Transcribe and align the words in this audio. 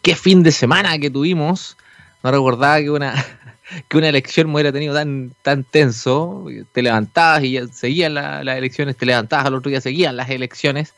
Qué 0.00 0.14
fin 0.14 0.44
de 0.44 0.52
semana 0.52 0.96
que 1.00 1.10
tuvimos. 1.10 1.76
No 2.22 2.30
recordaba 2.30 2.78
que 2.78 2.88
una, 2.88 3.26
que 3.88 3.98
una 3.98 4.10
elección 4.10 4.46
me 4.46 4.54
hubiera 4.54 4.70
tenido 4.70 4.94
tan, 4.94 5.32
tan 5.42 5.64
tenso. 5.64 6.46
Te 6.70 6.82
levantabas 6.82 7.42
y 7.42 7.50
ya 7.50 7.66
seguían 7.66 8.14
las 8.14 8.46
elecciones, 8.46 8.96
te 8.96 9.06
levantabas 9.06 9.46
al 9.46 9.54
otro 9.54 9.70
día, 9.70 9.80
seguían 9.80 10.16
las 10.16 10.30
elecciones. 10.30 10.94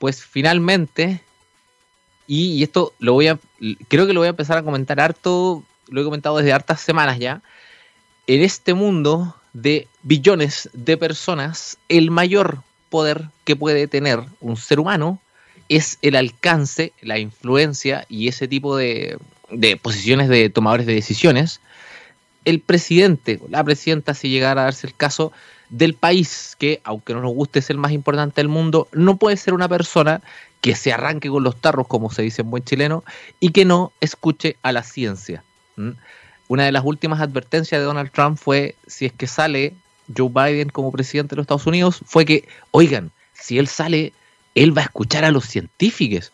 Pues 0.00 0.24
finalmente, 0.24 1.20
y, 2.26 2.54
y 2.54 2.64
esto 2.64 2.92
lo 2.98 3.12
voy 3.12 3.28
a, 3.28 3.38
creo 3.86 4.08
que 4.08 4.12
lo 4.12 4.18
voy 4.18 4.26
a 4.26 4.30
empezar 4.30 4.58
a 4.58 4.64
comentar 4.64 4.98
harto 4.98 5.62
lo 5.88 6.00
he 6.00 6.04
comentado 6.04 6.38
desde 6.38 6.52
hartas 6.52 6.80
semanas 6.80 7.18
ya, 7.18 7.42
en 8.26 8.42
este 8.42 8.74
mundo 8.74 9.34
de 9.52 9.88
billones 10.02 10.70
de 10.72 10.96
personas, 10.96 11.78
el 11.88 12.10
mayor 12.10 12.62
poder 12.88 13.28
que 13.44 13.56
puede 13.56 13.88
tener 13.88 14.20
un 14.40 14.56
ser 14.56 14.80
humano 14.80 15.18
es 15.68 15.98
el 16.02 16.16
alcance, 16.16 16.92
la 17.00 17.18
influencia 17.18 18.04
y 18.08 18.28
ese 18.28 18.48
tipo 18.48 18.76
de, 18.76 19.18
posiciones 19.80 20.28
de 20.28 20.50
tomadores 20.50 20.86
de 20.86 20.94
decisiones. 20.94 21.60
El 22.44 22.60
presidente, 22.60 23.40
la 23.48 23.64
presidenta, 23.64 24.14
si 24.14 24.28
llegara 24.28 24.62
a 24.62 24.64
darse 24.64 24.86
el 24.86 24.94
caso, 24.94 25.32
del 25.70 25.94
país 25.94 26.54
que, 26.58 26.82
aunque 26.84 27.14
no 27.14 27.22
nos 27.22 27.32
guste, 27.32 27.60
es 27.60 27.70
el 27.70 27.78
más 27.78 27.92
importante 27.92 28.40
del 28.42 28.48
mundo, 28.48 28.88
no 28.92 29.16
puede 29.16 29.38
ser 29.38 29.54
una 29.54 29.68
persona 29.68 30.20
que 30.60 30.74
se 30.74 30.92
arranque 30.92 31.30
con 31.30 31.42
los 31.42 31.56
tarros, 31.56 31.88
como 31.88 32.10
se 32.10 32.22
dice 32.22 32.42
en 32.42 32.50
buen 32.50 32.62
chileno, 32.62 33.04
y 33.40 33.50
que 33.50 33.64
no 33.64 33.92
escuche 34.00 34.56
a 34.62 34.72
la 34.72 34.82
ciencia. 34.82 35.42
Una 36.48 36.64
de 36.64 36.72
las 36.72 36.84
últimas 36.84 37.20
advertencias 37.20 37.80
de 37.80 37.84
Donald 37.84 38.10
Trump 38.10 38.38
fue, 38.38 38.76
si 38.86 39.06
es 39.06 39.12
que 39.12 39.26
sale 39.26 39.74
Joe 40.14 40.28
Biden 40.28 40.68
como 40.68 40.92
presidente 40.92 41.30
de 41.30 41.36
los 41.36 41.44
Estados 41.44 41.66
Unidos, 41.66 42.00
fue 42.04 42.24
que, 42.24 42.46
oigan, 42.70 43.10
si 43.32 43.58
él 43.58 43.68
sale, 43.68 44.12
él 44.54 44.76
va 44.76 44.82
a 44.82 44.86
escuchar 44.86 45.24
a 45.24 45.30
los 45.30 45.46
científicos. 45.46 46.32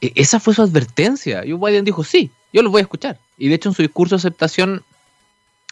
E, 0.00 0.12
esa 0.14 0.40
fue 0.40 0.54
su 0.54 0.62
advertencia. 0.62 1.42
Joe 1.46 1.58
Biden 1.58 1.84
dijo, 1.84 2.04
sí, 2.04 2.30
yo 2.52 2.62
los 2.62 2.72
voy 2.72 2.80
a 2.80 2.82
escuchar. 2.82 3.18
Y 3.36 3.48
de 3.48 3.54
hecho 3.54 3.68
en 3.68 3.74
su 3.74 3.82
discurso 3.82 4.16
de 4.16 4.20
aceptación 4.20 4.82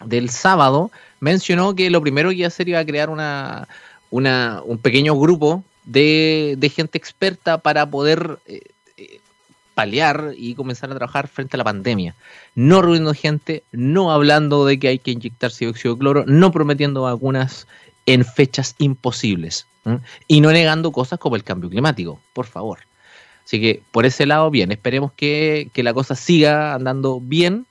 del 0.04 0.30
sábado 0.30 0.90
mencionó 1.20 1.74
que 1.74 1.90
lo 1.90 2.00
primero 2.02 2.28
que 2.30 2.36
iba 2.36 2.46
a 2.46 2.48
hacer 2.48 2.68
iba 2.68 2.78
a 2.78 2.84
crear 2.84 3.08
una, 3.08 3.66
un 4.10 4.78
pequeño 4.82 5.18
grupo 5.18 5.64
de, 5.84 6.72
gente 6.74 6.98
experta 6.98 7.58
para 7.58 7.88
poder 7.88 8.38
eh, 8.46 8.60
paliar 9.76 10.32
y 10.34 10.54
comenzar 10.54 10.90
a 10.90 10.94
trabajar 10.94 11.28
frente 11.28 11.54
a 11.54 11.58
la 11.58 11.64
pandemia. 11.64 12.14
No 12.54 12.80
reuniendo 12.80 13.12
gente, 13.12 13.62
no 13.72 14.10
hablando 14.10 14.64
de 14.64 14.78
que 14.78 14.88
hay 14.88 14.98
que 14.98 15.10
inyectarse 15.10 15.66
dióxido 15.66 15.94
de 15.94 16.00
cloro, 16.00 16.24
no 16.26 16.50
prometiendo 16.50 17.02
vacunas 17.02 17.68
en 18.06 18.24
fechas 18.24 18.74
imposibles 18.78 19.66
y 20.26 20.40
no 20.40 20.50
negando 20.50 20.92
cosas 20.92 21.18
como 21.18 21.36
el 21.36 21.44
cambio 21.44 21.68
climático, 21.68 22.18
por 22.32 22.46
favor. 22.46 22.78
Así 23.44 23.60
que 23.60 23.82
por 23.92 24.06
ese 24.06 24.24
lado, 24.24 24.50
bien, 24.50 24.72
esperemos 24.72 25.12
que, 25.12 25.70
la 25.74 25.92
cosa 25.92 26.14
siga 26.14 26.72
andando 26.72 27.20
bien. 27.20 27.66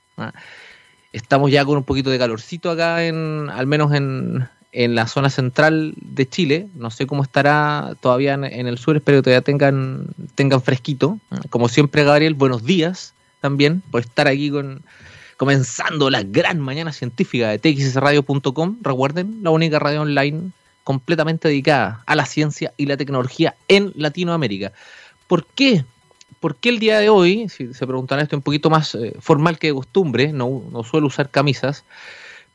Estamos 1.12 1.50
ya 1.50 1.64
con 1.64 1.76
un 1.76 1.84
poquito 1.84 2.10
de 2.10 2.20
calorcito 2.20 2.70
acá, 2.70 3.04
en, 3.04 3.50
al 3.50 3.66
menos 3.66 3.92
en, 3.92 4.48
en 4.76 4.94
la 4.94 5.06
zona 5.06 5.30
central 5.30 5.94
de 5.96 6.28
Chile. 6.28 6.68
No 6.74 6.90
sé 6.90 7.06
cómo 7.06 7.22
estará 7.22 7.96
todavía 8.00 8.34
en, 8.34 8.66
el 8.66 8.76
sur, 8.76 8.94
espero 8.94 9.18
que 9.18 9.22
todavía 9.22 9.40
tengan, 9.40 10.08
tengan 10.34 10.60
fresquito. 10.60 11.18
Como 11.48 11.70
siempre, 11.70 12.04
Gabriel, 12.04 12.34
buenos 12.34 12.62
días 12.62 13.14
también 13.40 13.82
por 13.90 14.02
estar 14.02 14.28
aquí 14.28 14.50
con 14.50 14.82
comenzando 15.38 16.10
la 16.10 16.22
gran 16.22 16.60
mañana 16.60 16.92
científica 16.92 17.48
de 17.48 17.58
txsradio.com. 17.58 18.76
Recuerden, 18.82 19.40
la 19.42 19.50
única 19.50 19.78
radio 19.78 20.02
online 20.02 20.50
completamente 20.84 21.48
dedicada 21.48 22.02
a 22.04 22.14
la 22.14 22.26
ciencia 22.26 22.74
y 22.76 22.84
la 22.84 22.98
tecnología 22.98 23.54
en 23.68 23.92
Latinoamérica. 23.96 24.72
¿Por 25.26 25.46
qué? 25.46 25.84
¿Por 26.38 26.56
qué 26.56 26.68
el 26.68 26.78
día 26.78 27.00
de 27.00 27.08
hoy, 27.08 27.48
si 27.48 27.72
se 27.72 27.86
preguntan 27.86 28.20
esto 28.20 28.36
un 28.36 28.42
poquito 28.42 28.68
más 28.68 28.94
eh, 28.94 29.14
formal 29.20 29.58
que 29.58 29.68
de 29.68 29.74
costumbre, 29.74 30.32
no, 30.32 30.62
no 30.70 30.84
suelo 30.84 31.06
usar 31.06 31.30
camisas, 31.30 31.84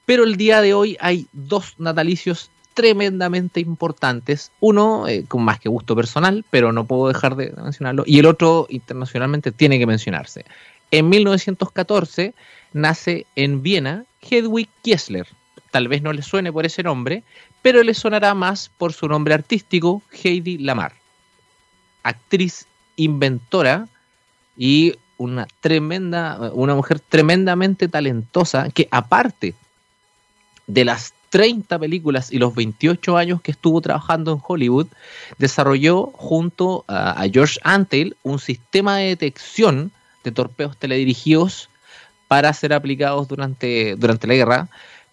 pero 0.05 0.23
el 0.23 0.35
día 0.37 0.61
de 0.61 0.73
hoy 0.73 0.97
hay 0.99 1.27
dos 1.31 1.75
natalicios 1.77 2.49
tremendamente 2.73 3.59
importantes. 3.59 4.51
Uno 4.59 5.07
eh, 5.07 5.25
con 5.27 5.43
más 5.43 5.59
que 5.59 5.69
gusto 5.69 5.95
personal, 5.95 6.45
pero 6.49 6.71
no 6.71 6.85
puedo 6.85 7.07
dejar 7.07 7.35
de 7.35 7.51
mencionarlo. 7.51 8.03
Y 8.05 8.19
el 8.19 8.25
otro 8.25 8.67
internacionalmente 8.69 9.51
tiene 9.51 9.77
que 9.77 9.85
mencionarse. 9.85 10.45
En 10.89 11.09
1914 11.09 12.33
nace 12.73 13.25
en 13.35 13.61
Viena 13.61 14.05
Hedwig 14.21 14.69
Kiesler. 14.81 15.27
Tal 15.71 15.87
vez 15.87 16.01
no 16.01 16.11
le 16.11 16.21
suene 16.21 16.51
por 16.51 16.65
ese 16.65 16.83
nombre, 16.83 17.23
pero 17.61 17.83
le 17.83 17.93
sonará 17.93 18.33
más 18.33 18.69
por 18.77 18.93
su 18.93 19.07
nombre 19.07 19.33
artístico, 19.33 20.01
Heidi 20.11 20.57
Lamar. 20.57 20.93
Actriz, 22.03 22.65
inventora 22.97 23.87
y 24.57 24.95
una 25.17 25.47
tremenda, 25.61 26.51
una 26.53 26.75
mujer 26.75 26.99
tremendamente 26.99 27.87
talentosa 27.87 28.69
que 28.69 28.87
aparte 28.91 29.53
de 30.73 30.85
las 30.85 31.13
30 31.29 31.79
películas 31.79 32.31
y 32.31 32.37
los 32.37 32.55
28 32.55 33.17
años 33.17 33.41
que 33.41 33.51
estuvo 33.51 33.81
trabajando 33.81 34.31
en 34.33 34.41
Hollywood, 34.45 34.87
desarrolló 35.37 36.07
junto 36.13 36.85
a, 36.87 37.23
George 37.31 37.59
Antle 37.63 38.15
un 38.23 38.39
sistema 38.39 38.97
de 38.97 39.07
detección 39.07 39.91
de 40.23 40.31
torpedos 40.31 40.77
teledirigidos 40.77 41.69
para 42.27 42.53
ser 42.53 42.73
aplicados 42.73 43.27
durante, 43.27 43.95
durante 43.97 44.27
la 44.27 44.33
guerra, 44.35 44.69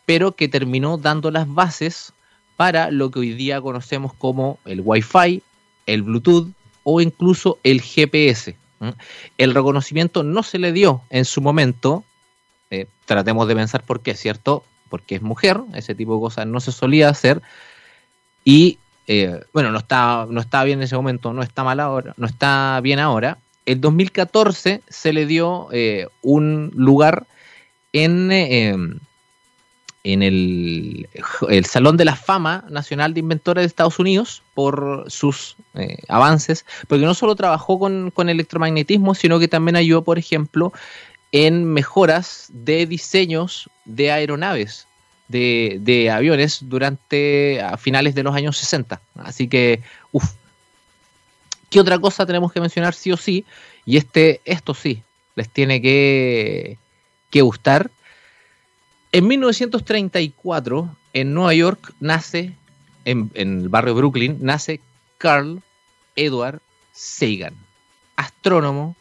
pero 0.07 0.33
que 0.33 0.49
terminó 0.49 0.97
dando 0.97 1.31
las 1.31 1.53
bases 1.53 2.13
para 2.57 2.91
lo 2.91 3.11
que 3.11 3.21
hoy 3.21 3.33
día 3.33 3.61
conocemos 3.61 4.13
como 4.13 4.59
el 4.65 4.83
Wi-Fi, 4.85 5.43
el 5.87 6.03
Bluetooth 6.03 6.49
o 6.83 7.01
incluso 7.01 7.59
el 7.63 7.81
GPS. 7.81 8.57
El 9.39 9.55
reconocimiento 9.55 10.23
no 10.23 10.43
se 10.43 10.59
le 10.59 10.73
dio 10.73 11.03
en 11.11 11.25
su 11.25 11.41
momento, 11.41 12.05
eh, 12.71 12.87
tratemos 13.07 13.49
de 13.49 13.55
pensar 13.57 13.83
por 13.83 14.01
qué, 14.01 14.15
¿cierto? 14.15 14.65
Porque 14.89 15.17
es 15.17 15.23
mujer, 15.23 15.61
ese 15.75 15.95
tipo 15.95 16.15
de 16.15 16.21
cosas 16.21 16.47
no 16.47 16.61
se 16.61 16.73
solía 16.73 17.09
hacer. 17.09 17.43
Y 18.45 18.79
eh, 19.09 19.41
bueno, 19.55 19.73
no 19.73 19.79
está, 19.79 20.27
no 20.29 20.39
está 20.39 20.63
bien 20.65 20.81
en 20.81 20.85
ese 20.85 20.95
momento, 20.95 21.33
no 21.33 21.43
está 21.43 21.65
mal 21.65 21.81
ahora, 21.81 22.13
no 22.19 22.27
está 22.27 22.79
bien 22.83 22.99
ahora. 22.99 23.39
En 23.65 23.81
2014 23.81 24.83
se 24.87 25.13
le 25.15 25.25
dio 25.25 25.69
eh, 25.73 26.07
un 26.21 26.71
lugar 26.75 27.27
en, 27.95 28.31
eh, 28.31 28.77
en 30.05 30.23
el, 30.23 31.09
el, 31.49 31.65
Salón 31.65 31.97
de 31.97 32.05
la 32.05 32.17
Fama 32.17 32.67
Nacional 32.69 33.15
de 33.15 33.21
Inventores 33.21 33.63
de 33.63 33.67
Estados 33.67 33.99
Unidos 33.99 34.43
por 34.53 35.07
sus 35.09 35.57
avances, 36.09 36.67
porque 36.87 37.07
no 37.07 37.15
solo 37.15 37.35
trabajó 37.35 37.79
con, 37.79 38.11
con 38.11 38.29
electromagnetismo, 38.29 39.15
sino 39.15 39.39
que 39.39 39.49
también 39.49 39.77
ayudó, 39.77 40.03
por 40.03 40.19
ejemplo, 40.19 40.73
en 41.33 41.65
mejoras 41.65 42.47
de 42.49 42.87
diseños 42.87 43.69
de 43.85 44.13
aeronaves, 44.13 44.87
de, 45.29 46.11
aviones 46.13 46.61
durante 46.63 47.63
finales 47.79 48.15
de 48.15 48.23
los 48.23 48.35
años 48.35 48.57
60. 48.57 49.01
Así 49.17 49.49
que, 49.49 49.83
uff. 50.13 50.33
¿Qué 51.71 51.81
otra 51.81 51.99
cosa 51.99 52.25
tenemos 52.25 52.51
que 52.51 52.63
mencionar 52.63 52.95
sí 52.95 53.13
o 53.13 53.17
sí? 53.19 53.45
Y 53.85 53.99
este, 53.99 54.41
esto 54.47 54.73
sí, 54.73 55.03
les 55.35 55.51
tiene 55.51 55.83
que, 55.83 56.79
que 57.31 57.43
gustar. 57.43 57.91
En 59.13 59.27
1934, 59.27 60.97
en 61.13 61.35
Nueva 61.35 61.53
York, 61.53 61.93
nace, 62.01 62.55
en, 63.05 63.31
en 63.35 63.61
el 63.61 63.69
barrio 63.69 63.95
Brooklyn, 63.95 64.39
nace 64.41 64.81
Carl 65.19 65.61
Edward 66.17 66.61
Sagan, 66.93 67.55
astrónomo, 68.17 68.97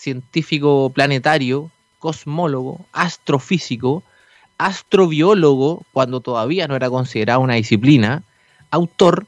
científico 0.00 0.90
planetario, 0.94 1.70
cosmólogo, 1.98 2.86
astrofísico, 2.92 4.02
astrobiólogo, 4.56 5.84
cuando 5.92 6.20
todavía 6.20 6.66
no 6.66 6.74
era 6.76 6.88
considerado 6.88 7.40
una 7.40 7.54
disciplina, 7.54 8.22
autor, 8.70 9.26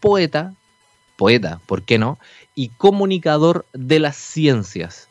poeta, 0.00 0.54
poeta, 1.16 1.60
¿por 1.66 1.82
qué 1.82 1.98
no? 1.98 2.18
Y 2.56 2.70
comunicador 2.70 3.64
de 3.72 4.00
las 4.00 4.16
ciencias. 4.16 5.08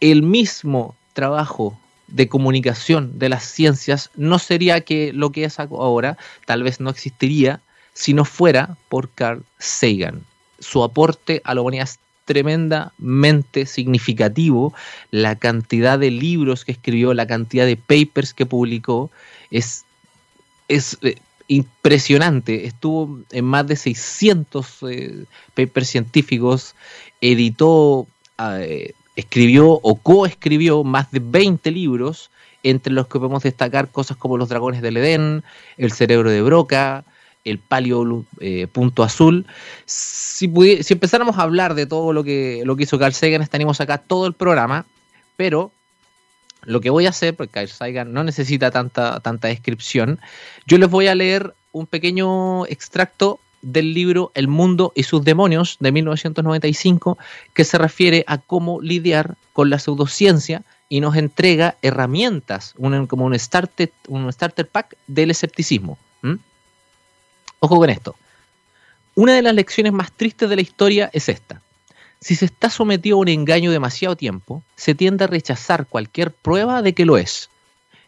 El 0.00 0.22
mismo 0.22 0.96
trabajo 1.12 1.78
de 2.08 2.28
comunicación 2.28 3.20
de 3.20 3.28
las 3.28 3.44
ciencias 3.44 4.10
no 4.16 4.40
sería 4.40 4.80
que 4.80 5.12
lo 5.12 5.30
que 5.30 5.44
es 5.44 5.60
ahora, 5.60 6.18
tal 6.44 6.64
vez 6.64 6.80
no 6.80 6.90
existiría 6.90 7.60
si 7.92 8.14
no 8.14 8.24
fuera 8.24 8.76
por 8.88 9.10
Carl 9.10 9.44
Sagan. 9.58 10.24
Su 10.58 10.82
aporte 10.82 11.40
a 11.44 11.54
la 11.54 11.60
humanidad 11.60 11.88
tremendamente 12.30 13.66
significativo. 13.66 14.72
La 15.10 15.34
cantidad 15.34 15.98
de 15.98 16.12
libros 16.12 16.64
que 16.64 16.70
escribió, 16.70 17.12
la 17.12 17.26
cantidad 17.26 17.66
de 17.66 17.76
papers 17.76 18.34
que 18.34 18.46
publicó, 18.46 19.10
es, 19.50 19.84
es 20.68 20.96
eh, 21.02 21.16
impresionante. 21.48 22.66
Estuvo 22.66 23.18
en 23.32 23.44
más 23.46 23.66
de 23.66 23.74
600 23.74 24.78
eh, 24.88 25.24
papers 25.54 25.88
científicos, 25.88 26.76
editó, 27.20 28.06
eh, 28.38 28.92
escribió 29.16 29.68
o 29.68 29.96
coescribió 29.96 30.84
más 30.84 31.10
de 31.10 31.18
20 31.18 31.68
libros, 31.72 32.30
entre 32.62 32.92
los 32.92 33.08
que 33.08 33.18
podemos 33.18 33.42
destacar 33.42 33.88
cosas 33.88 34.16
como 34.16 34.36
Los 34.36 34.50
Dragones 34.50 34.82
del 34.82 34.98
Edén, 34.98 35.42
El 35.78 35.90
Cerebro 35.90 36.30
de 36.30 36.42
Broca, 36.42 37.04
El 37.44 37.58
Palio 37.58 38.24
eh, 38.40 38.66
Punto 38.66 39.02
Azul. 39.02 39.46
Si, 39.86 40.50
empezáramos 40.88 41.38
a 41.38 41.42
hablar 41.42 41.74
de 41.74 41.86
todo 41.86 42.12
lo 42.12 42.24
que, 42.24 42.62
lo 42.64 42.76
que 42.76 42.84
hizo 42.84 42.98
Carl 42.98 43.14
Sagan, 43.14 43.42
estaríamos 43.42 43.80
acá 43.80 43.98
todo 43.98 44.26
el 44.26 44.34
programa, 44.34 44.86
pero 45.36 45.72
lo 46.62 46.80
que 46.80 46.90
voy 46.90 47.06
a 47.06 47.10
hacer, 47.10 47.34
porque 47.34 47.52
Carl 47.52 47.68
Sagan 47.68 48.12
no 48.12 48.24
necesita 48.24 48.70
tanta, 48.70 49.20
tanta 49.20 49.48
descripción, 49.48 50.20
yo 50.66 50.78
les 50.78 50.90
voy 50.90 51.06
a 51.06 51.14
leer 51.14 51.54
un 51.72 51.86
pequeño 51.86 52.66
extracto 52.66 53.40
del 53.62 53.92
libro 53.94 54.32
El 54.34 54.48
mundo 54.48 54.92
y 54.94 55.02
sus 55.02 55.24
demonios 55.24 55.76
de 55.80 55.92
1995, 55.92 57.18
que 57.54 57.64
se 57.64 57.78
refiere 57.78 58.24
a 58.26 58.38
cómo 58.38 58.80
lidiar 58.80 59.36
con 59.52 59.70
la 59.70 59.78
pseudociencia 59.78 60.62
y 60.88 61.00
nos 61.00 61.16
entrega 61.16 61.76
herramientas, 61.82 62.74
como 63.08 63.26
un 63.26 63.32
un 64.08 64.32
starter 64.32 64.68
pack 64.68 64.96
del 65.06 65.30
escepticismo. 65.30 65.98
Ojo 67.62 67.76
con 67.76 67.90
esto. 67.90 68.16
Una 69.14 69.34
de 69.34 69.42
las 69.42 69.54
lecciones 69.54 69.92
más 69.92 70.12
tristes 70.12 70.48
de 70.48 70.56
la 70.56 70.62
historia 70.62 71.10
es 71.12 71.28
esta. 71.28 71.60
Si 72.18 72.34
se 72.34 72.46
está 72.46 72.70
sometido 72.70 73.18
a 73.18 73.20
un 73.20 73.28
engaño 73.28 73.70
demasiado 73.70 74.16
tiempo, 74.16 74.62
se 74.76 74.94
tiende 74.94 75.24
a 75.24 75.26
rechazar 75.26 75.86
cualquier 75.86 76.32
prueba 76.32 76.80
de 76.80 76.94
que 76.94 77.04
lo 77.04 77.18
es. 77.18 77.50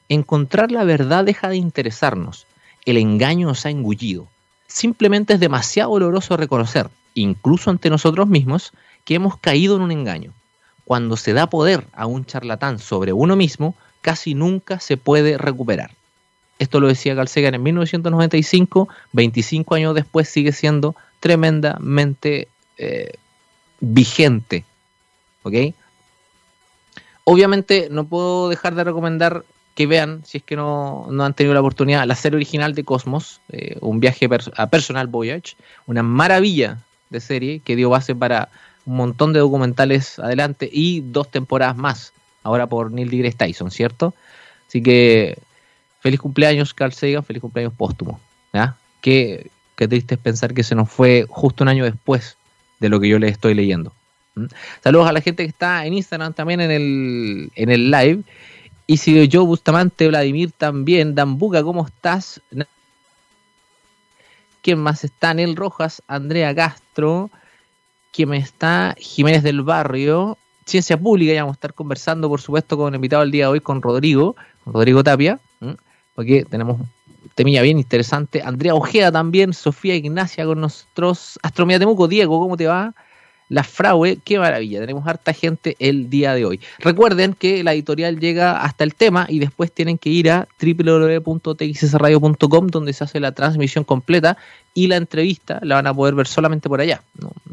Encontrar 0.09 0.73
la 0.73 0.85
verdad 0.85 1.25
deja 1.25 1.51
de 1.51 1.57
interesarnos. 1.57 2.47
El 2.87 2.97
engaño 2.97 3.47
nos 3.47 3.67
ha 3.67 3.71
engullido. 3.71 4.27
Simplemente 4.69 5.35
es 5.35 5.41
demasiado 5.41 5.91
doloroso 5.91 6.39
reconocer, 6.39 6.89
incluso 7.13 7.69
ante 7.69 7.91
nosotros 7.91 8.29
mismos, 8.29 8.73
que 9.05 9.17
hemos 9.17 9.37
caído 9.37 9.77
en 9.77 9.83
un 9.83 9.93
engaño. 9.93 10.33
Cuando 10.87 11.19
se 11.19 11.35
da 11.35 11.51
poder 11.51 11.87
a 11.93 12.07
un 12.07 12.25
charlatán 12.25 12.79
sobre 12.79 13.13
uno 13.13 13.37
mismo, 13.37 13.75
casi 14.01 14.35
nunca 14.35 14.81
se 14.81 14.97
puede 14.97 15.37
recuperar. 15.37 15.91
Esto 16.59 16.81
lo 16.81 16.89
decía 16.89 17.15
Carl 17.15 17.29
Sagan 17.29 17.55
en 17.55 17.63
1995, 17.63 18.89
25 19.13 19.75
años 19.75 19.95
después 19.95 20.29
sigue 20.29 20.53
siendo 20.53 20.95
tremendamente 21.21 22.49
eh, 22.79 23.13
vigente. 23.81 24.65
¿Ok? 25.43 25.75
Obviamente 27.25 27.89
no 27.91 28.05
puedo 28.05 28.49
dejar 28.49 28.75
de 28.75 28.85
recomendar 28.85 29.45
que 29.75 29.87
vean, 29.87 30.23
si 30.25 30.39
es 30.39 30.45
que 30.45 30.57
no, 30.57 31.09
han 31.21 31.35
tenido 31.35 31.55
la 31.55 31.61
oportunidad, 31.61 32.07
la 32.07 32.15
serie 32.15 32.37
original 32.37 32.75
de 32.75 32.85
Cosmos, 32.85 33.41
eh, 33.51 33.79
un 33.81 34.01
viaje 34.01 34.29
a 34.57 34.67
Personal 34.67 35.07
Voyage, 35.07 35.57
una 35.87 36.03
maravilla 36.03 36.79
de 37.11 37.21
serie 37.21 37.61
que 37.61 37.77
dio 37.77 37.89
base 37.91 38.15
para 38.15 38.49
un 38.85 38.97
montón 38.97 39.33
de 39.33 39.41
documentales 39.41 40.19
adelante 40.19 40.69
y 40.71 41.01
dos 41.01 41.31
temporadas 41.31 41.77
más, 41.77 42.13
ahora 42.43 42.67
por 42.67 42.91
Neil 42.91 43.09
deGrasse 43.09 43.37
Tyson, 43.37 43.71
¿cierto? 43.71 44.15
Así 44.69 44.83
que 44.83 45.39
feliz 46.03 46.21
cumpleaños 46.21 46.75
Carl 46.75 46.93
Sagan, 46.93 47.25
feliz 47.25 47.41
cumpleaños 47.41 47.73
póstumo. 47.73 48.21
Qué, 49.01 49.51
qué 49.77 49.89
triste 49.89 50.17
es 50.17 50.21
pensar 50.21 50.53
que 50.53 50.63
se 50.63 50.75
nos 50.75 50.91
fue 50.91 51.27
justo 51.29 51.65
un 51.65 51.69
año 51.69 51.85
después 51.85 52.37
de 52.81 52.89
lo 52.89 53.01
que 53.01 53.09
yo 53.09 53.19
le 53.19 53.29
estoy 53.29 53.55
leyendo. 53.55 53.93
Saludos 54.83 55.09
a 55.09 55.13
la 55.13 55.21
gente 55.21 55.45
que 55.45 55.49
está 55.49 55.87
en 55.87 55.95
Instagram 55.95 56.33
también 56.33 56.61
en 56.61 56.71
el, 56.71 57.53
en 57.55 57.71
el 57.71 57.91
live 57.91 58.23
y 58.87 58.97
si 58.97 59.29
yo, 59.29 59.47
Bustamante, 59.47 60.09
Vladimir 60.09 60.51
también, 60.53 61.15
Dambuca, 61.15 61.63
¿cómo 61.63 61.87
estás? 61.87 62.41
¿Quién 64.61 64.81
más 64.81 65.05
está? 65.05 65.35
Nel 65.35 65.57
Rojas, 65.57 66.03
Andrea 66.09 66.55
Castro, 66.55 67.31
¿quién 68.13 68.35
está? 68.35 68.95
Jiménez 68.99 69.43
del 69.43 69.63
Barrio, 69.63 70.37
Ciencia 70.67 70.99
Pública, 70.99 71.33
ya 71.33 71.43
vamos 71.43 71.55
a 71.55 71.59
estar 71.59 71.75
conversando, 71.75 72.29
por 72.29 72.41
supuesto, 72.41 72.77
con 72.77 72.89
el 72.89 72.97
invitado 72.97 73.23
el 73.23 73.31
día 73.31 73.45
de 73.45 73.53
hoy, 73.53 73.61
con 73.61 73.83
Rodrigo, 73.83 74.35
Rodrigo 74.67 75.05
Tapia, 75.05 75.39
porque 76.15 76.45
tenemos 76.45 76.81
temilla 77.35 77.63
bien 77.63 77.79
interesante. 77.79 78.43
Andrea 78.43 78.75
Ojeda 78.75 79.11
también, 79.13 79.53
Sofía 79.53 79.95
Ignacia 79.95 80.45
con 80.45 80.61
nosotros, 80.61 81.39
Astromía 81.43 81.79
Temuco, 81.79 82.09
Diego, 82.09 82.41
¿cómo 82.41 82.57
te 82.57 82.67
va? 82.67 82.95
La 83.49 83.63
Fraue, 83.65 84.19
qué 84.25 84.39
maravilla, 84.39 84.81
tenemos 84.81 85.07
harta 85.07 85.35
gente 85.35 85.77
el 85.79 86.09
día 86.09 86.35
de 86.35 86.47
hoy. 86.47 86.59
Recuerden 86.79 87.35
que 87.35 87.63
la 87.63 87.75
editorial 87.75 88.19
llega 88.19 88.63
hasta 88.63 88.83
el 88.83 88.95
tema 88.95 89.27
y 89.29 89.41
después 89.41 89.71
tienen 89.71 89.99
que 89.99 90.09
ir 90.09 90.31
a 90.31 90.49
www.txsradio.com 90.59 92.67
donde 92.69 92.95
se 92.95 93.05
hace 93.05 93.21
la 93.21 93.33
transmisión 93.33 93.85
completa 93.85 94.39
y 94.73 94.87
la 94.87 94.97
entrevista 94.97 95.61
la 95.63 95.75
van 95.75 95.87
a 95.87 95.93
poder 95.93 96.15
ver 96.15 96.27
solamente 96.27 96.71
por 96.71 96.81
allá. 96.81 97.03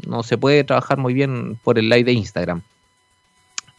No, 0.06 0.22
se 0.22 0.38
puede 0.38 0.64
trabajar 0.64 0.96
muy 0.96 1.12
bien 1.12 1.58
por 1.62 1.78
el 1.78 1.90
live 1.90 2.04
de 2.04 2.12
Instagram. 2.12 2.62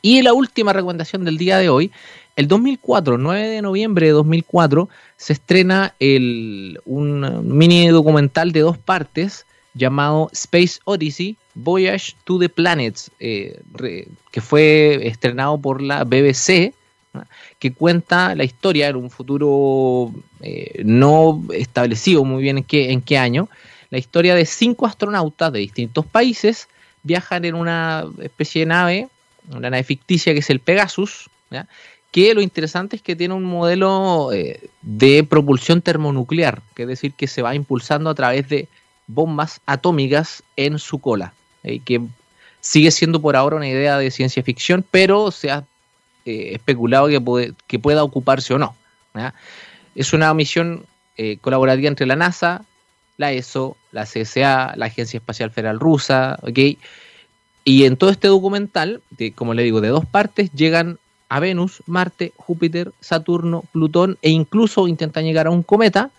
Y 0.04 0.22
la 0.22 0.34
última 0.34 0.74
recomendación 0.74 1.26
del 1.26 1.38
día 1.38 1.58
de 1.58 1.70
hoy, 1.70 1.92
el 2.36 2.48
2004, 2.48 3.18
9 3.18 3.48
de 3.48 3.62
noviembre 3.62 4.08
de 4.08 4.12
2004, 4.14 4.90
se 5.18 5.34
estrena 5.34 5.94
el, 6.00 6.80
un 6.86 7.58
mini 7.58 7.88
documental 7.90 8.52
de 8.52 8.62
dos 8.62 8.78
partes 8.78 9.46
llamado 9.74 10.30
Space 10.34 10.80
Odyssey, 10.86 11.38
Voyage 11.56 12.16
to 12.24 12.40
the 12.40 12.50
Planets, 12.50 13.12
eh, 13.20 13.60
que 14.32 14.42
fue 14.42 15.08
estrenado 15.08 15.58
por 15.60 15.82
la 15.82 16.04
BBC, 16.04 16.74
que 17.60 17.74
cuenta 17.74 18.36
la 18.36 18.44
historia 18.44 18.88
en 18.88 18.96
un 18.96 19.10
futuro 19.10 20.12
eh, 20.42 20.82
no 20.86 21.44
establecido 21.54 22.24
muy 22.24 22.42
bien 22.42 22.60
en 22.60 22.64
qué, 22.64 22.92
en 22.92 23.02
qué 23.02 23.18
año, 23.18 23.50
la 23.90 23.98
historia 23.98 24.34
de 24.36 24.46
cinco 24.46 24.86
astronautas 24.86 25.52
de 25.52 25.60
distintos 25.60 26.06
países 26.06 26.70
viajan 27.04 27.44
en 27.46 27.56
una 27.56 28.06
especie 28.22 28.62
de 28.62 28.66
nave, 28.68 29.08
una 29.50 29.70
nave 29.70 29.84
ficticia 29.84 30.34
que 30.34 30.40
es 30.40 30.50
el 30.50 30.62
Pegasus, 30.62 31.30
que 32.12 32.34
lo 32.34 32.42
interesante 32.42 32.98
es 32.98 33.02
que 33.02 33.16
tiene 33.16 33.34
un 33.34 33.46
modelo 33.46 34.32
eh, 34.34 34.70
de 34.82 35.24
propulsión 35.24 35.82
termonuclear, 35.82 36.62
que 36.76 36.84
es 36.84 36.88
decir, 36.90 37.14
que 37.14 37.28
se 37.28 37.42
va 37.42 37.56
impulsando 37.56 38.10
a 38.10 38.16
través 38.16 38.50
de 38.50 38.68
bombas 39.08 39.62
atómicas 39.66 40.44
en 40.58 40.78
su 40.78 41.00
cola. 41.00 41.34
Eh, 41.64 41.80
que 41.80 42.02
sigue 42.60 42.92
siendo 42.92 43.22
por 43.22 43.36
ahora 43.36 43.56
una 43.56 43.68
idea 43.68 43.98
de 43.98 44.12
ciencia 44.12 44.44
ficción, 44.44 44.86
pero 44.92 45.32
se 45.32 45.52
ha 45.52 45.64
eh, 46.26 46.52
especulado 46.54 47.08
que, 47.08 47.54
que 47.66 47.80
pueda 47.80 48.04
ocuparse 48.04 48.54
o 48.54 48.60
no. 48.60 48.76
Es 49.96 50.14
una 50.14 50.34
misión 50.34 50.86
colaborativa 51.42 51.88
entre 51.88 52.08
la 52.08 52.16
NASA, 52.16 52.64
la 53.18 53.32
ESO, 53.32 53.78
la 53.92 54.06
CSA, 54.06 54.74
la 54.76 54.86
Agencia 54.88 55.18
Espacial 55.18 55.52
Federal 55.52 55.80
Rusa, 55.80 56.40
Y 57.64 57.84
en 57.84 57.98
todo 57.98 58.10
este 58.10 58.28
documental, 58.28 59.02
como 59.36 59.54
le 59.54 59.64
digo, 59.64 59.82
de 59.82 59.90
dos 59.90 60.06
partes, 60.06 60.52
llegan 60.54 60.98
a 61.32 61.40
Venus, 61.40 61.82
Marte, 61.86 62.34
Júpiter, 62.36 62.92
Saturno, 63.00 63.64
Plutón 63.72 64.18
e 64.22 64.30
incluso 64.30 64.88
intentan 64.88 65.24
llegar 65.24 65.48
a 65.48 65.52
un 65.52 65.64
cometa 65.64 66.12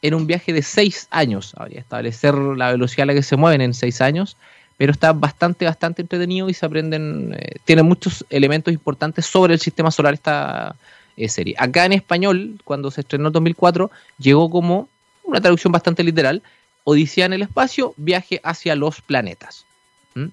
en 0.00 0.14
un 0.14 0.26
viaje 0.26 0.54
de 0.54 0.62
seis 0.62 1.06
años. 1.10 1.52
Habría 1.56 1.80
establecer 1.80 2.34
la 2.34 2.70
velocidad 2.72 3.02
a 3.02 3.06
la 3.06 3.14
que 3.14 3.22
se 3.22 3.36
mueven 3.36 3.60
en 3.60 3.74
seis 3.74 4.00
años 4.00 4.36
pero 4.76 4.92
está 4.92 5.12
bastante, 5.12 5.64
bastante 5.64 6.02
entretenido 6.02 6.48
y 6.48 6.54
se 6.54 6.66
aprenden, 6.66 7.34
eh, 7.38 7.56
tiene 7.64 7.82
muchos 7.82 8.24
elementos 8.30 8.72
importantes 8.72 9.26
sobre 9.26 9.54
el 9.54 9.60
sistema 9.60 9.90
solar 9.90 10.14
esta 10.14 10.74
eh, 11.16 11.28
serie. 11.28 11.54
Acá 11.58 11.84
en 11.84 11.92
español, 11.92 12.60
cuando 12.64 12.90
se 12.90 13.02
estrenó 13.02 13.28
en 13.28 13.32
2004, 13.34 13.90
llegó 14.18 14.50
como 14.50 14.88
una 15.22 15.40
traducción 15.40 15.72
bastante 15.72 16.02
literal, 16.02 16.42
Odisea 16.86 17.26
en 17.26 17.32
el 17.32 17.42
espacio, 17.42 17.94
viaje 17.96 18.40
hacia 18.42 18.74
los 18.74 19.00
planetas. 19.00 19.64
¿Mm? 20.14 20.26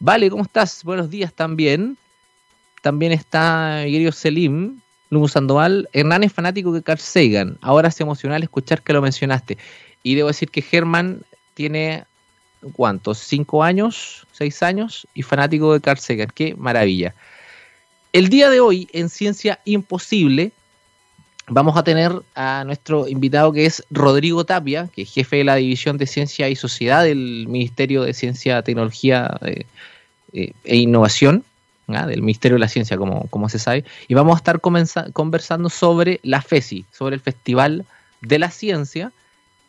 Vale, 0.00 0.30
¿cómo 0.30 0.42
estás? 0.42 0.82
Buenos 0.84 1.10
días 1.10 1.32
también. 1.32 1.96
También 2.82 3.12
está 3.12 3.80
querido 3.84 4.12
Selim, 4.12 4.80
Lumu 5.08 5.28
Sandoval. 5.28 5.88
Hernán 5.92 6.24
es 6.24 6.32
fanático 6.32 6.72
de 6.72 6.82
Carl 6.82 6.98
Sagan. 6.98 7.56
Ahora 7.62 7.88
es 7.88 8.00
emocional 8.00 8.42
escuchar 8.42 8.82
que 8.82 8.92
lo 8.92 9.00
mencionaste. 9.00 9.56
Y 10.02 10.16
debo 10.16 10.28
decir 10.28 10.50
que 10.50 10.62
Germán 10.62 11.22
tiene 11.54 12.04
¿cuántos? 12.72 13.18
¿Cinco 13.18 13.62
años? 13.62 14.26
¿Seis 14.32 14.62
años? 14.62 15.06
Y 15.14 15.22
fanático 15.22 15.72
de 15.72 15.80
Carl 15.80 15.98
Sagan. 15.98 16.28
¡Qué 16.34 16.54
maravilla! 16.56 17.14
El 18.12 18.28
día 18.28 18.50
de 18.50 18.60
hoy, 18.60 18.88
en 18.92 19.08
Ciencia 19.08 19.60
Imposible, 19.64 20.52
vamos 21.48 21.76
a 21.76 21.84
tener 21.84 22.12
a 22.34 22.64
nuestro 22.64 23.08
invitado 23.08 23.52
que 23.52 23.64
es 23.64 23.84
Rodrigo 23.90 24.44
Tapia, 24.44 24.88
que 24.94 25.02
es 25.02 25.12
jefe 25.12 25.36
de 25.36 25.44
la 25.44 25.56
División 25.56 25.98
de 25.98 26.06
Ciencia 26.06 26.48
y 26.48 26.56
Sociedad 26.56 27.04
del 27.04 27.46
Ministerio 27.48 28.02
de 28.02 28.12
Ciencia, 28.12 28.62
Tecnología 28.62 29.38
eh, 29.42 29.66
eh, 30.32 30.52
e 30.64 30.76
Innovación, 30.76 31.44
del 31.86 32.22
Ministerio 32.22 32.56
de 32.56 32.60
la 32.60 32.68
Ciencia, 32.68 32.96
como, 32.96 33.26
como 33.28 33.48
se 33.48 33.58
sabe, 33.58 33.84
y 34.08 34.14
vamos 34.14 34.34
a 34.34 34.38
estar 34.38 34.60
conversando 34.60 35.68
sobre 35.68 36.20
la 36.22 36.40
FESI, 36.40 36.86
sobre 36.90 37.16
el 37.16 37.20
Festival 37.20 37.84
de 38.20 38.38
la 38.38 38.50
Ciencia, 38.50 39.12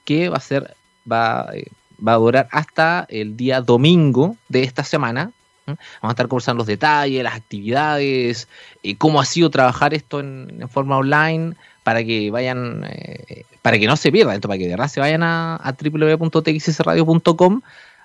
que 0.05 0.29
va 0.29 0.37
a 0.37 0.41
ser, 0.41 0.75
va, 1.09 1.49
eh, 1.53 1.65
va 2.05 2.13
a 2.13 2.17
durar 2.17 2.47
hasta 2.51 3.05
el 3.09 3.35
día 3.35 3.61
domingo 3.61 4.37
de 4.49 4.63
esta 4.63 4.83
semana. 4.83 5.31
Vamos 5.65 5.79
a 6.01 6.09
estar 6.09 6.27
conversando 6.27 6.59
los 6.59 6.67
detalles, 6.67 7.23
las 7.23 7.35
actividades, 7.35 8.49
eh, 8.83 8.97
cómo 8.97 9.21
ha 9.21 9.25
sido 9.25 9.49
trabajar 9.49 9.93
esto 9.93 10.19
en, 10.19 10.67
forma 10.69 10.97
online 10.97 11.55
para 11.83 12.03
que 12.03 12.31
vayan, 12.31 12.85
eh, 12.89 13.45
para 13.61 13.79
que 13.79 13.87
no 13.87 13.95
se 13.95 14.11
pierdan 14.11 14.35
esto, 14.35 14.47
para 14.47 14.57
que 14.57 14.65
de 14.65 14.71
verdad 14.71 14.89
se 14.89 14.99
vayan 14.99 15.23
a, 15.23 15.55
a 15.55 15.71
www.txsradio.com 15.71 17.61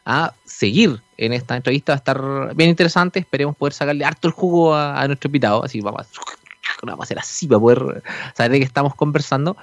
a 0.09 0.33
seguir 0.43 1.03
en 1.19 1.35
esta 1.35 1.55
entrevista. 1.55 1.93
Va 1.93 1.97
a 1.97 1.99
estar 1.99 2.55
bien 2.57 2.71
interesante. 2.71 3.21
Esperemos 3.21 3.55
poder 3.55 3.75
sacarle 3.75 4.07
harto 4.07 4.27
el 4.27 4.33
jugo 4.33 4.75
a, 4.75 5.07
nuestro 5.07 5.29
invitado. 5.29 5.63
Así 5.63 5.83
vamos 5.83 6.07
a, 6.07 6.87
vamos 6.87 7.01
a 7.01 7.05
hacer 7.05 7.19
así 7.19 7.47
para 7.47 7.61
poder 7.61 8.03
saber 8.35 8.53
de 8.53 8.59
qué 8.61 8.65
estamos 8.65 8.95
conversando. 8.95 9.57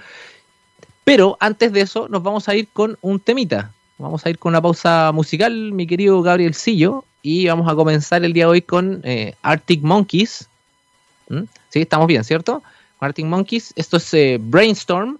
Pero 1.04 1.36
antes 1.40 1.74
de 1.74 1.82
eso, 1.82 2.08
nos 2.10 2.22
vamos 2.22 2.48
a 2.48 2.56
ir 2.56 2.68
con 2.68 2.96
un 3.02 3.20
temita. 3.20 3.72
Vamos 3.98 4.24
a 4.26 4.30
ir 4.30 4.38
con 4.38 4.52
una 4.52 4.62
pausa 4.62 5.12
musical, 5.14 5.72
mi 5.72 5.88
querido 5.88 6.22
Gabriel 6.22 6.54
Sillo, 6.54 7.06
y 7.24 7.48
vamos 7.48 7.68
a 7.68 7.76
comenzar 7.76 8.24
el 8.24 8.34
día 8.34 8.46
de 8.46 8.52
hoy 8.52 8.62
con 8.62 9.02
eh, 9.04 9.34
Arctic 9.42 9.82
Monkeys. 9.82 10.48
¿Mm? 11.30 11.44
Sí, 11.70 11.82
estamos 11.82 12.06
bien, 12.06 12.24
¿cierto? 12.24 12.62
Arctic 13.00 13.26
Monkeys, 13.26 13.74
esto 13.76 13.98
es 13.98 14.14
eh, 14.14 14.38
Brainstorm, 14.40 15.18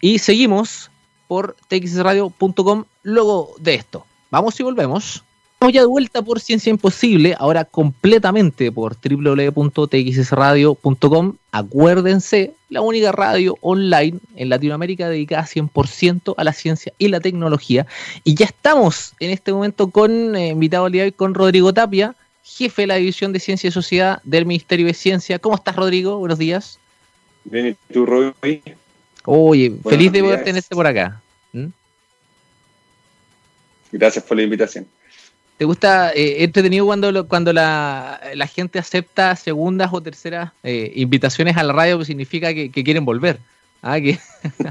y 0.00 0.20
seguimos 0.20 0.90
por 1.26 1.56
txradio.com 1.68 2.84
luego 3.02 3.54
de 3.58 3.74
esto. 3.74 4.06
Vamos 4.30 4.60
y 4.60 4.62
volvemos. 4.62 5.24
Estamos 5.54 5.74
ya 5.74 5.80
de 5.80 5.88
vuelta 5.88 6.22
por 6.22 6.38
Ciencia 6.38 6.70
Imposible, 6.70 7.34
ahora 7.36 7.64
completamente 7.64 8.70
por 8.70 8.96
www.txsradio.com. 8.96 11.34
Acuérdense, 11.50 12.52
la 12.68 12.80
única 12.80 13.10
radio 13.10 13.58
online 13.60 14.20
en 14.36 14.50
Latinoamérica 14.50 15.08
dedicada 15.08 15.44
100% 15.44 16.34
a 16.36 16.44
la 16.44 16.52
ciencia 16.52 16.92
y 16.96 17.08
la 17.08 17.18
tecnología. 17.18 17.88
Y 18.22 18.36
ya 18.36 18.46
estamos 18.46 19.14
en 19.18 19.30
este 19.30 19.52
momento 19.52 19.90
con 19.90 20.36
eh, 20.36 20.50
invitado 20.50 20.84
al 20.84 20.92
día 20.92 21.02
de 21.02 21.08
hoy 21.08 21.12
con 21.12 21.34
Rodrigo 21.34 21.74
Tapia, 21.74 22.14
jefe 22.44 22.82
de 22.82 22.86
la 22.86 22.94
División 22.94 23.32
de 23.32 23.40
Ciencia 23.40 23.66
y 23.66 23.72
Sociedad 23.72 24.20
del 24.22 24.46
Ministerio 24.46 24.86
de 24.86 24.94
Ciencia. 24.94 25.40
¿Cómo 25.40 25.56
estás, 25.56 25.74
Rodrigo? 25.74 26.18
Buenos 26.18 26.38
días. 26.38 26.78
Bien, 27.44 27.68
¿y 27.68 27.74
tú, 27.92 28.06
Rodrigo? 28.06 28.62
Oye, 29.24 29.76
feliz 29.82 30.12
de 30.12 30.22
poder 30.22 30.44
tenerte 30.44 30.74
por 30.74 30.86
acá. 30.86 31.20
¿Mm? 31.52 31.66
Gracias 33.92 34.24
por 34.24 34.36
la 34.36 34.42
invitación. 34.42 34.86
¿Te 35.58 35.64
gusta 35.64 36.12
eh, 36.12 36.44
entretenido 36.44 36.86
cuando, 36.86 37.26
cuando 37.26 37.52
la, 37.52 38.20
gente 38.54 38.78
acepta 38.78 39.34
segundas 39.34 39.90
o 39.92 40.00
terceras 40.00 40.52
eh, 40.62 40.92
invitaciones 40.94 41.56
a 41.56 41.64
la 41.64 41.72
radio 41.72 41.98
que 41.98 42.04
significa 42.04 42.54
que, 42.54 42.70
quieren 42.70 43.04
volver? 43.04 43.40
¿ah? 43.82 44.00
que, 44.00 44.18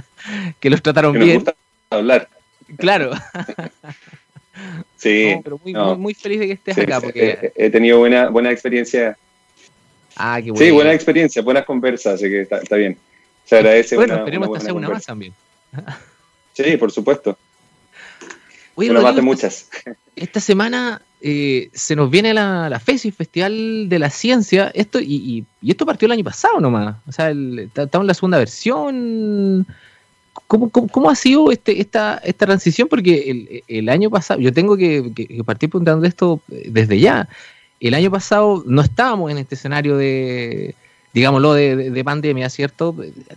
que 0.61 0.69
los 0.69 0.81
trataron 0.81 1.11
que 1.11 1.19
bien. 1.19 1.35
Nos 1.35 1.43
gusta 1.43 1.55
hablar. 1.89 2.29
Claro. 2.77 3.11
sí. 4.95 5.35
pero 5.43 5.59
muy, 5.61 5.73
muy, 5.97 6.13
feliz 6.13 6.39
de 6.39 6.47
que 6.47 6.53
estés 6.53 6.77
acá. 6.77 7.01
Porque... 7.01 7.51
He, 7.57 7.69
tenido 7.69 7.99
buena, 7.99 8.29
buena 8.29 8.51
experiencia. 8.51 9.17
Ah, 10.15 10.39
qué 10.41 10.51
bueno. 10.51 10.65
Sí, 10.65 10.71
buena 10.71 10.93
experiencia, 10.93 11.41
buenas 11.41 11.65
conversas, 11.65 12.13
así 12.13 12.29
que 12.29 12.41
está, 12.41 12.75
bien. 12.77 12.97
Se 13.43 13.57
agradece. 13.57 13.97
Bueno, 13.97 14.15
esperemos 14.15 14.47
esta 14.53 14.67
segunda 14.67 14.87
más 14.87 15.05
también. 15.05 15.33
sí, 16.53 16.77
por 16.77 16.93
supuesto. 16.93 17.37
Una 18.77 19.01
más 19.01 19.15
de 19.15 19.21
muchas. 19.21 19.69
Esta 20.15 20.39
semana 20.39 21.01
eh, 21.19 21.69
se 21.73 21.95
nos 21.95 22.11
viene 22.11 22.33
la, 22.33 22.69
la 22.69 22.79
FESI, 22.79 23.11
Festival 23.11 23.89
de 23.89 23.99
la 23.99 24.09
Ciencia. 24.09 24.71
Esto 24.73 24.99
y, 24.99 25.45
y, 25.61 25.71
esto 25.71 25.85
partió 25.85 26.05
el 26.05 26.11
año 26.11 26.23
pasado 26.23 26.59
nomás. 26.59 26.95
O 27.07 27.11
sea, 27.11 27.31
estamos 27.31 28.03
en 28.03 28.07
la 28.07 28.13
segunda 28.13 28.37
versión. 28.37 29.65
¿Cómo, 30.45 30.69
cómo, 30.69 31.09
ha 31.09 31.15
sido 31.15 31.51
este, 31.51 31.81
esta, 31.81 32.21
esta 32.23 32.45
transición? 32.45 32.87
Porque 32.87 33.31
el, 33.31 33.63
el 33.67 33.89
año 33.89 34.09
pasado, 34.09 34.39
yo 34.39 34.53
tengo 34.53 34.77
que, 34.77 35.11
que, 35.13 35.43
partir 35.43 35.69
preguntando 35.69 36.05
esto 36.05 36.39
desde 36.47 36.99
ya. 36.99 37.27
El 37.79 37.95
año 37.95 38.11
pasado 38.11 38.63
no 38.65 38.81
estábamos 38.81 39.31
en 39.31 39.39
este 39.39 39.55
escenario 39.55 39.97
de, 39.97 40.75
digámoslo, 41.17 41.53
de, 41.53 41.89
de, 41.89 42.03
pandemia, 42.03 42.47
¿cierto? 42.47 42.95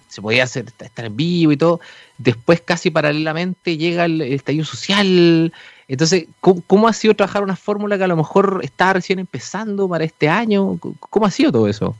Se 0.09 0.21
podía 0.21 0.45
hacer, 0.45 0.67
estar 0.67 1.05
en 1.07 1.17
vivo 1.17 1.53
y 1.53 1.57
todo. 1.57 1.81
Después, 2.19 2.61
casi 2.61 2.91
paralelamente, 2.91 3.79
llega 3.79 4.05
el, 4.05 4.21
estallido 4.21 4.67
social. 4.67 5.51
Entonces, 5.89 6.27
¿cómo, 6.41 6.89
ha 6.89 6.93
sido 6.93 7.15
trabajar 7.15 7.43
una 7.43 7.57
fórmula 7.57 7.97
que 7.97 8.05
a 8.05 8.09
lo 8.09 8.17
mejor 8.17 8.61
está 8.63 8.93
recién 8.93 9.19
empezando 9.19 9.89
para 9.89 10.05
este 10.05 10.29
año? 10.29 10.79
¿Cómo 11.01 11.25
ha 11.25 11.31
sido 11.31 11.51
todo 11.51 11.69
eso? 11.69 11.97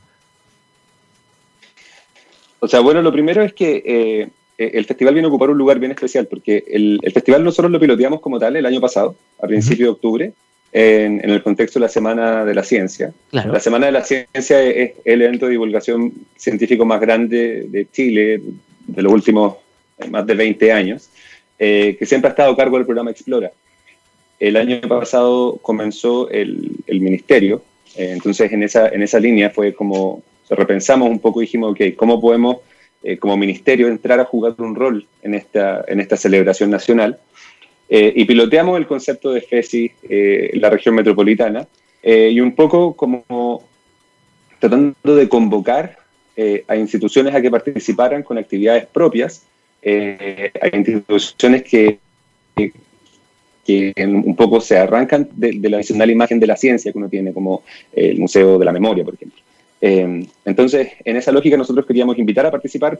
O 2.59 2.67
sea, 2.67 2.79
bueno, 2.81 3.01
lo 3.01 3.11
primero 3.11 3.41
es 3.41 3.53
que 3.53 3.81
eh, 3.83 4.29
el 4.59 4.85
festival 4.85 5.15
viene 5.15 5.25
a 5.25 5.29
ocupar 5.29 5.49
un 5.49 5.57
lugar 5.57 5.79
bien 5.79 5.91
especial, 5.91 6.27
porque 6.27 6.63
el, 6.67 6.99
festival 7.11 7.43
nosotros 7.43 7.71
lo 7.71 7.79
piloteamos 7.79 8.21
como 8.21 8.37
tal 8.37 8.55
el 8.55 8.67
año 8.67 8.79
pasado, 8.79 9.15
a 9.41 9.47
principios 9.47 9.87
de 9.87 9.93
octubre, 9.93 10.33
en, 10.71 11.29
el 11.29 11.43
contexto 11.43 11.79
de 11.79 11.85
la 11.85 11.89
Semana 11.89 12.45
de 12.45 12.53
la 12.53 12.63
Ciencia. 12.63 13.13
La 13.31 13.59
Semana 13.59 13.87
de 13.87 13.91
la 13.91 14.03
Ciencia 14.03 14.61
es 14.61 14.93
el 15.03 15.21
evento 15.21 15.45
de 15.45 15.51
divulgación 15.51 16.13
científico 16.35 16.85
más 16.85 17.01
grande 17.01 17.65
de 17.67 17.87
Chile 17.91 18.41
de 18.87 19.01
los 19.01 19.11
últimos 19.11 19.55
eh, 19.97 20.09
más 20.09 20.25
de 20.25 20.33
20 20.33 20.71
años, 20.71 21.09
eh, 21.59 21.95
que 21.97 22.05
siempre 22.05 22.29
ha 22.29 22.31
estado 22.31 22.51
a 22.51 22.57
cargo 22.57 22.77
del 22.77 22.85
programa 22.85 23.11
Explora. 23.11 23.51
El 24.39 24.57
año 24.57 24.81
pasado 24.81 25.57
comenzó 25.61 26.29
el, 26.29 26.77
el 26.87 27.01
ministerio, 27.01 27.61
eh, 27.95 28.11
entonces 28.11 28.51
en 28.51 28.63
esa, 28.63 28.87
en 28.87 29.03
esa 29.03 29.19
línea 29.19 29.49
fue 29.49 29.73
como, 29.73 30.23
se 30.47 30.55
repensamos 30.55 31.09
un 31.09 31.19
poco 31.19 31.41
y 31.41 31.45
dijimos, 31.45 31.71
ok, 31.71 31.95
¿cómo 31.95 32.19
podemos 32.19 32.57
como 33.19 33.35
ministerio 33.35 33.87
entrar 33.87 34.19
a 34.19 34.25
jugar 34.25 34.53
un 34.59 34.75
rol 34.75 35.07
en 35.23 35.33
esta, 35.33 35.83
en 35.87 35.99
esta 35.99 36.15
celebración 36.15 36.69
nacional? 36.69 37.17
Eh, 37.93 38.13
y 38.15 38.23
piloteamos 38.23 38.77
el 38.77 38.87
concepto 38.87 39.33
de 39.33 39.41
FESI 39.41 39.91
eh, 40.03 40.51
la 40.53 40.69
región 40.69 40.95
metropolitana 40.95 41.67
eh, 42.01 42.29
y 42.31 42.39
un 42.39 42.55
poco 42.55 42.93
como 42.93 43.65
tratando 44.59 45.15
de 45.17 45.27
convocar 45.27 45.97
a 46.67 46.75
instituciones 46.75 47.35
a 47.35 47.41
que 47.41 47.51
participaran 47.51 48.23
con 48.23 48.37
actividades 48.37 48.87
propias, 48.87 49.45
a 49.85 50.75
instituciones 50.75 51.61
que, 51.63 51.99
que, 53.63 53.93
un 53.97 54.35
poco 54.35 54.59
se 54.59 54.75
arrancan 54.75 55.29
de, 55.33 55.69
la 55.69 55.77
adicional 55.77 56.09
imagen 56.09 56.39
de 56.39 56.47
la 56.47 56.55
ciencia 56.55 56.91
que 56.91 56.97
uno 56.97 57.09
tiene, 57.09 57.31
como 57.31 57.61
el 57.93 58.17
Museo 58.17 58.57
de 58.57 58.65
la 58.65 58.71
Memoria, 58.71 59.03
por 59.03 59.13
ejemplo. 59.13 59.39
entonces, 60.45 60.93
en 61.05 61.17
esa 61.17 61.31
lógica 61.31 61.57
nosotros 61.57 61.85
queríamos 61.85 62.17
invitar 62.17 62.47
a 62.47 62.51
participar 62.51 62.97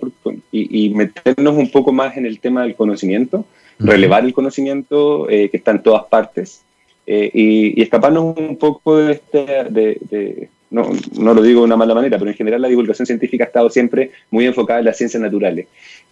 y, 0.52 0.90
meternos 0.90 1.56
un 1.56 1.72
poco 1.72 1.92
más 1.92 2.18
en 2.18 2.28
el 2.28 2.40
tema 2.40 2.62
del 2.62 2.76
conocimiento, 2.76 3.46
relevar 3.84 4.26
el 4.26 4.34
conocimiento 4.34 5.30
eh, 5.30 5.50
que 5.50 5.58
está 5.58 5.72
en 5.72 5.84
todas 5.84 6.06
partes 6.06 6.62
eh, 7.06 7.30
y, 7.34 7.82
escaparnos 7.82 8.38
un 8.38 8.58
poco 8.58 8.98
de 8.98 9.14
este, 9.14 9.46
de, 9.70 10.50
no, 10.70 10.90
no, 11.18 11.34
lo 11.34 11.42
digo 11.42 11.62
de 11.62 11.66
una 11.66 11.78
mala 11.78 11.94
manera, 11.94 12.18
pero 12.18 12.32
en 12.32 12.38
general 12.38 12.62
la 12.62 12.68
divulgación 12.68 13.06
científica 13.06 13.44
ha 13.44 13.48
estado 13.48 13.70
siempre 13.70 14.12
muy 14.30 14.46
enfocada 14.46 14.80
en 14.80 14.86
las 14.86 14.98
ciencias 14.98 15.22
naturales. 15.22 15.68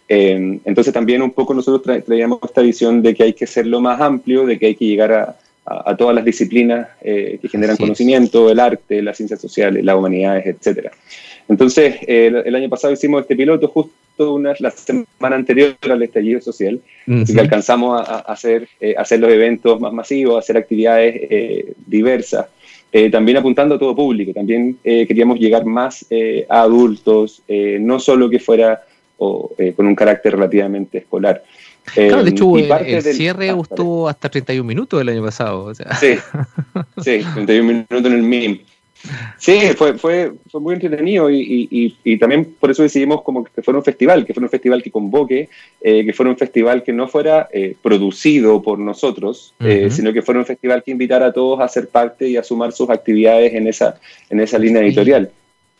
Eh, 0.07 0.59
entonces 0.65 0.93
también 0.93 1.21
un 1.21 1.31
poco 1.31 1.53
nosotros 1.53 2.03
traíamos 2.03 2.39
esta 2.43 2.61
visión 2.61 3.01
de 3.01 3.13
que 3.13 3.23
hay 3.23 3.33
que 3.33 3.47
lo 3.63 3.79
más 3.79 4.01
amplio, 4.01 4.45
de 4.45 4.57
que 4.57 4.67
hay 4.67 4.75
que 4.75 4.85
llegar 4.85 5.13
a, 5.13 5.35
a, 5.65 5.95
todas 5.95 6.15
las 6.15 6.25
disciplinas 6.25 6.87
que 7.01 7.47
generan 7.49 7.77
conocimiento, 7.77 8.49
el 8.49 8.59
arte, 8.59 9.03
las 9.03 9.17
ciencias 9.17 9.39
sociales, 9.39 9.85
las 9.85 9.95
humanidades, 9.95 10.47
etcétera. 10.47 10.91
Entonces, 11.47 11.97
el 12.07 12.55
año 12.55 12.69
pasado 12.69 12.93
hicimos 12.93 13.21
este 13.21 13.35
piloto 13.35 13.67
justo 13.67 13.93
la 14.59 14.71
semana 14.71 15.35
anterior 15.35 15.75
al 15.89 16.03
estallido 16.03 16.41
social, 16.41 16.81
así 17.21 17.33
que 17.33 17.39
alcanzamos 17.39 18.01
a, 18.01 18.19
hacer, 18.19 18.67
eh, 18.79 18.95
hacer 18.97 19.19
los 19.19 19.31
eventos 19.31 19.79
más 19.79 19.93
masivos, 19.93 20.37
hacer 20.37 20.57
actividades 20.57 21.15
eh, 21.29 21.73
diversas, 21.85 22.47
eh, 22.91 23.09
también 23.09 23.37
apuntando 23.37 23.75
a 23.75 23.79
todo 23.79 23.95
público, 23.95 24.33
también 24.33 24.77
queríamos 24.83 25.39
llegar 25.39 25.65
más 25.65 26.05
a 26.49 26.61
adultos, 26.61 27.43
no 27.47 27.99
solo 27.99 28.29
que 28.29 28.39
fuera 28.39 28.81
con 29.17 29.87
un 29.87 29.95
carácter 29.95 30.33
relativamente 30.33 30.99
escolar. 30.99 31.43
Claro, 31.93 32.23
de 32.23 32.29
hecho, 32.29 32.57
el, 32.57 33.01
cierre 33.01 33.51
gustó 33.51 34.07
hasta 34.07 34.29
31 34.29 34.67
minutos 34.67 35.01
el 35.01 35.09
año 35.09 35.23
pasado. 35.23 35.73
Sí, 35.73 36.15
sí, 36.97 37.21
31 37.33 37.63
minutos 37.63 38.05
en 38.05 38.13
el 38.13 38.23
MIM. 38.23 38.59
Sí, 39.37 39.57
fue, 39.77 39.97
fue, 39.97 40.33
fue 40.51 40.59
muy 40.59 40.73
entretenido 40.73 41.31
y, 41.31 41.95
y, 42.03 42.17
también 42.17 42.53
por 42.59 42.69
eso 42.69 42.83
decidimos 42.83 43.21
como 43.21 43.45
que 43.45 43.61
fuera 43.61 43.77
un 43.77 43.83
festival, 43.83 44.25
que 44.25 44.33
fuera 44.33 44.45
un 44.45 44.51
festival 44.51 44.83
que 44.83 44.91
convoque, 44.91 45.49
eh, 45.81 46.05
que 46.05 46.13
fuera 46.13 46.29
un 46.29 46.37
festival 46.37 46.83
que 46.83 46.91
no 46.91 47.07
fuera 47.07 47.47
eh, 47.53 47.75
producido 47.81 48.61
por 48.61 48.77
nosotros, 48.77 49.53
eh, 49.61 49.89
sino 49.89 50.11
que 50.11 50.21
fuera 50.21 50.41
un 50.41 50.45
festival 50.45 50.83
que 50.83 50.91
invitara 50.91 51.27
a 51.27 51.33
todos 51.33 51.61
a 51.61 51.67
ser 51.69 51.87
parte 51.87 52.27
y 52.27 52.35
a 52.35 52.43
sumar 52.43 52.73
sus 52.73 52.89
actividades 52.89 53.53
en 53.53 53.67
esa, 53.67 53.99
en 54.29 54.41
esa 54.41 54.59
línea 54.59 54.81
editorial. 54.81 55.31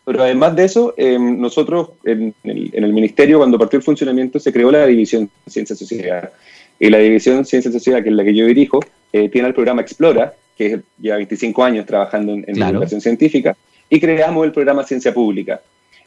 Pero 0.04 0.22
además 0.22 0.56
de 0.56 0.64
eso, 0.64 0.94
nosotros 0.96 1.90
en 2.04 2.34
el, 2.42 2.70
en 2.72 2.84
el, 2.84 2.92
Ministerio, 2.92 3.38
cuando 3.38 3.58
partió 3.58 3.76
el 3.76 3.82
funcionamiento, 3.82 4.40
se 4.40 4.52
creó 4.52 4.70
la 4.70 4.86
División 4.86 5.30
Ciencia 5.46 5.74
y 5.74 5.76
Sociedad. 5.76 6.30
Y 6.78 6.88
la 6.88 6.98
División 6.98 7.44
Ciencia 7.44 7.68
y 7.68 7.72
Sociedad, 7.72 8.02
que 8.02 8.08
es 8.08 8.14
la 8.14 8.24
que 8.24 8.34
yo 8.34 8.46
dirijo, 8.46 8.80
tiene 9.12 9.48
el 9.48 9.54
programa 9.54 9.82
Explora, 9.82 10.34
que 10.60 10.80
lleva 11.00 11.16
25 11.16 11.64
años 11.64 11.86
trabajando 11.86 12.34
en, 12.34 12.58
la 12.58 12.68
educación 12.68 13.00
científica, 13.00 13.56
y 13.88 13.98
creamos 13.98 14.44
el 14.44 14.52
programa 14.52 14.84
Ciencia 14.84 15.14
Pública. 15.14 15.62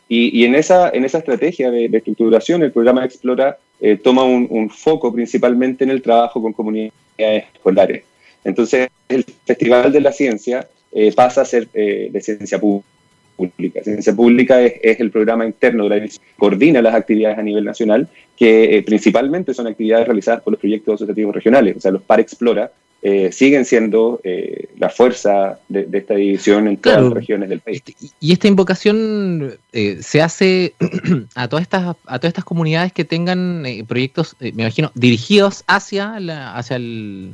Y, 0.07 0.43
en, 0.43 0.53
esa, 0.53 0.91
en 0.91 1.05
esa 1.05 1.17
estrategia 1.17 1.72
de, 1.72 1.86
estructuración, 1.86 2.62
el 2.62 2.72
programa 2.72 3.03
Explora 3.03 3.57
eh, 3.81 3.98
toma 3.98 4.24
un, 4.24 4.69
foco 4.69 5.12
principalmente 5.12 5.83
en 5.83 5.89
el 5.89 6.03
trabajo 6.03 6.39
con 6.39 6.53
comunidades 6.53 7.45
escolares. 7.51 8.03
Entonces, 8.43 8.89
el 9.10 9.24
Festival 9.24 9.91
de 9.91 10.01
la 10.01 10.12
Ciencia 10.12 10.67
eh, 10.91 11.12
pasa 11.15 11.41
a 11.41 11.45
ser 11.45 11.67
eh, 11.74 12.10
de 12.12 12.22
ciencia 12.22 12.60
pública. 12.60 13.81
Ciencia 13.83 14.13
Pública 14.13 14.62
es, 14.62 14.74
es, 14.83 15.00
el 15.00 15.10
programa 15.10 15.48
interno 15.48 15.86
de 15.86 15.89
la 15.89 15.95
división, 15.95 16.24
coordina 16.38 16.79
las 16.79 16.93
actividades 16.93 17.39
a 17.39 17.41
nivel 17.41 17.63
nacional, 17.63 18.07
que 18.38 18.83
principalmente 18.86 19.55
son 19.55 19.65
actividades 19.65 20.05
realizadas 20.05 20.43
por 20.43 20.53
los 20.53 20.60
proyectos 20.60 20.93
asociativos 20.95 21.33
regionales, 21.33 21.77
o 21.77 21.79
sea, 21.79 21.91
los 21.91 22.03
PAR 22.03 22.19
Explora, 22.19 22.72
eh, 23.05 23.33
siguen 23.33 23.65
siendo 23.65 24.22
eh, 24.24 24.69
la 24.77 24.89
fuerza 24.89 25.60
de, 25.67 25.86
esta 25.91 26.13
división 26.13 26.69
en 26.69 26.77
todas 26.77 27.03
las 27.03 27.12
regiones 27.12 27.50
del 27.50 27.60
país. 27.60 27.83
Este, 27.86 27.95
y 28.22 28.31
esta 28.31 28.48
invocación 28.48 29.57
eh, 29.74 29.98
se 30.01 30.22
hace 30.22 30.74
a 31.36 31.50
todas 31.50 31.63
estas 31.63 31.98
a 32.05 32.19
todas 32.19 32.29
estas 32.29 32.45
comunidades 32.45 32.93
que 32.93 33.03
tengan 33.03 33.65
proyectos, 33.89 34.38
me 34.39 34.63
imagino, 34.63 34.89
dirigidos 34.95 35.65
hacia 35.67 36.15
hacia 36.55 36.77
el 36.77 37.33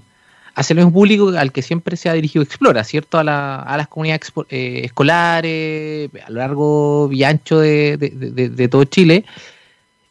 hacia 0.55 0.73
el 0.73 0.77
mismo 0.77 0.91
público 0.91 1.29
al 1.37 1.51
que 1.51 1.61
siempre 1.61 1.97
se 1.97 2.09
ha 2.09 2.13
dirigido 2.13 2.41
Explora, 2.41 2.83
¿cierto? 2.83 3.19
A, 3.19 3.23
las 3.23 3.87
comunidades 3.89 4.31
escolares 4.49 6.09
a 6.25 6.31
lo 6.31 6.39
largo 6.39 7.09
y 7.11 7.23
ancho 7.23 7.59
de 7.59 8.67
todo 8.71 8.85
Chile. 8.85 9.23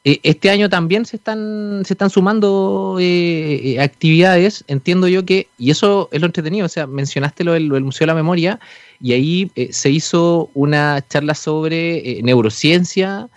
Eh, 0.09 0.21
este 0.23 0.49
año 0.49 0.71
también 0.71 1.05
se 1.05 1.17
están, 1.17 1.83
se 1.85 1.93
están 1.93 2.09
sumando 2.09 2.97
eh, 2.99 3.75
eh, 3.75 3.81
actividades, 3.81 4.65
entiendo 4.67 5.07
yo 5.07 5.27
que, 5.27 5.49
y 5.59 5.71
eso 5.71 6.09
es 6.13 6.23
lo 6.23 6.27
entretenido, 6.27 6.65
o 6.65 6.69
sea, 6.71 6.87
mencionaste 6.87 7.45
lo 7.45 7.53
del, 7.53 7.69
Museo 7.69 8.07
de 8.07 8.07
la 8.07 8.15
Memoria, 8.15 8.59
y 9.03 9.13
ahí 9.13 9.53
se 9.71 9.91
hizo 9.91 10.51
una 10.55 11.05
charla 11.07 11.35
sobre 11.35 12.23
neurociencia 12.23 13.29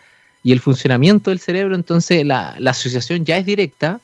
y 0.44 0.54
el 0.54 0.62
funcionamiento 0.62 1.30
del 1.30 1.40
cerebro, 1.40 1.76
entonces 1.76 2.26
la, 2.26 2.56
la 2.58 2.72
asociación 2.72 3.26
ya 3.26 3.36
es 3.36 3.46
directa, 3.46 4.00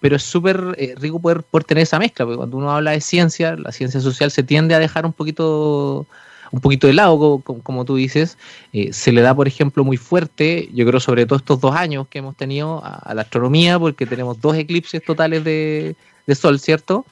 pero 0.00 0.16
es 0.16 0.22
súper 0.22 0.60
rico 1.00 1.18
poder 1.18 1.44
tener 1.66 1.84
esa 1.84 1.98
mezcla, 1.98 2.26
porque 2.26 2.36
cuando 2.36 2.58
uno 2.58 2.70
habla 2.72 2.90
de 2.90 3.00
ciencia, 3.00 3.56
la 3.56 3.72
ciencia 3.72 4.00
social 4.00 4.30
se 4.30 4.42
tiende 4.42 4.74
a 4.74 4.78
dejar 4.78 5.06
un 5.06 5.14
poquito 5.14 6.06
un 6.52 6.60
poquito 6.60 6.86
de 6.86 6.92
lado, 6.92 7.40
como, 7.42 7.84
tú 7.84 7.96
dices, 7.96 8.36
eh, 8.74 8.92
se 8.92 9.10
le 9.10 9.22
da, 9.22 9.34
por 9.34 9.48
ejemplo, 9.48 9.84
muy 9.84 9.96
fuerte, 9.96 10.68
yo 10.72 10.86
creo 10.86 11.00
sobre 11.00 11.24
todo 11.24 11.38
estos 11.38 11.60
dos 11.60 11.74
años 11.74 12.06
que 12.08 12.18
hemos 12.18 12.36
tenido 12.36 12.82
a, 12.84 13.14
la 13.14 13.22
astronomía, 13.22 13.78
porque 13.78 14.06
tenemos 14.06 14.38
dos 14.40 14.56
eclipses 14.56 15.02
totales 15.02 15.42
de, 15.44 15.96
Sol, 16.34 16.60
¿cierto? 16.60 17.04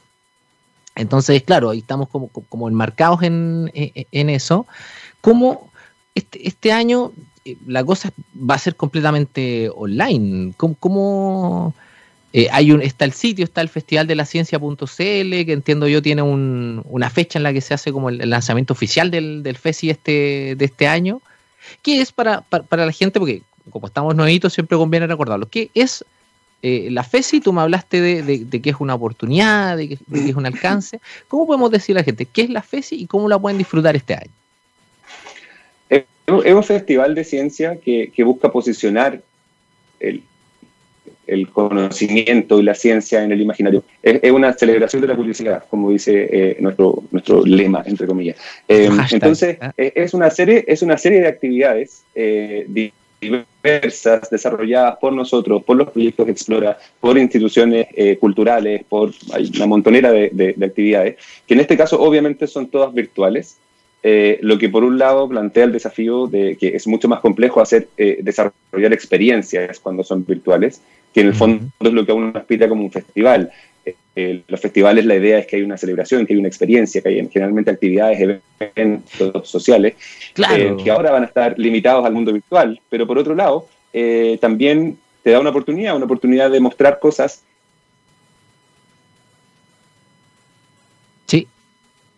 Entonces, 0.95 1.43
claro, 1.43 1.71
ahí 1.71 1.79
estamos 1.79 2.09
como, 2.09 2.29
como 2.29 2.69
enmarcados 2.69 3.23
en, 3.23 3.71
eso. 4.13 4.67
¿Cómo 5.21 5.71
este, 6.15 6.47
este 6.47 6.73
año 6.73 7.13
eh, 7.45 7.57
la 7.67 7.85
cosa 7.85 8.13
va 8.37 8.55
a 8.55 8.59
ser 8.59 8.77
completamente 8.77 9.71
online? 9.75 10.53
¿Cómo, 10.57 10.75
cómo 10.79 11.75
eh, 12.33 12.47
hay 12.53 12.71
un, 12.71 12.81
está 12.81 13.05
el 13.05 13.13
sitio, 13.13 13.45
está 13.45 13.61
el 13.61 13.69
Festival 13.69 14.07
de 14.07 14.15
que 14.15 15.53
entiendo 15.53 15.89
yo 15.89 16.01
tiene 16.01 16.23
una 16.23 17.11
fecha 17.11 17.39
en 17.39 17.43
la 17.43 17.53
que 17.53 17.61
se 17.61 17.75
hace 17.75 17.91
como 17.91 18.09
el, 18.09 18.19
lanzamiento 18.31 18.73
oficial 18.73 19.11
del, 19.11 19.43
del, 19.43 19.57
FESI 19.57 19.91
este, 19.91 20.55
de 20.57 20.65
este 20.65 20.87
año. 20.87 21.21
¿Qué 21.83 22.01
es 22.01 22.13
para, 22.13 22.43
para, 22.43 22.87
la 22.87 22.93
gente? 22.93 23.19
Porque 23.19 23.43
como 23.71 23.89
estamos 23.89 24.15
nuevitos, 24.15 24.53
siempre 24.53 24.79
conviene 24.79 25.09
recordarlo. 25.09 25.49
¿Qué 25.49 25.71
es 25.75 26.05
eh, 26.63 26.89
la 26.91 27.03
FESI? 27.03 27.41
Tú 27.41 27.53
me 27.53 27.63
hablaste 27.63 28.01
de, 28.01 28.23
de, 28.23 28.63
que 28.63 28.71
es 28.71 28.77
una 28.79 28.95
oportunidad, 28.95 29.77
de 29.77 29.89
que, 29.89 29.99
es 30.13 30.37
un 30.37 30.47
alcance. 30.47 31.01
¿Cómo 31.27 31.49
podemos 31.49 31.71
decir 31.73 31.97
a 31.97 32.01
la 32.01 32.05
gente 32.05 32.27
qué 32.27 32.43
es 32.43 32.51
la 32.51 32.63
FESI 32.63 32.95
y 32.95 33.07
cómo 33.07 33.29
la 33.29 33.41
pueden 33.41 33.59
disfrutar 33.59 33.97
este 33.97 34.15
año? 34.15 34.31
Es 35.89 36.55
un 36.55 36.63
festival 36.63 37.17
de 37.17 37.25
ciencia 37.25 37.81
que, 37.81 38.13
que 38.15 38.23
busca 38.23 38.53
posicionar 38.53 39.21
el, 39.99 40.23
el 41.31 41.49
conocimiento 41.49 42.59
y 42.59 42.63
la 42.63 42.75
ciencia 42.75 43.23
en 43.23 43.33
el 43.33 43.41
imaginario. 43.41 43.85
Es, 44.03 44.31
una 44.31 44.53
celebración 44.53 45.03
de 45.03 45.09
la 45.09 45.17
publicidad, 45.17 45.65
como 45.71 45.91
dice 45.91 46.29
eh, 46.31 46.57
nuestro, 46.61 47.03
nuestro 47.11 47.45
lema, 47.45 47.83
entre 47.87 48.07
comillas. 48.07 48.37
Eh, 48.69 48.91
entonces, 49.11 49.59
¿eh? 49.77 49.93
es, 49.95 50.15
una 50.15 50.31
serie, 50.31 50.65
es 50.67 50.83
una 50.83 50.99
serie 50.99 51.21
de 51.21 51.29
actividades 51.29 52.05
diversas 53.21 54.31
desarrolladas 54.31 54.97
por 54.99 55.13
nosotros, 55.13 55.63
por 55.63 55.77
los 55.77 55.91
proyectos 55.91 56.29
Explora, 56.29 56.79
por 57.01 57.19
instituciones 57.19 57.87
culturales, 58.19 58.85
por 58.89 59.13
una 59.57 59.67
montonera 59.67 60.11
de, 60.11 60.31
de, 60.33 60.65
actividades, 60.65 61.17
que 61.47 61.55
en 61.55 61.61
este 61.61 61.77
caso 61.77 62.01
obviamente 62.01 62.47
son 62.47 62.69
todas 62.69 62.93
virtuales. 62.95 63.59
Lo 64.03 64.59
que 64.59 64.69
por 64.69 64.85
un 64.85 64.99
lado 64.99 65.29
plantea 65.29 65.65
el 65.65 65.73
desafío 65.73 66.27
de 66.27 66.57
que 66.57 66.69
es 66.69 66.87
mucho 66.87 67.09
más 67.09 67.21
complejo 67.21 67.61
hacer 67.61 67.89
desarrollar 67.97 68.93
experiencias 68.93 69.79
cuando 69.79 70.03
son 70.03 70.25
virtuales 70.25 70.81
que 71.13 71.21
en 71.21 71.27
el 71.29 71.35
fondo 71.35 71.71
es 71.81 71.93
lo 71.93 72.07
que 72.07 72.13
uno 72.13 72.33
aspira 72.35 72.69
como 72.69 72.85
un 72.85 72.91
festival. 72.91 73.51
Eh, 74.17 74.43
los 74.49 74.61
festivales 74.61 75.05
la 75.05 75.17
idea 75.17 75.39
es 75.39 75.47
que 75.47 75.57
hay 75.57 75.63
una 75.63 75.77
celebración, 75.77 76.27
que 76.27 76.35
hay 76.35 76.39
una 76.39 76.49
experiencia, 76.49 77.01
que 77.01 77.09
hay 77.09 77.29
generalmente 77.29 77.71
actividades, 77.71 78.41
eventos 78.59 79.49
sociales, 79.49 79.95
eh, 80.37 80.77
que 80.83 80.91
ahora 80.91 81.11
van 81.11 81.23
a 81.23 81.27
estar 81.27 81.59
limitados 81.59 82.05
al 82.05 82.13
mundo 82.13 82.33
virtual, 82.33 82.81
pero 82.89 83.07
por 83.07 83.19
otro 83.19 83.35
lado, 83.35 83.67
eh, 83.93 84.39
también 84.41 84.99
te 85.23 85.31
da 85.31 85.41
una 85.41 85.51
oportunidad, 85.51 85.97
una 85.97 86.05
oportunidad 86.05 86.51
de 86.51 86.61
mostrar 86.61 86.99
cosas. 86.99 87.45
Sí, 91.27 91.47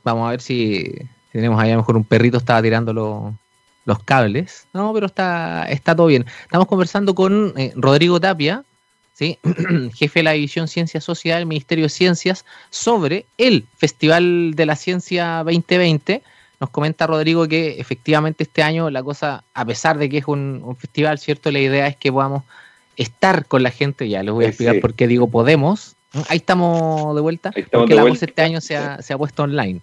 vamos 0.03 0.27
a 0.27 0.31
ver 0.31 0.41
si 0.41 0.93
tenemos 1.33 1.61
ahí 1.61 1.71
a 1.71 1.75
lo 1.75 1.81
mejor 1.81 1.97
un 1.97 2.05
perrito 2.05 2.39
estaba 2.39 2.63
tirando 2.63 2.93
los 3.85 3.99
cables. 4.05 4.67
No, 4.73 4.93
pero 4.93 5.07
está, 5.07 5.65
está 5.69 5.97
todo 5.97 6.07
bien. 6.07 6.27
Estamos 6.43 6.67
conversando 6.67 7.15
con 7.15 7.55
Rodrigo 7.77 8.21
Tapia, 8.21 8.65
jefe 9.95 10.21
de 10.21 10.23
la 10.23 10.33
División 10.33 10.69
Ciencia 10.69 11.01
Sociedad 11.01 11.39
del 11.39 11.47
Ministerio 11.47 11.85
de 11.85 11.91
Ciencias, 11.91 12.45
sobre 12.71 13.27
el 13.39 13.67
Festival 13.77 14.55
de 14.55 14.67
la 14.67 14.77
Ciencia 14.77 15.43
2020. 15.45 16.23
Nos 16.61 16.71
comenta 16.71 17.07
Rodrigo 17.07 17.47
que 17.49 17.81
efectivamente 17.81 18.45
este 18.45 18.63
año 18.63 18.91
la 18.91 19.03
cosa, 19.03 19.45
a 19.55 19.65
pesar 19.65 19.99
de 19.99 20.09
que 20.09 20.19
es 20.19 20.29
un, 20.29 20.77
festival, 20.79 21.19
¿cierto? 21.19 21.51
La 21.51 21.59
idea 21.59 21.87
es 21.87 21.97
que 21.97 22.13
podamos 22.13 22.45
estar 22.97 23.47
con 23.47 23.63
la 23.63 23.71
gente, 23.71 24.09
ya 24.09 24.23
les 24.23 24.33
voy 24.33 24.45
a 24.45 24.49
explicar 24.49 24.81
por 24.81 24.95
qué 24.95 25.07
digo 25.07 25.29
podemos. 25.29 25.97
Ahí 26.29 26.39
estamos 26.39 27.15
de 27.15 27.21
vuelta, 27.23 27.53
porque 27.71 27.95
la 27.95 28.03
voz 28.05 28.23
este 28.23 28.43
año 28.43 28.61
se 28.61 28.77
ha, 28.77 28.99
puesto 29.17 29.45
online. 29.45 29.81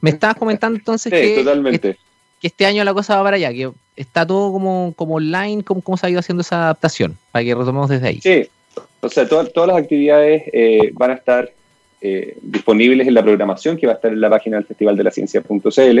Me 0.00 0.10
estabas 0.10 0.36
comentando 0.36 0.78
entonces 0.78 1.10
que, 1.10 1.96
este 2.42 2.66
año 2.66 2.84
la 2.84 2.92
cosa 2.92 3.16
va 3.16 3.24
para 3.24 3.36
allá, 3.36 3.52
que 3.52 3.70
está 3.96 4.26
todo 4.26 4.52
como, 4.52 4.92
como 4.96 5.14
online, 5.14 5.64
¿cómo, 5.64 5.80
¿cómo 5.80 5.96
se 5.96 6.06
ha 6.06 6.10
ido 6.10 6.20
haciendo 6.20 6.42
esa 6.42 6.64
adaptación? 6.64 7.16
Para 7.32 7.42
que 7.42 7.54
retomemos 7.54 7.88
desde 7.88 8.08
ahí. 8.08 8.20
Sí, 8.20 8.46
o 9.00 9.08
sea, 9.08 9.26
todas 9.26 9.66
las 9.66 9.76
actividades 9.76 10.42
eh, 10.52 10.90
van 10.92 11.12
a 11.12 11.14
estar 11.14 11.50
eh, 12.02 12.36
disponibles 12.42 13.08
en 13.08 13.14
la 13.14 13.22
programación 13.22 13.78
que 13.78 13.86
va 13.86 13.94
a 13.94 13.96
estar 13.96 14.12
en 14.12 14.20
la 14.20 14.28
página 14.28 14.56
del 14.56 14.66
Festival 14.66 14.96
de 14.96 15.04
la 15.04 15.10
Ciencia.cl 15.10 16.00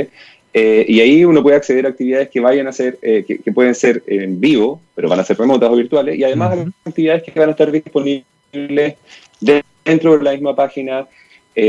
eh, 0.52 0.84
y 0.86 1.00
ahí 1.00 1.24
uno 1.24 1.42
puede 1.42 1.56
acceder 1.56 1.86
a 1.86 1.90
actividades 1.90 2.28
que 2.28 2.40
vayan 2.40 2.66
a 2.68 2.72
ser, 2.72 2.98
que, 2.98 3.52
pueden 3.52 3.74
ser 3.74 4.02
en 4.06 4.38
vivo, 4.40 4.80
pero 4.94 5.08
van 5.08 5.20
a 5.20 5.24
ser 5.24 5.38
remotas 5.38 5.70
o 5.70 5.76
virtuales, 5.76 6.16
y 6.16 6.24
además 6.24 6.58
actividades 6.84 7.22
que 7.22 7.38
van 7.38 7.48
a 7.48 7.52
estar 7.52 7.72
disponibles 7.72 8.94
dentro 9.40 10.18
de 10.18 10.24
la 10.24 10.32
misma 10.32 10.54
página. 10.54 11.06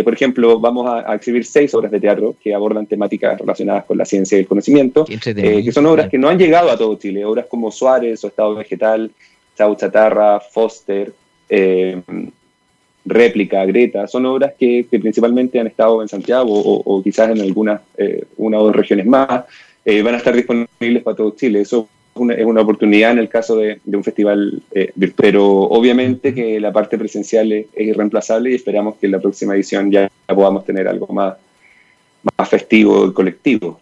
por 0.04 0.14
ejemplo, 0.14 0.60
vamos 0.60 0.88
a, 0.88 1.16
exhibir 1.16 1.46
seis 1.46 1.74
obras 1.76 1.92
de 1.92 2.00
teatro 2.00 2.36
que 2.42 2.54
abordan 2.56 2.88
temáticas 2.88 3.40
relacionadas 3.40 3.86
con 3.86 3.98
la 3.98 4.06
ciencia 4.06 4.38
y 4.38 4.42
el 4.42 4.48
conocimiento, 4.48 5.06
que 5.06 5.72
son 5.72 5.86
obras 5.86 6.10
que 6.10 6.18
no 6.18 6.30
han 6.30 6.40
llegado 6.40 6.72
a 6.72 6.78
todo 6.78 6.96
Chile, 6.96 7.24
obras 7.24 7.46
como 7.48 7.72
Suárez 7.72 8.24
o 8.24 8.28
Estado 8.28 8.56
Vegetal, 8.56 9.12
Chau 9.58 9.76
Chatarra, 9.76 10.40
Foster, 10.40 11.14
eh, 11.50 12.02
Réplica, 13.06 13.64
Greta, 13.66 14.08
son 14.08 14.26
obras 14.26 14.54
que, 14.58 14.86
principalmente 14.90 15.60
han 15.60 15.68
estado 15.68 16.02
en 16.02 16.08
Santiago 16.08 16.52
o, 16.52 17.04
quizás 17.04 17.30
en 17.30 17.42
algunas, 17.42 17.82
eh, 17.98 18.26
una 18.38 18.60
o 18.60 18.66
dos 18.66 18.76
regiones 18.76 19.06
más, 19.06 19.46
eh, 19.86 20.02
van 20.02 20.16
a 20.16 20.18
estar 20.18 20.36
disponibles 20.36 21.04
para 21.04 21.16
todo 21.16 21.36
Chile. 21.36 21.62
Eso 21.62 21.88
es 22.16 22.46
una, 22.46 22.62
oportunidad 22.62 23.12
en 23.12 23.20
el 23.20 23.28
caso 23.28 23.58
de, 23.58 23.80
un 23.86 24.04
festival 24.04 24.62
virtual. 24.96 25.14
Pero 25.18 25.46
obviamente 25.46 26.34
que 26.34 26.60
la 26.60 26.72
parte 26.72 26.98
presencial 26.98 27.52
es, 27.52 27.68
irreemplazable 27.78 28.52
y 28.52 28.56
esperamos 28.56 28.96
que 28.96 29.08
en 29.08 29.12
la 29.12 29.20
próxima 29.20 29.54
edición 29.54 29.92
ya 29.92 30.10
podamos 30.28 30.66
tener 30.66 30.88
algo 30.88 31.08
más, 31.14 31.36
más 32.38 32.50
festivo 32.50 33.08
y 33.08 33.14
colectivo. 33.14 33.80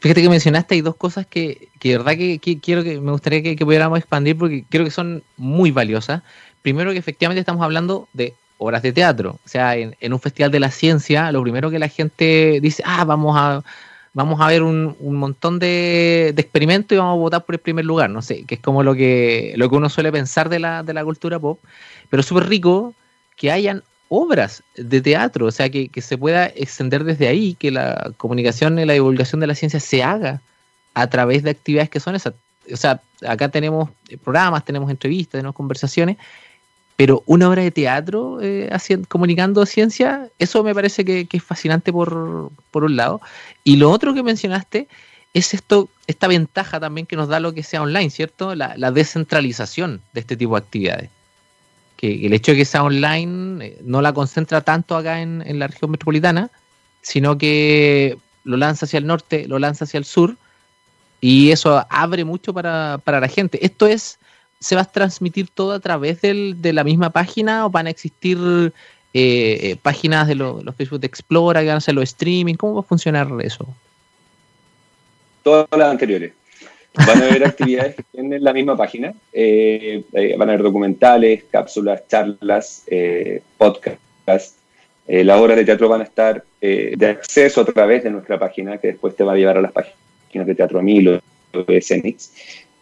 Fíjate 0.00 0.22
que 0.22 0.28
mencionaste 0.28 0.74
hay 0.74 0.80
dos 0.80 0.96
cosas 0.96 1.26
que, 1.26 1.68
que 1.78 1.90
de 1.90 1.98
verdad 1.98 2.12
que, 2.16 2.58
quiero 2.60 2.82
que 2.82 3.00
me 3.00 3.12
gustaría 3.12 3.42
que, 3.42 3.64
pudiéramos 3.64 3.98
expandir 3.98 4.36
porque 4.36 4.64
creo 4.68 4.84
que 4.84 4.90
son 4.90 5.22
muy 5.36 5.70
valiosas. 5.70 6.22
Primero 6.62 6.90
que 6.92 6.98
efectivamente 6.98 7.40
estamos 7.40 7.62
hablando 7.62 8.08
de 8.12 8.34
obras 8.58 8.82
de 8.82 8.92
teatro. 8.92 9.38
O 9.44 9.48
sea, 9.48 9.76
en, 9.76 10.12
un 10.12 10.20
festival 10.20 10.50
de 10.50 10.60
la 10.60 10.70
ciencia, 10.70 11.30
lo 11.30 11.42
primero 11.42 11.70
que 11.70 11.78
la 11.78 11.88
gente 11.88 12.60
dice, 12.60 12.82
ah, 12.86 13.04
vamos 13.04 13.36
a 13.38 13.62
vamos 14.12 14.40
a 14.40 14.48
ver 14.48 14.62
un, 14.62 14.96
montón 15.00 15.58
de, 15.58 16.32
de, 16.34 16.42
experimentos 16.42 16.94
y 16.94 16.98
vamos 16.98 17.16
a 17.16 17.20
votar 17.20 17.44
por 17.44 17.54
el 17.54 17.60
primer 17.60 17.84
lugar. 17.84 18.10
No 18.10 18.22
sé, 18.22 18.44
que 18.44 18.56
es 18.56 18.60
como 18.60 18.82
lo 18.82 18.94
que, 18.94 19.54
lo 19.56 19.68
que 19.68 19.76
uno 19.76 19.88
suele 19.88 20.12
pensar 20.12 20.48
de 20.48 20.58
la, 20.58 20.82
de 20.82 20.94
la 20.94 21.04
cultura 21.04 21.38
pop. 21.38 21.60
Pero 22.08 22.22
súper 22.22 22.48
rico 22.48 22.94
que 23.36 23.50
hayan 23.50 23.82
obras 24.08 24.62
de 24.76 25.00
teatro, 25.00 25.46
o 25.46 25.50
sea, 25.50 25.70
que, 25.70 25.88
se 26.00 26.18
pueda 26.18 26.46
extender 26.46 27.04
desde 27.04 27.28
ahí, 27.28 27.54
que 27.54 27.70
la 27.70 28.12
comunicación 28.16 28.78
y 28.78 28.84
la 28.84 28.94
divulgación 28.94 29.40
de 29.40 29.46
la 29.46 29.54
ciencia 29.54 29.78
se 29.78 30.02
haga 30.02 30.42
a 30.94 31.06
través 31.06 31.44
de 31.44 31.50
actividades 31.50 31.88
que 31.90 32.00
son 32.00 32.16
esas. 32.16 32.34
O 32.72 32.76
sea, 32.76 33.00
acá 33.26 33.48
tenemos 33.48 33.88
programas, 34.24 34.64
tenemos 34.64 34.90
entrevistas, 34.90 35.38
tenemos 35.38 35.54
conversaciones, 35.54 36.16
pero 37.00 37.22
una 37.24 37.48
obra 37.48 37.62
de 37.62 37.70
teatro 37.70 38.40
eh, 38.42 38.68
comunicando 39.08 39.64
ciencia, 39.64 40.28
eso 40.38 40.62
me 40.62 40.74
parece 40.74 41.02
que, 41.02 41.26
es 41.32 41.42
fascinante 41.42 41.90
por, 41.94 42.50
por, 42.70 42.84
un 42.84 42.94
lado. 42.94 43.22
Y 43.64 43.76
lo 43.76 43.90
otro 43.90 44.12
que 44.12 44.22
mencionaste 44.22 44.86
es 45.32 45.54
esto, 45.54 45.88
esta 46.06 46.28
ventaja 46.28 46.78
también 46.78 47.06
que 47.06 47.16
nos 47.16 47.28
da 47.28 47.40
lo 47.40 47.54
que 47.54 47.62
sea 47.62 47.80
online, 47.80 48.10
¿cierto? 48.10 48.54
La, 48.54 48.90
descentralización 48.90 50.02
de 50.12 50.20
este 50.20 50.36
tipo 50.36 50.56
de 50.56 50.58
actividades 50.58 51.10
que 51.96 52.26
el 52.26 52.34
hecho 52.34 52.52
de 52.52 52.58
que 52.58 52.64
sea 52.66 52.84
online 52.84 53.64
eh, 53.64 53.78
no 53.82 54.02
la 54.02 54.12
concentra 54.12 54.60
tanto 54.60 54.94
acá 54.94 55.22
en, 55.22 55.58
la 55.58 55.68
región 55.68 55.92
metropolitana, 55.92 56.50
sino 57.00 57.38
que 57.38 58.18
lo 58.44 58.58
lanza 58.58 58.84
hacia 58.84 58.98
el 58.98 59.06
norte, 59.06 59.48
lo 59.48 59.58
lanza 59.58 59.86
hacia 59.86 59.96
el 59.96 60.04
sur, 60.04 60.36
y 61.22 61.50
eso 61.50 61.82
abre 61.88 62.26
mucho 62.26 62.52
para, 62.52 63.00
para 63.02 63.20
la 63.20 63.28
gente. 63.28 63.64
Esto 63.64 63.86
es, 63.86 64.18
¿se 64.60 64.74
va 64.74 64.82
a 64.82 64.84
transmitir 64.84 65.48
todo 65.48 65.72
a 65.72 65.80
través 65.80 66.20
del, 66.20 66.60
de 66.60 66.72
la 66.72 66.84
misma 66.84 67.10
página 67.10 67.66
o 67.66 67.70
van 67.70 67.86
a 67.86 67.90
existir 67.90 68.38
eh, 69.14 69.58
eh, 69.62 69.76
páginas 69.80 70.28
de 70.28 70.34
los 70.34 70.62
Facebook 70.76 71.00
de 71.00 71.06
Explora 71.06 71.60
que 71.60 71.66
van 71.66 71.76
a 71.76 71.78
hacer 71.78 71.94
los 71.94 72.04
streaming? 72.04 72.54
¿Cómo 72.54 72.74
va 72.74 72.80
a 72.80 72.84
funcionar 72.84 73.28
eso? 73.42 73.66
Todas 75.42 75.66
las 75.72 75.90
anteriores. 75.90 76.32
Van 76.94 77.22
a 77.22 77.26
haber 77.26 77.44
actividades 77.46 77.96
en 78.12 78.44
la 78.44 78.52
misma 78.52 78.76
página. 78.76 79.14
Eh, 79.32 80.04
van 80.12 80.48
a 80.48 80.52
haber 80.52 80.62
documentales, 80.62 81.44
cápsulas, 81.50 82.06
charlas, 82.06 82.84
eh, 82.88 83.40
podcasts. 83.56 84.56
las 85.06 85.40
obras 85.40 85.56
de 85.56 85.64
teatro 85.64 85.88
van 85.88 86.02
a 86.02 86.04
estar 86.04 86.44
de 86.60 87.06
acceso 87.06 87.62
a 87.62 87.64
través 87.64 88.04
de 88.04 88.10
nuestra 88.10 88.38
página, 88.38 88.76
que 88.76 88.88
después 88.88 89.16
te 89.16 89.24
va 89.24 89.32
a 89.32 89.36
llevar 89.36 89.56
a 89.56 89.62
las 89.62 89.72
páginas 89.72 90.46
de 90.46 90.54
Teatro 90.54 90.78
Amilo, 90.78 91.20
de 91.52 91.80
Cenix. 91.80 92.30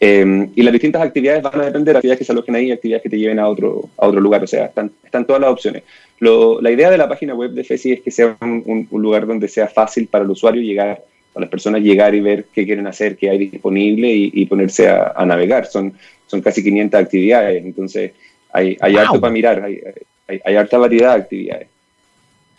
Y 0.01 0.61
las 0.61 0.71
distintas 0.71 1.01
actividades 1.01 1.43
van 1.43 1.59
a 1.59 1.65
depender 1.65 1.93
de 1.93 1.97
actividades 1.97 2.19
que 2.19 2.25
se 2.25 2.31
alojen 2.31 2.55
ahí 2.55 2.67
y 2.67 2.71
actividades 2.71 3.03
que 3.03 3.09
te 3.09 3.19
lleven 3.19 3.39
a 3.39 3.47
otro, 3.47 3.89
a 3.97 4.07
otro 4.07 4.21
lugar. 4.21 4.43
O 4.43 4.47
sea, 4.47 4.65
están, 4.65 4.91
están 5.03 5.25
todas 5.25 5.41
las 5.41 5.51
opciones. 5.51 5.83
la 6.19 6.71
idea 6.71 6.89
de 6.89 6.97
la 6.97 7.09
página 7.09 7.35
web 7.35 7.51
de 7.51 7.63
FESI 7.63 7.93
es 7.93 8.01
que 8.01 8.11
sea 8.11 8.37
un, 8.41 8.87
un 8.89 9.01
lugar 9.01 9.27
donde 9.27 9.47
sea 9.47 9.67
fácil 9.67 10.07
para 10.07 10.23
el 10.23 10.29
usuario 10.31 10.61
llegar 10.61 11.03
a 11.35 11.39
las 11.39 11.49
personas 11.49 11.81
llegar 11.81 12.15
y 12.15 12.21
ver 12.21 12.45
qué 12.53 12.65
quieren 12.65 12.87
hacer, 12.87 13.17
qué 13.17 13.29
hay 13.29 13.37
disponible 13.37 14.11
y, 14.11 14.45
ponerse 14.45 14.89
a, 14.89 15.25
navegar. 15.25 15.65
Son, 15.67 15.93
son 16.27 16.41
casi 16.41 16.63
500 16.63 16.99
actividades, 16.99 17.63
entonces 17.63 18.11
hay, 18.51 18.77
hay 18.79 18.97
harto 18.97 19.19
para 19.19 19.33
mirar, 19.33 19.63
hay, 19.63 19.81
hay, 20.43 20.55
harta 20.55 20.77
variedad 20.77 21.15
de 21.15 21.21
actividades. 21.21 21.67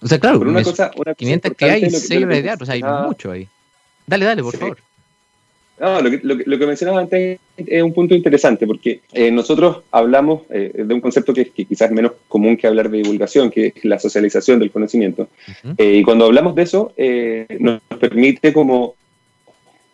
O 0.02 0.06
sea, 0.06 0.18
claro, 0.18 0.40
una 0.40 0.62
cosa, 0.62 0.90
una 0.96 1.14
500 1.14 1.50
actividades 1.50 1.82
y 1.82 1.90
6 1.90 2.28
de 2.28 2.56
o 2.58 2.64
sea, 2.64 2.74
hay 2.74 2.82
mucho 3.06 3.30
ahí. 3.30 3.48
Dale, 4.06 4.24
dale, 4.24 4.42
por 4.42 4.56
favor. 4.56 4.78
No, 5.80 6.02
lo 6.02 6.10
que, 6.10 6.20
lo, 6.22 6.58
que 6.58 6.66
mencionaba 6.66 7.00
antes 7.00 7.40
es 7.56 7.82
un 7.82 7.94
punto 7.94 8.14
interesante 8.14 8.66
porque 8.66 9.00
eh, 9.14 9.30
nosotros 9.30 9.78
hablamos 9.90 10.42
eh, 10.50 10.72
de 10.74 10.92
un 10.92 11.00
concepto 11.00 11.32
que, 11.32 11.46
que, 11.46 11.64
quizás 11.64 11.88
es 11.88 11.94
menos 11.94 12.12
común 12.28 12.58
que 12.58 12.66
hablar 12.66 12.90
de 12.90 12.98
divulgación, 12.98 13.50
que 13.50 13.72
es 13.74 13.84
la 13.86 13.98
socialización 13.98 14.58
del 14.58 14.70
conocimiento. 14.70 15.28
Eh, 15.78 15.94
y 15.96 16.02
cuando 16.02 16.26
hablamos 16.26 16.54
de 16.54 16.62
eso, 16.62 16.92
nos 17.58 17.80
permite 17.98 18.52
como 18.52 18.94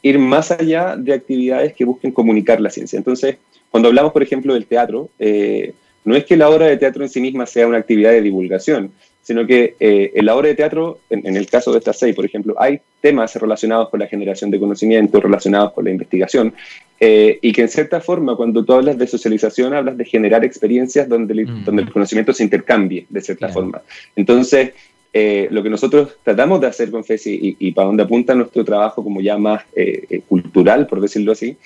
ir 0.03 0.18
más 0.18 0.51
allá 0.51 0.96
de 0.96 1.12
actividades 1.12 1.72
que 1.72 1.85
busquen 1.85 2.11
comunicar 2.11 2.61
la 2.61 2.70
ciencia. 2.70 2.96
Entonces, 2.96 3.37
cuando 3.70 3.88
hablamos, 3.88 4.12
por 4.12 4.25
ejemplo, 4.25 4.55
del 4.55 4.66
teatro, 4.66 5.09
no 6.05 6.16
es 6.16 6.25
que 6.25 6.37
la 6.37 6.51
obra 6.51 6.66
de 6.66 6.79
teatro 6.79 7.05
en 7.05 7.11
sí 7.11 7.20
misma 7.20 7.46
sea 7.46 7.68
una 7.68 7.79
actividad 7.79 8.11
de 8.11 8.22
divulgación, 8.22 8.90
sino 9.27 9.45
que 9.45 9.75
eh, 9.81 10.12
en 10.15 10.25
la 10.25 10.37
obra 10.37 10.47
de 10.47 10.55
teatro, 10.55 11.01
en, 11.11 11.37
el 11.37 11.49
caso 11.49 11.73
de 11.73 11.79
estas 11.79 11.99
seis, 11.99 12.15
por 12.15 12.25
ejemplo, 12.25 12.55
hay 12.57 12.79
temas 13.01 13.35
relacionados 13.35 13.89
con 13.89 13.99
la 13.99 14.07
generación 14.07 14.53
de 14.53 14.61
conocimiento, 14.61 15.21
relacionados 15.21 15.73
con 15.73 15.85
la 15.85 15.91
investigación, 15.91 16.55
eh, 17.01 17.37
y 17.43 17.51
que 17.53 17.62
en 17.62 17.69
cierta 17.69 18.01
forma, 18.01 18.37
cuando 18.37 18.65
tú 18.65 18.73
hablas 18.75 18.97
de 18.97 19.09
socialización, 19.09 19.75
hablas 19.75 19.97
de 19.97 20.05
generar 20.05 20.45
experiencias 20.45 21.09
donde, 21.09 21.35
el, 21.35 21.49
mm. 21.49 21.65
donde 21.65 21.83
el 21.83 21.91
conocimiento 21.91 22.33
se 22.33 22.45
intercambie, 22.45 23.05
de 23.09 23.21
cierta 23.21 23.49
forma. 23.49 23.83
Entonces, 24.15 24.75
eh, 25.12 25.49
lo 25.51 25.61
que 25.61 25.71
nosotros 25.71 26.19
tratamos 26.23 26.61
de 26.61 26.69
hacer 26.69 26.93
con 26.93 27.03
FESI 27.03 27.57
y, 27.59 27.73
para 27.73 27.89
donde 27.89 28.05
apunta 28.05 28.33
nuestro 28.33 28.65
trabajo 28.65 29.03
como 29.03 29.21
ya 29.21 29.37
más 29.37 29.65
cultural, 30.29 30.87
por 30.87 31.01
decirlo 31.01 31.33
así, 31.33 31.57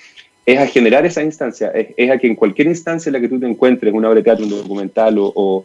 es 0.45 0.57
a 0.57 0.67
generar 0.67 1.05
esa 1.05 1.23
instancia, 1.23 1.71
es, 1.71 2.09
a 2.09 2.17
que 2.17 2.27
en 2.27 2.35
cualquier 2.35 2.67
instancia 2.67 3.09
en 3.09 3.13
la 3.13 3.19
que 3.19 3.29
tú 3.29 3.39
te 3.39 3.47
encuentres, 3.47 3.93
una 3.93 4.09
obra 4.09 4.17
de 4.19 4.23
teatro, 4.23 4.45
un 4.45 4.51
documental 4.51 5.15
o, 5.17 5.63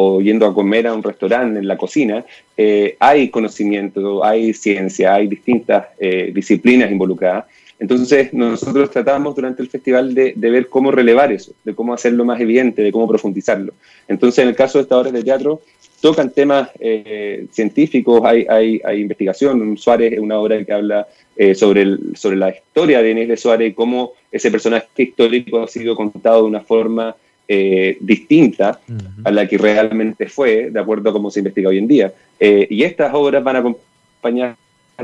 o 0.00 0.20
yendo 0.20 0.46
a 0.46 0.54
comer 0.54 0.86
a 0.86 0.94
un 0.94 1.02
restaurante 1.02 1.58
en 1.58 1.66
la 1.66 1.76
cocina, 1.76 2.24
eh, 2.56 2.96
hay 3.00 3.30
conocimiento, 3.30 4.24
hay 4.24 4.54
ciencia, 4.54 5.14
hay 5.14 5.26
distintas 5.26 5.86
eh, 5.98 6.30
disciplinas 6.32 6.90
involucradas. 6.90 7.46
Entonces 7.78 8.32
nosotros 8.32 8.90
tratamos 8.90 9.34
durante 9.34 9.62
el 9.62 9.68
festival 9.68 10.14
de, 10.14 10.34
ver 10.36 10.68
cómo 10.68 10.90
relevar 10.90 11.32
eso, 11.32 11.52
de 11.64 11.74
cómo 11.74 11.94
hacerlo 11.94 12.24
más 12.24 12.40
evidente, 12.40 12.82
de 12.82 12.92
cómo 12.92 13.06
profundizarlo. 13.08 13.72
Entonces 14.08 14.42
en 14.42 14.48
el 14.48 14.56
caso 14.56 14.78
de 14.78 14.82
estas 14.82 14.98
obras 14.98 15.12
de 15.12 15.22
teatro 15.22 15.60
tocan 16.00 16.30
temas 16.30 16.70
eh, 16.80 17.46
científicos, 17.52 18.22
hay, 18.24 18.46
hay, 18.48 18.80
hay, 18.84 19.00
investigación. 19.00 19.76
Suárez 19.76 20.12
es 20.12 20.18
una 20.18 20.38
obra 20.38 20.64
que 20.64 20.72
habla 20.72 21.06
sobre, 21.54 21.82
el, 21.82 22.16
sobre 22.16 22.36
la 22.36 22.50
historia 22.50 23.00
de 23.00 23.12
Inés 23.12 23.28
de 23.28 23.36
Suárez, 23.36 23.72
cómo 23.74 24.14
ese 24.32 24.50
personaje 24.50 24.88
histórico 24.96 25.62
ha 25.62 25.68
sido 25.68 25.94
contado 25.94 26.42
de 26.42 26.48
una 26.48 26.60
forma 26.60 27.14
eh, 27.50 27.96
distinta 28.00 28.78
a 29.24 29.30
la 29.30 29.48
que 29.48 29.56
realmente 29.56 30.28
fue, 30.28 30.70
de 30.70 30.78
acuerdo 30.78 31.08
a 31.08 31.14
cómo 31.14 31.30
se 31.30 31.40
investiga 31.40 31.70
hoy 31.70 31.78
en 31.78 31.88
día. 31.88 32.12
Eh, 32.38 32.66
y 32.68 32.82
estas 32.82 33.14
obras 33.14 33.42
van 33.42 33.56
a 33.56 33.58
acompañar 33.60 34.56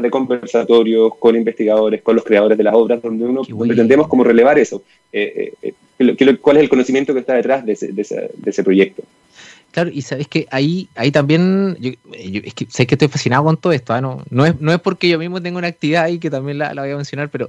de 0.03 0.11
conversatorios 0.11 1.13
con 1.19 1.37
investigadores, 1.37 2.03
con 2.03 2.17
los 2.17 2.25
creadores 2.25 2.59
de 2.59 2.65
las 2.65 2.75
obras, 2.75 3.01
donde 3.01 3.25
uno 3.25 3.43
pretendemos 3.59 4.09
como 4.09 4.25
relevar 4.25 4.59
eso. 4.59 4.83
Eh, 5.13 5.53
¿Cuál 6.41 6.57
es 6.57 6.63
el 6.65 6.69
conocimiento 6.69 7.15
que 7.15 7.21
está 7.21 7.35
detrás 7.35 7.65
de 7.65 7.73
ese, 7.73 8.65
proyecto? 8.65 9.03
Claro, 9.71 9.91
y 9.93 10.03
sabes 10.03 10.29
que 10.29 10.47
ahí, 10.51 10.89
ahí 10.95 11.11
también, 11.11 11.77
es 12.13 12.55
que 12.55 12.67
sé 12.69 12.87
que 12.87 12.95
estoy 12.95 13.09
fascinado 13.09 13.45
con 13.45 13.57
todo 13.57 13.73
esto, 13.73 14.01
no, 14.01 14.23
no, 14.31 14.47
es, 14.47 14.61
no 14.61 14.73
es 14.73 14.81
porque 14.81 15.09
yo 15.09 15.19
mismo 15.19 15.43
tengo 15.43 15.59
una 15.59 15.69
actividad 15.69 16.05
ahí 16.05 16.19
que 16.19 16.31
también 16.31 16.59
la, 16.59 16.73
voy 16.75 16.91
a 16.91 16.97
mencionar, 16.97 17.29
pero 17.29 17.49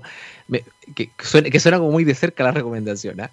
que, 0.96 1.10
suena, 1.22 1.50
que 1.50 1.60
suena 1.60 1.78
como 1.78 1.92
muy 1.92 2.04
de 2.04 2.16
cerca 2.16 2.44
la 2.44 2.52
recomendación, 2.52 3.22
¿ah? 3.22 3.32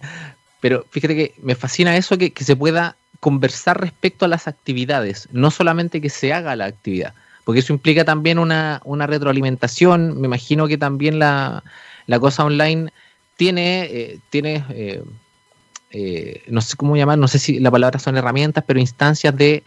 Pero 0.63 0.87
fíjate 0.91 1.17
que 1.17 1.35
me 1.43 1.57
fascina 1.57 1.97
eso, 1.97 2.17
que, 2.17 2.33
se 2.37 2.55
pueda 2.55 2.97
conversar 3.19 3.81
respecto 3.81 4.25
a 4.25 4.29
las 4.29 4.47
actividades, 4.47 5.29
no 5.33 5.51
solamente 5.51 6.01
que 6.01 6.09
se 6.09 6.33
haga 6.33 6.55
la 6.55 6.67
actividad, 6.67 7.15
porque 7.45 7.61
eso 7.61 7.73
implica 7.73 8.05
también 8.05 8.39
una, 8.39 8.81
retroalimentación, 8.85 10.21
me 10.21 10.27
imagino 10.27 10.69
que 10.69 10.79
también 10.79 11.19
la, 11.19 11.63
cosa 12.21 12.45
online 12.45 12.93
tiene, 13.37 13.85
eh, 13.85 14.19
tiene 14.31 14.65
eh, 14.71 15.03
eh, 15.95 16.43
no 16.49 16.63
sé 16.63 16.77
cómo 16.77 16.97
llamar, 16.97 17.19
no 17.19 17.29
sé 17.29 17.39
si 17.39 17.61
la 17.61 17.71
palabra 17.71 17.99
son 17.99 18.17
herramientas, 18.17 18.65
pero 18.67 18.81
instancias 18.81 19.37
de, 19.37 19.63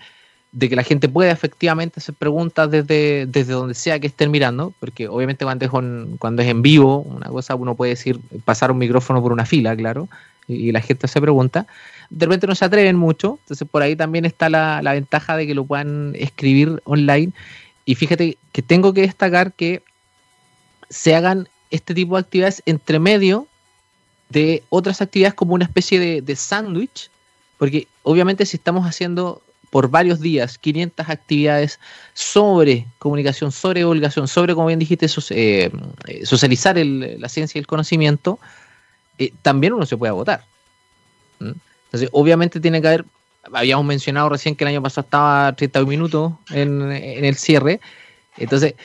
que 0.59 0.75
la 0.75 0.83
gente 0.83 1.07
pueda 1.07 1.31
efectivamente 1.31 1.99
hacer 1.99 2.15
preguntas 2.15 2.71
desde, 2.71 3.27
desde 3.27 3.53
donde 3.53 3.75
sea 3.75 3.99
que 3.99 4.07
estén 4.07 4.31
mirando, 4.31 4.73
porque 4.79 5.07
obviamente 5.07 5.45
cuando 5.45 5.65
es, 5.65 5.71
cuando 6.17 6.41
es 6.41 6.47
en 6.47 6.63
vivo, 6.63 7.01
una 7.01 7.27
cosa 7.27 7.53
uno 7.53 7.75
puede 7.75 7.91
decir, 7.91 8.19
pasar 8.43 8.71
un 8.71 8.79
micrófono 8.79 9.21
por 9.21 9.31
una 9.31 9.45
fila, 9.45 9.75
claro, 9.75 10.09
y, 10.47 10.71
la 10.71 10.81
gente 10.81 11.07
se 11.07 11.21
pregunta, 11.21 11.67
de 12.09 12.25
repente 12.25 12.47
no 12.47 12.55
se 12.55 12.65
atreven 12.65 12.95
mucho, 12.95 13.37
entonces 13.43 13.67
por 13.69 13.83
ahí 13.83 13.95
también 13.95 14.25
está 14.25 14.49
la, 14.49 14.81
ventaja 14.93 15.37
de 15.37 15.45
que 15.45 15.53
lo 15.53 15.65
puedan 15.65 16.13
escribir 16.15 16.81
online. 16.85 17.33
Y 17.85 17.95
fíjate 17.95 18.37
que 18.51 18.61
tengo 18.61 18.93
que 18.93 19.01
destacar 19.01 19.53
que 19.53 19.83
se 20.89 21.15
hagan 21.15 21.47
este 21.69 21.93
tipo 21.93 22.15
de 22.15 22.21
actividades 22.21 22.61
entre 22.65 22.99
medio 22.99 23.47
de 24.29 24.63
otras 24.69 25.01
actividades 25.01 25.35
como 25.35 25.53
una 25.53 25.65
especie 25.65 25.99
de, 25.99 26.21
de 26.21 26.35
sándwich, 26.35 27.09
porque 27.57 27.87
obviamente 28.03 28.45
si 28.45 28.57
estamos 28.57 28.85
haciendo 28.85 29.41
por 29.75 29.89
varios 29.89 30.21
días 30.21 30.57
500 30.57 31.09
actividades 31.09 31.81
sobre 32.13 32.87
comunicación, 32.97 33.51
sobre 33.51 33.81
divulgación, 33.81 34.25
sobre, 34.27 34.55
como 34.55 34.67
bien 34.67 34.79
dijiste, 34.79 35.07
eh, 35.31 35.69
socializar 36.23 36.77
la 36.77 37.27
ciencia 37.27 37.57
y 37.57 37.61
el 37.61 37.67
conocimiento, 37.67 38.39
eh, 39.17 39.33
también 39.41 39.73
uno 39.73 39.85
se 39.85 39.97
puede 39.97 40.11
agotar. 40.11 40.45
Entonces, 41.41 42.07
obviamente 42.13 42.61
tiene 42.61 42.81
que 42.81 42.87
haber, 42.87 43.05
habíamos 43.53 43.85
mencionado 43.85 44.29
recién 44.29 44.55
que 44.55 44.63
el 44.63 44.69
año 44.69 44.81
pasado 44.81 45.05
estaba 45.05 45.53
30 45.53 45.83
minutos 45.85 46.33
en, 46.51 46.91
el 46.91 47.35
cierre, 47.35 47.79
entonces, 48.37 48.75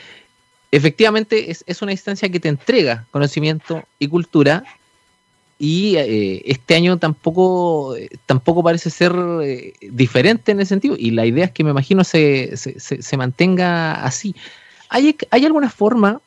efectivamente 0.71 1.51
es, 1.51 1.83
una 1.83 1.93
instancia 1.93 2.29
que 2.29 2.41
te 2.41 2.49
entrega 2.49 3.07
conocimiento 3.11 3.83
y 3.99 4.09
cultura 4.09 4.65
y 5.59 5.97
eh, 5.97 6.43
este 6.47 6.75
año 6.75 6.99
tampoco, 6.99 7.95
tampoco 8.27 8.63
parece 8.63 8.89
ser 8.91 9.13
eh, 9.43 9.75
diferente 9.81 10.53
en 10.53 10.61
ese 10.61 10.71
sentido 10.71 10.97
y 10.99 11.11
la 11.11 11.27
idea 11.27 11.47
es 11.47 11.51
que 11.51 11.65
me 11.65 11.71
imagino 11.71 12.05
se, 12.05 12.57
se, 12.57 12.79
se, 12.79 13.17
mantenga 13.17 14.03
así. 14.05 14.35
¿Hay, 14.89 15.17
¿Hay 15.31 15.45
alguna 15.45 15.69
forma 15.69 16.21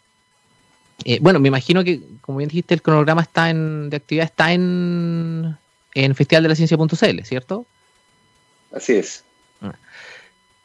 eh, 1.06 1.20
bueno, 1.22 1.40
me 1.40 1.48
imagino 1.48 1.84
que, 1.84 2.02
como 2.22 2.38
bien 2.38 2.50
dijiste, 2.50 2.74
el 2.74 2.82
cronograma 2.82 3.22
está 3.22 3.50
en, 3.50 3.90
de 3.90 3.98
actividad 3.98 4.26
está 4.26 4.54
en, 4.54 5.58
en 5.94 6.16
Festival 6.16 6.44
de 6.44 6.50
la 6.50 6.56
Ciencia.cl, 6.56 7.24
¿cierto? 7.24 7.66
Así 8.74 8.94
es. 8.94 9.24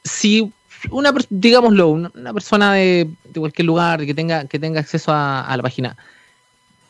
Si 0.04 0.50
una, 0.90 1.12
digámoslo, 1.28 1.88
una, 1.88 2.32
persona 2.32 2.74
de, 2.74 3.08
cualquier 3.34 3.66
lugar 3.66 4.04
que 4.06 4.14
tenga, 4.14 4.46
que 4.46 4.58
tenga 4.58 4.80
acceso 4.80 5.12
a, 5.12 5.52
la 5.56 5.62
página, 5.62 5.96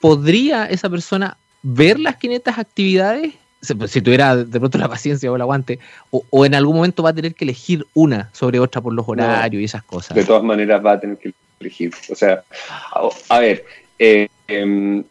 ¿podría 0.00 0.66
esa 0.66 0.88
persona 0.88 1.36
ver 1.62 1.98
las 1.98 2.16
500 2.16 2.58
actividades? 2.58 3.34
Si 3.60 4.00
tuviera 4.00 4.36
de 4.36 4.58
pronto 4.60 4.78
la 4.78 4.88
paciencia 4.88 5.32
o 5.32 5.34
el 5.34 5.42
aguante, 5.42 5.80
o, 6.10 6.46
en 6.46 6.54
algún 6.54 6.76
momento 6.76 7.02
va 7.02 7.10
a 7.10 7.14
tener 7.14 7.34
que 7.34 7.44
elegir 7.44 7.84
una 7.94 8.30
sobre 8.32 8.60
otra 8.60 8.80
por 8.80 8.92
los 8.92 9.08
horarios 9.08 9.60
y 9.60 9.64
esas 9.64 9.82
cosas. 9.82 10.14
De 10.14 10.24
todas 10.24 10.44
maneras 10.44 10.84
va 10.84 10.92
a 10.92 11.00
tener 11.00 11.18
que 11.18 11.32
o 12.10 12.14
sea, 12.14 12.44
a, 13.28 13.38
ver, 13.40 13.64
eh, 13.98 14.28
em, 14.46 15.02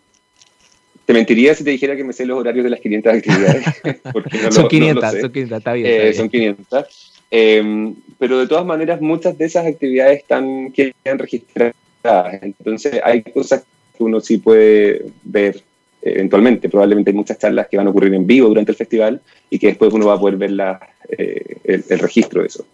te 1.08 1.14
mentiría 1.14 1.56
si 1.56 1.64
te 1.64 1.70
dijera 1.70 1.96
que 1.96 2.04
me 2.04 2.12
sé 2.12 2.26
los 2.26 2.38
horarios 2.38 2.66
de 2.66 2.70
las 2.70 2.82
500 2.82 3.14
actividades. 3.14 3.64
son, 4.54 4.68
500, 4.68 5.12
son 5.22 5.32
500, 5.32 5.58
está 5.58 5.72
bien. 5.72 5.88
Eh, 5.88 6.14
son 6.14 6.28
500. 6.28 6.86
Em, 7.32 7.96
pero 8.20 8.40
de 8.40 8.48
todas 8.48 8.66
maneras, 8.66 9.00
muchas 9.00 9.38
de 9.38 9.46
esas 9.46 9.66
actividades 9.66 10.20
están, 10.20 10.70
quedan 10.74 11.18
registradas. 11.18 11.74
Entonces, 12.42 13.00
hay 13.06 13.24
cosas 13.24 13.64
que 13.98 14.04
uno 14.04 14.20
sí 14.20 14.40
puede 14.40 15.06
ver 15.24 15.64
eventualmente. 16.02 16.68
Probablemente 16.68 17.12
hay 17.12 17.16
muchas 17.16 17.40
charlas 17.40 17.70
que 17.70 17.78
van 17.78 17.88
a 17.88 17.92
ocurrir 17.92 18.14
en 18.14 18.28
vivo 18.28 18.50
durante 18.50 18.74
el 18.74 18.78
festival 18.78 19.22
y 19.50 19.60
que 19.60 19.68
después 19.68 19.94
uno 19.94 20.08
va 20.08 20.16
a 20.16 20.20
poder 20.20 20.36
ver 20.36 20.52
la, 20.52 20.90
eh, 21.08 21.56
el, 21.64 22.00
registro 22.00 22.42
de 22.42 22.48
eso. 22.48 22.66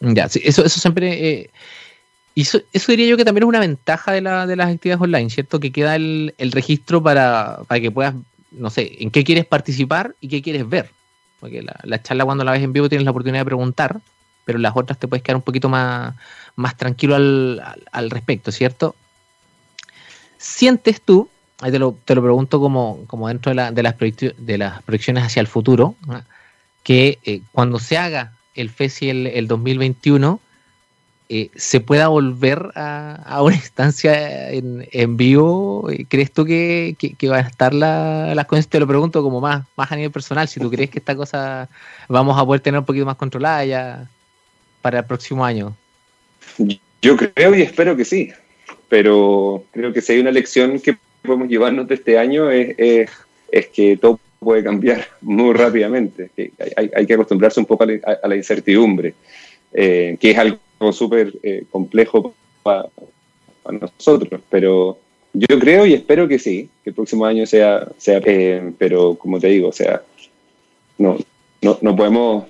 Ya, 0.00 0.28
sí, 0.28 0.42
eso, 0.44 0.62
eso 0.62 0.78
siempre. 0.78 1.48
Y 2.38 2.42
eso, 2.42 2.62
diría 2.86 3.08
yo 3.08 3.16
que 3.16 3.24
también 3.24 3.42
es 3.42 3.48
una 3.48 3.58
ventaja 3.58 4.12
de, 4.12 4.20
la, 4.20 4.46
de 4.46 4.54
las 4.54 4.72
actividades 4.72 5.02
online, 5.02 5.28
¿cierto? 5.28 5.58
Que 5.58 5.72
queda 5.72 5.96
el, 5.96 6.32
registro 6.52 7.02
para, 7.02 7.62
para, 7.66 7.80
que 7.80 7.90
puedas, 7.90 8.14
no 8.52 8.70
sé, 8.70 8.92
en 9.00 9.10
qué 9.10 9.24
quieres 9.24 9.44
participar 9.44 10.14
y 10.20 10.28
qué 10.28 10.40
quieres 10.40 10.68
ver. 10.68 10.88
Porque 11.40 11.64
la, 11.82 12.00
charla 12.00 12.24
cuando 12.24 12.44
la 12.44 12.52
ves 12.52 12.62
en 12.62 12.72
vivo 12.72 12.88
tienes 12.88 13.04
la 13.04 13.10
oportunidad 13.10 13.40
de 13.40 13.46
preguntar, 13.46 14.00
pero 14.44 14.60
las 14.60 14.76
otras 14.76 15.00
te 15.00 15.08
puedes 15.08 15.24
quedar 15.24 15.34
un 15.34 15.42
poquito 15.42 15.68
más, 15.68 16.14
más 16.54 16.76
tranquilo 16.76 17.16
al, 17.16 17.60
al 17.90 18.08
respecto, 18.08 18.52
¿cierto? 18.52 18.94
¿Sientes 20.36 21.00
tú 21.00 21.28
ahí 21.60 21.72
te 21.72 21.80
lo, 21.80 21.98
te 22.04 22.14
lo 22.14 22.22
pregunto 22.22 22.60
como, 22.60 23.04
como 23.08 23.26
dentro 23.26 23.50
de, 23.50 23.56
la, 23.56 23.72
de, 23.72 23.82
las 23.82 23.96
de 23.98 24.58
las 24.58 24.80
proyecciones 24.84 25.24
hacia 25.24 25.40
el 25.40 25.48
futuro, 25.48 25.96
que 26.84 27.18
eh, 27.24 27.40
cuando 27.50 27.80
se 27.80 27.98
haga 27.98 28.32
el 28.54 28.70
FESI 28.70 29.10
el, 29.10 29.26
el 29.26 29.48
2021, 29.48 30.40
eh, 31.30 31.50
se 31.56 31.80
pueda 31.80 32.08
volver 32.08 32.70
a, 32.74 33.42
una 33.42 33.54
instancia 33.54 34.50
en, 34.50 34.88
en 34.92 35.16
vivo. 35.18 35.86
¿Crees 36.08 36.32
tú 36.32 36.46
que, 36.46 36.96
que, 36.98 37.28
van 37.28 37.44
a 37.44 37.48
estar 37.48 37.74
las 37.74 38.34
la 38.34 38.44
cosas? 38.44 38.66
Te 38.68 38.80
lo 38.80 38.86
pregunto 38.86 39.22
como 39.22 39.38
más, 39.40 39.66
más 39.76 39.92
a 39.92 39.96
nivel 39.96 40.10
personal, 40.10 40.48
si 40.48 40.58
tú 40.58 40.70
crees 40.70 40.88
que 40.88 41.00
esta 41.00 41.14
cosa 41.14 41.68
vamos 42.08 42.38
a 42.38 42.46
poder 42.46 42.62
tener 42.62 42.80
un 42.80 42.86
poquito 42.86 43.04
más 43.04 43.16
controlada 43.16 43.62
ya 43.66 44.08
para 44.80 45.00
el 45.00 45.04
próximo 45.04 45.44
año. 45.44 45.76
Yo 47.02 47.16
creo 47.16 47.54
y 47.54 47.60
espero 47.60 47.94
que 47.94 48.06
sí, 48.06 48.32
pero 48.88 49.64
creo 49.72 49.92
que 49.92 50.00
si 50.00 50.14
hay 50.14 50.20
una 50.20 50.30
lección 50.30 50.80
que 50.80 50.96
podemos 51.20 51.48
llevarnos 51.48 51.86
de 51.88 51.96
este 51.96 52.18
año 52.18 52.50
es, 52.50 53.10
es, 53.52 53.66
que 53.68 53.98
todo 53.98 54.18
puede 54.38 54.64
cambiar 54.64 55.06
muy 55.20 55.52
rápidamente. 55.52 56.30
Hay, 56.74 56.90
hay 56.96 57.06
que 57.06 57.14
acostumbrarse 57.14 57.60
un 57.60 57.66
poco 57.66 57.84
a 57.84 58.28
la, 58.28 58.36
incertidumbre, 58.36 59.12
eh, 59.74 60.16
que 60.18 60.30
es 60.30 60.38
algo 60.38 60.58
súper 60.92 61.34
eh, 61.42 61.64
complejo 61.70 62.34
para, 62.62 62.88
nosotros, 63.70 64.40
pero 64.48 64.98
yo 65.34 65.58
creo 65.58 65.84
y 65.84 65.92
espero 65.92 66.26
que 66.26 66.38
sí, 66.38 66.70
que 66.82 66.90
el 66.90 66.94
próximo 66.94 67.26
año 67.26 67.44
sea, 67.44 67.86
sea 67.98 68.18
eh, 68.24 68.72
pero 68.78 69.14
como 69.16 69.38
te 69.38 69.48
digo, 69.48 69.68
o 69.68 69.72
sea, 69.72 70.02
no, 70.96 71.18
no, 71.60 71.78
no 71.82 71.94
podemos 71.94 72.44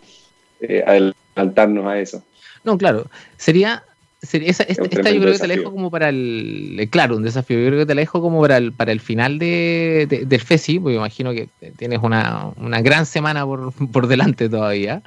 adelantarnos 0.60 1.86
a 1.86 1.98
eso. 1.98 2.22
No, 2.62 2.78
claro, 2.78 3.06
sería 3.36 3.82
esta, 4.20 4.66
yo 4.66 5.20
creo 5.20 5.32
que 5.32 5.38
te 5.38 5.46
la 5.46 5.56
dejo 5.56 5.70
como 5.70 5.90
para 5.90 6.08
el, 6.08 6.76
eh, 6.78 6.88
claro, 6.88 7.16
un 7.16 7.22
desafío. 7.22 7.58
Yo 7.60 7.66
creo 7.68 7.78
que 7.80 7.86
te 7.86 7.94
la 7.94 8.00
dejo 8.00 8.20
como 8.20 8.40
para 8.40 8.56
el, 8.56 8.72
para 8.72 8.90
el 8.90 9.00
final 9.00 9.38
de, 9.38 10.24
del 10.26 10.40
FESI, 10.40 10.80
porque 10.80 10.96
imagino 10.96 11.32
que 11.32 11.48
tienes 11.76 12.00
una, 12.02 12.52
gran 12.82 13.06
semana 13.06 13.46
por, 13.46 14.08
delante 14.08 14.48
todavía. 14.48 15.02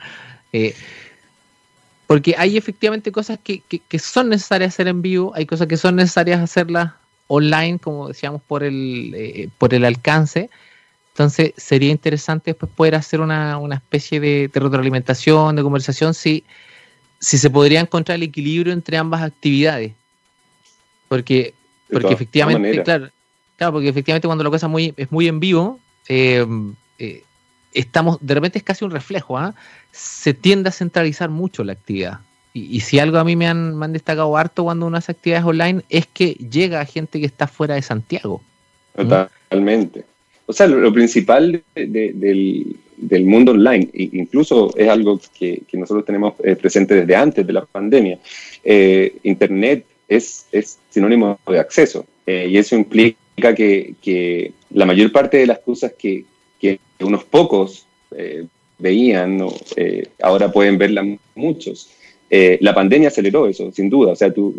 Eh, 0.54 0.74
porque 2.12 2.36
hay 2.38 2.58
efectivamente 2.58 3.10
cosas 3.12 3.40
que, 3.42 3.64
son 3.98 4.28
necesarias 4.28 4.74
hacer 4.74 4.90
en 4.90 5.02
vivo, 5.02 5.32
hay 5.34 5.46
cosas 5.46 5.68
que 5.68 5.78
son 5.78 5.96
necesarias 5.96 6.42
hacerlas 6.42 6.92
online, 7.28 7.80
como 7.80 8.10
decíamos, 8.10 8.42
por 8.42 8.64
el, 8.64 9.14
eh, 9.16 9.48
por 9.58 9.74
el 9.74 9.86
alcance. 9.86 10.50
Entonces 11.14 11.54
sería 11.56 11.90
interesante 11.90 12.52
después 12.52 12.70
poder 12.74 12.96
hacer 12.96 13.22
una, 13.22 13.58
especie 13.74 14.20
de, 14.20 14.50
de 14.54 14.60
retroalimentación, 14.60 15.56
de 15.56 15.64
conversación, 15.64 16.14
si 16.14 16.44
si 17.22 17.38
se 17.38 17.50
podría 17.50 17.80
encontrar 17.80 18.18
el 18.18 18.24
equilibrio 18.24 18.74
entre 18.74 18.98
ambas 18.98 19.22
actividades. 19.22 19.94
Porque, 21.08 21.54
porque 21.90 22.14
efectivamente, 22.14 22.84
claro, 22.84 23.10
claro, 23.56 23.74
porque 23.74 23.90
efectivamente 23.90 24.28
cuando 24.28 24.44
la 24.44 24.50
cosa 24.50 24.68
muy, 24.68 24.94
es 24.98 25.12
muy 25.12 25.28
en 25.28 25.40
vivo, 25.40 25.80
eh, 26.10 26.46
eh, 26.98 27.24
estamos, 27.74 28.18
de 28.22 28.34
repente 28.34 28.58
es 28.58 28.64
casi 28.64 28.86
un 28.86 28.92
reflejo, 28.92 29.38
¿ah? 29.38 29.56
se 29.92 30.34
tiende 30.34 30.70
a 30.70 30.72
centralizar 30.72 31.30
mucho 31.30 31.64
la 31.64 31.74
actividad. 31.74 32.20
Y, 32.54 32.82
si 32.82 33.00
algo 33.00 33.18
a 33.18 33.24
mí 33.24 33.38
me 33.38 33.48
han, 33.48 33.82
han, 33.82 33.94
destacado 33.94 34.36
harto 34.36 34.66
cuando 34.66 34.86
uno 34.86 34.98
hace 34.98 35.14
actividades 35.14 35.46
online 35.46 35.84
es 35.90 36.06
que 36.06 36.34
llega 36.34 36.82
a 36.82 36.86
gente 36.86 37.22
que 37.22 37.26
está 37.26 37.48
fuera 37.48 37.76
de 37.76 37.82
Santiago. 37.82 38.42
Totalmente. 38.94 40.04
O 40.48 40.52
sea, 40.52 40.68
lo, 40.68 40.92
principal 40.92 41.64
del, 41.74 42.76
del 43.02 43.26
mundo 43.26 43.52
online. 43.52 43.90
incluso 43.94 44.76
es 44.78 44.88
algo 44.88 45.20
que, 45.38 45.64
nosotros 45.74 46.06
tenemos 46.06 46.36
eh, 46.44 46.56
presente 46.56 46.96
desde 46.96 47.16
antes 47.16 47.46
de 47.46 47.54
la 47.54 47.66
pandemia. 47.66 48.20
Eh, 48.64 49.18
Internet 49.24 49.86
es, 50.08 50.46
es, 50.52 50.78
sinónimo 50.90 51.40
de 51.48 51.60
acceso 51.60 52.06
eh, 52.26 52.48
y 52.50 52.58
eso 52.58 52.76
implica 52.76 53.56
que, 53.56 54.54
la 54.72 54.86
mayor 54.86 55.12
parte 55.12 55.38
de 55.38 55.48
las 55.48 55.60
cosas 55.60 55.94
que, 55.98 56.24
que 57.02 57.08
unos 57.08 57.24
pocos 57.24 57.86
veían, 58.78 59.40
ahora 60.22 60.52
pueden 60.52 60.78
verlas 60.78 61.06
muchos. 61.36 61.90
Eh, 62.34 62.58
la 62.62 62.74
pandemia 62.74 63.10
aceleró 63.10 63.46
eso, 63.46 63.74
sin 63.74 63.90
duda. 63.90 64.14
O 64.14 64.16
sea, 64.16 64.34
tú, 64.34 64.56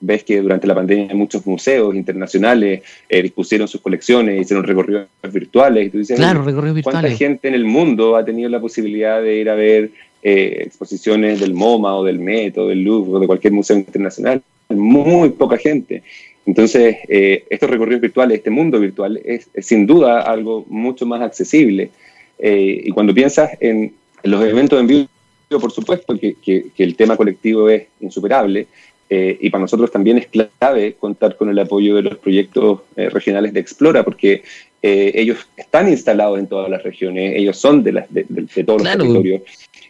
ves 0.00 0.22
que 0.22 0.42
durante 0.42 0.66
la 0.66 0.74
pandemia 0.74 1.14
muchos 1.14 1.46
museos 1.46 1.94
internacionales 1.94 2.82
eh, 3.08 3.22
dispusieron 3.22 3.66
sus 3.66 3.80
colecciones, 3.80 4.38
hicieron 4.38 4.64
recorridos 4.64 5.06
virtuales. 5.32 5.86
Y 5.86 5.90
tú 5.90 5.98
dices, 5.98 6.18
claro, 6.18 6.42
recorridos 6.42 6.74
virtuales. 6.74 7.00
¿Cuánta 7.00 7.16
gente 7.16 7.48
en 7.48 7.54
el 7.54 7.64
mundo 7.64 8.16
ha 8.16 8.24
tenido 8.24 8.50
la 8.50 8.60
posibilidad 8.60 9.22
de 9.22 9.34
ir 9.34 9.48
a 9.48 9.54
ver 9.54 9.92
eh, 10.22 10.58
exposiciones 10.66 11.40
del 11.40 11.54
MoMA 11.54 11.96
o 11.96 12.04
del 12.04 12.18
Met 12.18 12.58
o 12.58 12.68
del 12.68 12.82
Louvre 12.82 13.16
o 13.16 13.20
de 13.20 13.26
cualquier 13.26 13.54
museo 13.54 13.78
internacional? 13.78 14.42
Muy 14.68 15.30
poca 15.30 15.56
gente. 15.56 16.02
Entonces, 16.46 16.96
estos 17.08 17.68
recorridos 17.68 18.00
virtuales, 18.00 18.38
este 18.38 18.50
mundo 18.50 18.78
virtual, 18.78 19.20
es, 19.24 19.50
sin 19.58 19.86
duda 19.86 20.22
algo 20.22 20.64
mucho 20.68 21.04
más 21.04 21.20
accesible. 21.20 21.90
y 22.38 22.88
cuando 22.90 23.12
piensas 23.12 23.50
en, 23.60 23.92
los 24.22 24.44
eventos 24.44 24.78
en 24.80 24.86
vivo, 24.86 25.08
por 25.48 25.72
supuesto, 25.72 26.18
que, 26.18 26.34
que, 26.34 26.70
el 26.78 26.96
tema 26.96 27.16
colectivo 27.16 27.68
es 27.68 27.86
insuperable 28.00 28.66
eh, 29.08 29.38
y 29.40 29.50
para 29.50 29.62
nosotros 29.62 29.90
también 29.90 30.18
es 30.18 30.26
clave 30.26 30.94
contar 30.94 31.36
con 31.36 31.48
el 31.48 31.58
apoyo 31.58 31.94
de 31.96 32.02
los 32.02 32.18
proyectos 32.18 32.80
eh, 32.96 33.08
regionales 33.08 33.52
de 33.52 33.60
Explora, 33.60 34.02
porque 34.02 34.42
eh, 34.82 35.12
ellos 35.14 35.38
están 35.56 35.88
instalados 35.88 36.38
en 36.38 36.48
todas 36.48 36.68
las 36.68 36.82
regiones, 36.82 37.34
ellos 37.36 37.56
son 37.56 37.84
de, 37.84 37.92
las, 37.92 38.06
de, 38.12 38.24
todos 38.64 38.82
los 38.82 38.92
territorios. 38.96 39.42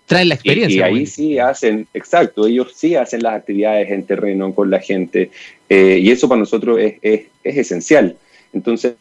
Traen 0.07 0.29
la 0.29 0.35
experiencia. 0.37 0.89
Y, 0.89 0.95
ahí 0.95 1.07
sí 1.07 1.39
hacen, 1.39 1.87
exacto, 1.93 2.47
ellos 2.47 2.73
sí 2.75 2.95
hacen 2.95 3.23
las 3.23 3.35
actividades 3.35 3.91
en 3.91 4.05
terreno 4.05 4.55
con 4.55 4.71
la 4.71 4.81
gente 4.81 5.31
y 5.69 6.11
eso 6.11 6.29
para 6.29 6.39
nosotros 6.39 6.79
es, 6.79 6.95
es, 7.03 7.23
es 7.43 7.57
esencial. 7.57 8.17
Entonces, 8.53 8.95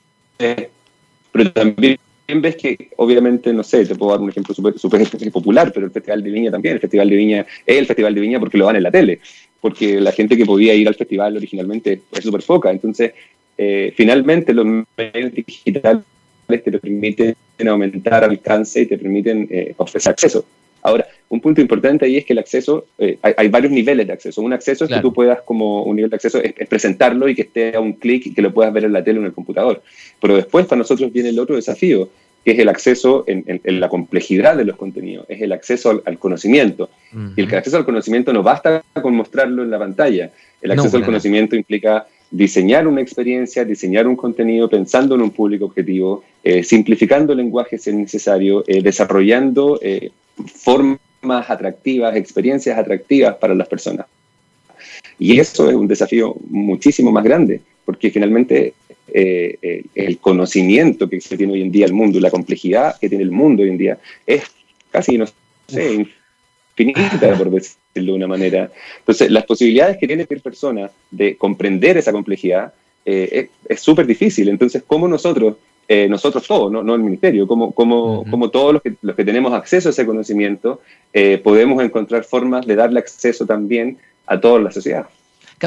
pero 1.32 1.52
también 1.52 1.98
ves 2.28 2.56
que, 2.56 2.90
obviamente, 2.98 3.54
no 3.54 3.64
sé, 3.64 3.86
te 3.86 3.96
puedo 3.96 4.12
dar 4.12 4.22
un 4.22 4.30
ejemplo 4.30 4.54
súper 4.56 4.78
super 4.78 5.02
popular, 5.32 5.72
pero 5.74 5.86
el 5.86 5.92
Festival 5.92 6.24
de 6.24 6.32
Viña 6.32 6.52
también. 6.52 6.76
El 6.76 6.82
Festival 6.82 7.10
de 7.10 7.16
Viña 7.16 7.46
es 7.66 7.78
el 7.78 7.86
Festival 7.86 8.16
de 8.16 8.22
Viña 8.22 8.40
porque 8.40 8.58
lo 8.58 8.66
dan 8.66 8.78
en 8.78 8.84
la 8.84 8.92
tele, 8.92 9.20
porque 9.62 10.00
la 10.00 10.12
gente 10.12 10.38
que 10.38 10.46
podía 10.46 10.74
ir 10.74 10.88
al 10.88 10.96
festival 10.96 11.38
originalmente 11.38 12.02
es 12.12 12.24
súper 12.24 12.42
poca. 12.44 12.72
Entonces, 12.72 13.14
eh, 13.58 13.94
finalmente, 13.96 14.54
los 14.54 14.66
medios 14.66 15.34
digitales 15.34 16.04
te 16.48 16.72
permiten 16.72 17.36
aumentar 17.68 18.24
alcance 18.24 18.82
y 18.82 18.86
te 18.86 18.98
permiten 18.98 19.48
eh, 19.50 19.74
ofrecer 19.78 20.12
acceso. 20.12 20.46
Ahora, 20.86 21.08
un 21.30 21.42
punto 21.42 21.62
importante 21.62 22.06
ahí 22.06 22.18
es 22.18 22.26
que 22.26 22.34
el 22.34 22.40
acceso, 22.40 22.86
eh, 23.00 23.18
hay, 23.22 23.48
varios 23.48 23.72
niveles 23.72 24.06
de 24.06 24.14
acceso. 24.14 24.42
Un 24.44 24.54
acceso 24.54 24.86
es 24.86 24.92
que 24.92 25.00
tú 25.00 25.12
puedas, 25.12 25.42
como 25.42 25.82
un 25.82 25.96
nivel 25.96 26.12
de 26.12 26.16
acceso, 26.16 26.40
es, 26.42 26.54
presentarlo 26.68 27.28
y 27.28 27.34
que 27.34 27.42
esté 27.42 27.76
a 27.76 27.80
un 27.80 27.94
clic 27.94 28.28
y 28.28 28.34
que 28.36 28.42
lo 28.44 28.54
puedas 28.54 28.72
ver 28.72 28.84
en 28.84 28.94
la 28.94 29.04
tele 29.04 29.18
o 29.18 29.22
en 29.22 29.28
el 29.28 29.34
computador. 29.34 29.82
Pero 30.22 30.36
después 30.36 30.68
para 30.68 30.78
nosotros 30.78 31.12
viene 31.12 31.30
el 31.30 31.40
otro 31.40 31.56
desafío, 31.56 32.10
que 32.44 32.52
es 32.52 32.60
el 32.60 32.70
acceso 32.70 33.24
en, 33.26 33.80
la 33.80 33.90
complejidad 33.90 34.56
de 34.56 34.66
los 34.66 34.76
contenidos, 34.78 35.26
es 35.28 35.42
el 35.42 35.52
acceso 35.52 36.04
al, 36.06 36.20
conocimiento. 36.20 36.92
Y 37.36 37.42
el 37.42 37.56
acceso 37.56 37.78
al 37.78 37.86
conocimiento 37.86 38.32
no 38.32 38.44
basta 38.44 38.84
con 39.02 39.16
mostrarlo 39.16 39.64
en 39.64 39.72
la 39.72 39.80
pantalla. 39.80 40.30
El 40.62 40.72
acceso 40.72 40.98
al 40.98 41.06
conocimiento 41.06 41.56
implica 41.56 42.06
diseñar 42.32 42.88
una 42.88 43.02
experiencia, 43.02 43.64
diseñar 43.64 44.08
un 44.08 44.16
contenido 44.16 44.70
pensando 44.70 45.16
en 45.16 45.22
un 45.22 45.32
público 45.32 45.66
objetivo, 45.66 46.24
eh, 46.44 46.64
simplificando 46.64 47.34
el 47.34 47.38
lenguaje 47.38 47.78
si 47.78 47.90
es 47.90 47.96
necesario, 47.96 48.64
eh, 48.68 48.82
desarrollando 48.82 49.80
formas 50.36 51.50
atractivas, 51.50 52.16
experiencias 52.16 52.78
atractivas 52.78 53.36
para 53.36 53.56
las 53.56 53.68
personas. 53.68 54.06
Y 55.18 55.40
eso 55.40 55.70
es 55.70 55.76
un 55.76 55.88
desafío 55.88 56.36
muchísimo 56.50 57.12
más 57.12 57.24
grande, 57.24 57.62
porque 57.86 58.12
finalmente 58.12 58.74
eh, 59.08 59.84
el 59.96 60.18
conocimiento 60.18 61.08
que 61.08 61.22
se 61.22 61.38
tiene 61.38 61.54
hoy 61.54 61.62
en 61.62 61.72
día 61.72 61.86
el 61.86 61.94
mundo, 61.94 62.20
la 62.20 62.32
complejidad 62.32 63.00
que 63.00 63.08
tiene 63.08 63.24
el 63.24 63.32
mundo 63.32 63.64
hoy 63.64 63.70
en 63.70 63.78
día, 63.78 63.98
es 64.28 64.44
casi, 64.92 65.18
no 65.18 65.26
sé, 65.68 66.06
infinita, 66.84 67.36
por 67.38 67.50
decirlo 67.50 68.12
de 68.12 68.18
una 68.18 68.28
manera. 68.28 68.72
Entonces, 69.00 69.32
las 69.32 69.46
posibilidades 69.46 69.98
que 69.98 70.08
tiene 70.08 70.26
cualquier 70.26 70.44
persona 70.44 70.90
de 71.12 71.38
comprender 71.38 71.98
esa 71.98 72.12
complejidad 72.12 72.74
es 73.06 73.80
súper 73.80 74.06
difícil. 74.06 74.50
Entonces, 74.50 74.84
¿cómo 74.86 75.08
nosotros, 75.08 75.56
nosotros 76.10 76.46
todos, 76.48 76.72
no, 76.72 76.84
no 76.84 76.96
el 76.96 77.02
ministerio, 77.02 77.48
como, 77.48 77.72
como, 77.72 78.26
como 78.30 78.50
todos 78.50 78.74
los 78.74 78.82
que, 78.82 78.96
los 79.02 79.16
que 79.16 79.24
tenemos 79.24 79.54
acceso 79.54 79.90
a 79.90 79.92
ese 79.92 80.06
conocimiento, 80.06 80.82
podemos 81.44 81.84
encontrar 81.84 82.24
formas 82.24 82.66
de 82.66 82.76
darle 82.76 83.00
acceso 83.00 83.46
también 83.46 83.98
a 84.26 84.40
toda 84.40 84.60
la 84.60 84.72
sociedad? 84.72 85.08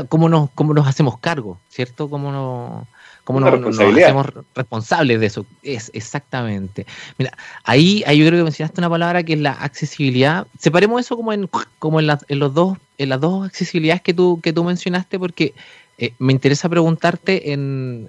¿Cómo 0.08 0.28
nos, 0.28 0.50
cómo 0.50 0.74
nos 0.74 0.86
hacemos 0.86 1.18
cargo, 1.18 1.58
cierto? 1.68 2.10
¿Cómo 2.10 2.30
nos 2.30 2.86
¿Cómo 3.28 3.40
nos, 3.40 3.78
hacemos 3.78 4.26
responsables 4.54 5.20
de 5.20 5.26
eso? 5.26 5.44
Es 5.62 5.90
exactamente. 5.92 6.86
Mira, 7.18 7.36
ahí, 7.62 8.02
ahí 8.06 8.16
yo 8.16 8.26
creo 8.26 8.40
que 8.40 8.44
mencionaste 8.44 8.80
una 8.80 8.88
palabra 8.88 9.22
que 9.22 9.34
es 9.34 9.38
la 9.38 9.52
accesibilidad. 9.52 10.46
Separemos 10.58 11.02
eso 11.02 11.14
como 11.14 11.34
en, 11.34 11.46
como 11.78 12.00
en, 12.00 12.06
los 12.06 12.54
dos, 12.54 12.78
en 12.96 13.10
las 13.10 13.20
dos 13.20 13.46
accesibilidades 13.46 14.00
que 14.00 14.14
tú, 14.14 14.40
que 14.42 14.54
tú 14.54 14.64
mencionaste, 14.64 15.18
porque 15.18 15.52
eh, 15.98 16.14
me 16.18 16.32
interesa 16.32 16.70
preguntarte 16.70 17.52
en, 17.52 18.08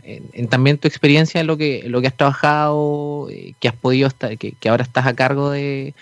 también 0.49 0.77
tu 0.77 0.87
experiencia 0.87 1.41
en 1.41 1.47
lo 1.47 1.57
que, 1.57 1.83
lo 1.87 1.99
que 1.99 2.07
has 2.07 2.15
trabajado, 2.15 3.27
eh, 3.29 3.55
que 3.59 3.67
has 3.67 3.75
podido 3.75 4.07
estar, 4.07 4.37
que, 4.37 4.53
que, 4.53 4.69
ahora 4.69 4.83
estás 4.83 5.05
a 5.05 5.13
cargo 5.15 5.49
de, 5.49 5.95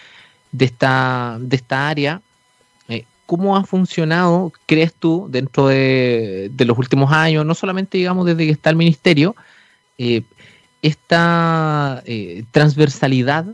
de, 0.51 0.65
esta, 0.65 1.39
de 1.41 1.55
esta 1.55 1.89
área. 1.89 2.21
¿Cómo 3.27 3.57
ha 3.57 3.65
funcionado, 3.65 4.53
crees 4.65 4.93
tú, 4.93 5.27
dentro 5.29 5.67
de, 5.67 6.49
los 6.57 6.77
últimos 6.77 7.11
años, 7.11 7.45
no 7.45 7.53
solamente, 7.55 7.97
digamos, 7.97 8.25
desde 8.25 8.45
que 8.45 8.51
está 8.51 8.69
el 8.69 8.77
ministerio, 8.77 9.35
eh, 9.97 10.21
esta 10.81 12.01
eh, 12.05 12.45
transversalidad 12.51 13.45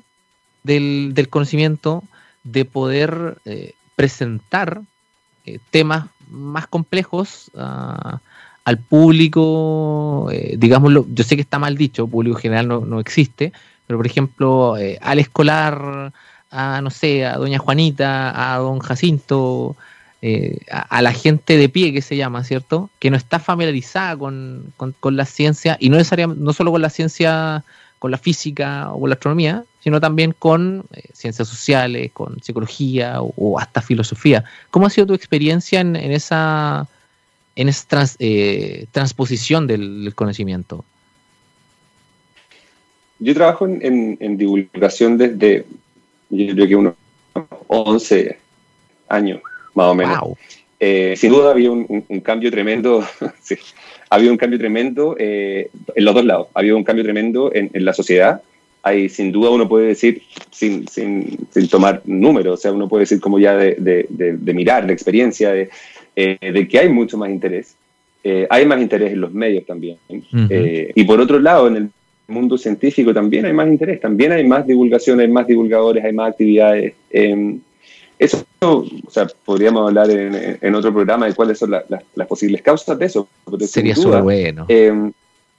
del, 0.63 1.27
conocimiento 1.31 2.03
de 2.43 2.65
poder 2.65 3.39
eh, 3.45 3.73
presentar 3.95 4.81
temas 5.71 6.05
más 6.29 6.67
complejos 6.67 7.49
ah, 7.57 8.19
al 8.65 8.77
público, 8.77 10.29
digámoslo, 10.55 11.07
yo 11.09 11.23
sé 11.23 11.35
que 11.35 11.41
está 11.41 11.57
mal 11.57 11.75
dicho, 11.75 12.07
público 12.07 12.37
general 12.37 12.67
no, 12.67 12.81
no 12.81 12.99
existe, 12.99 13.51
pero 13.87 13.97
por 13.97 14.05
ejemplo, 14.05 14.75
al 15.01 15.19
escolar, 15.19 16.13
a, 16.53 16.81
no 16.81 16.91
sé, 16.91 17.25
a 17.25 17.37
doña 17.37 17.57
Juanita, 17.57 18.53
a 18.53 18.57
don 18.59 18.79
Jacinto, 18.79 19.75
eh, 20.21 20.59
a, 20.69 21.01
la 21.01 21.11
gente 21.11 21.57
de 21.57 21.67
pie 21.67 21.91
que 21.91 22.01
se 22.01 22.15
llama, 22.15 22.43
¿cierto? 22.43 22.89
Que 22.99 23.09
no 23.09 23.17
está 23.17 23.39
familiarizada 23.39 24.15
con, 24.15 24.73
la 25.03 25.25
ciencia, 25.25 25.75
y 25.79 25.89
no 25.89 25.97
necesariamente, 25.97 26.41
no 26.41 26.53
solo 26.53 26.71
con 26.71 26.81
la 26.81 26.89
ciencia, 26.89 27.63
con 27.99 28.11
la 28.11 28.17
física 28.17 28.91
o 28.93 29.01
con 29.01 29.09
la 29.09 29.15
astronomía, 29.15 29.65
sino 29.81 29.99
también 29.99 30.33
con 30.37 30.85
eh, 30.93 31.01
ciencias 31.11 31.47
sociales, 31.47 32.11
con 32.13 32.41
psicología 32.41 33.21
o, 33.21 33.59
hasta 33.59 33.81
filosofía. 33.81 34.45
¿Cómo 34.69 34.85
ha 34.85 34.89
sido 34.89 35.07
tu 35.07 35.13
experiencia 35.13 35.81
en, 35.81 35.95
esa, 35.95 36.87
en 37.55 37.67
esa 37.67 38.05
eh, 38.19 38.85
transposición 38.91 39.67
del, 39.67 40.13
conocimiento? 40.15 40.85
Yo 43.19 43.33
trabajo 43.33 43.67
en 43.67 44.37
divulgación 44.37 45.17
desde, 45.17 45.65
yo 46.35 46.53
creo 46.55 46.67
que 46.67 46.75
unos 46.75 46.93
11 47.67 48.37
años, 49.09 49.41
más 49.73 49.87
o 49.87 49.95
menos. 49.95 50.19
Eh, 50.79 51.13
sin 51.15 51.31
duda 51.31 51.51
había 51.51 51.71
un, 51.71 52.03
cambio 52.23 52.51
tremendo, 52.51 53.05
sí, 53.41 53.55
había 54.09 54.31
un 54.31 54.37
cambio 54.37 54.59
tremendo 54.59 55.15
eh, 55.17 55.69
en 55.95 56.05
los 56.05 56.13
dos 56.13 56.25
lados. 56.25 56.47
Había 56.53 56.75
un 56.75 56.83
cambio 56.83 57.03
tremendo 57.03 57.51
en, 57.53 57.69
la 57.73 57.93
sociedad. 57.93 58.41
Hay, 58.81 59.07
sin 59.07 59.31
duda 59.31 59.49
uno 59.49 59.69
puede 59.69 59.87
decir, 59.87 60.23
sin, 60.51 60.87
sin, 60.89 61.47
sin, 61.51 61.69
tomar 61.69 62.01
números, 62.03 62.59
o 62.59 62.61
sea, 62.61 62.73
uno 62.73 62.89
puede 62.89 63.03
decir 63.03 63.21
como 63.21 63.39
ya 63.39 63.55
de, 63.55 63.75
de, 63.79 64.07
de, 64.09 64.53
mirar, 64.53 64.85
de 64.85 64.91
experiencia, 64.91 65.53
de, 65.53 65.69
eh, 66.17 66.37
de, 66.41 66.67
que 66.67 66.79
hay 66.79 66.89
mucho 66.89 67.17
más 67.17 67.29
interés. 67.29 67.77
hay 68.49 68.65
más 68.65 68.81
interés 68.81 69.13
en 69.13 69.21
los 69.21 69.33
medios 69.33 69.65
también. 69.65 69.97
y 70.09 71.03
por 71.05 71.21
otro 71.21 71.39
lado, 71.39 71.67
en 71.67 71.75
el 71.77 71.89
mundo 72.33 72.57
científico 72.57 73.13
también 73.13 73.45
hay 73.45 73.53
más 73.53 73.67
interés, 73.67 73.99
también 73.99 74.31
hay 74.31 74.45
más 74.45 74.65
divulgación, 74.65 75.19
hay 75.19 75.27
más 75.27 75.47
divulgadores, 75.47 76.03
hay 76.03 76.13
más 76.13 76.31
actividades. 76.31 76.93
Em, 77.09 77.59
eso, 78.19 78.45
o 78.61 79.09
sea, 79.09 79.27
podríamos 79.45 79.87
hablar 79.87 80.09
en, 80.09 80.75
otro 80.75 80.93
programa 80.93 81.25
de 81.25 81.33
cuáles 81.33 81.57
son 81.59 81.71
las 81.71 82.27
posibles 82.27 82.61
causas 82.61 82.97
de 82.97 83.05
eso. 83.05 83.27
Sería 83.61 83.95
súper 83.95 84.21
bueno. 84.21 84.65
Em, 84.69 85.11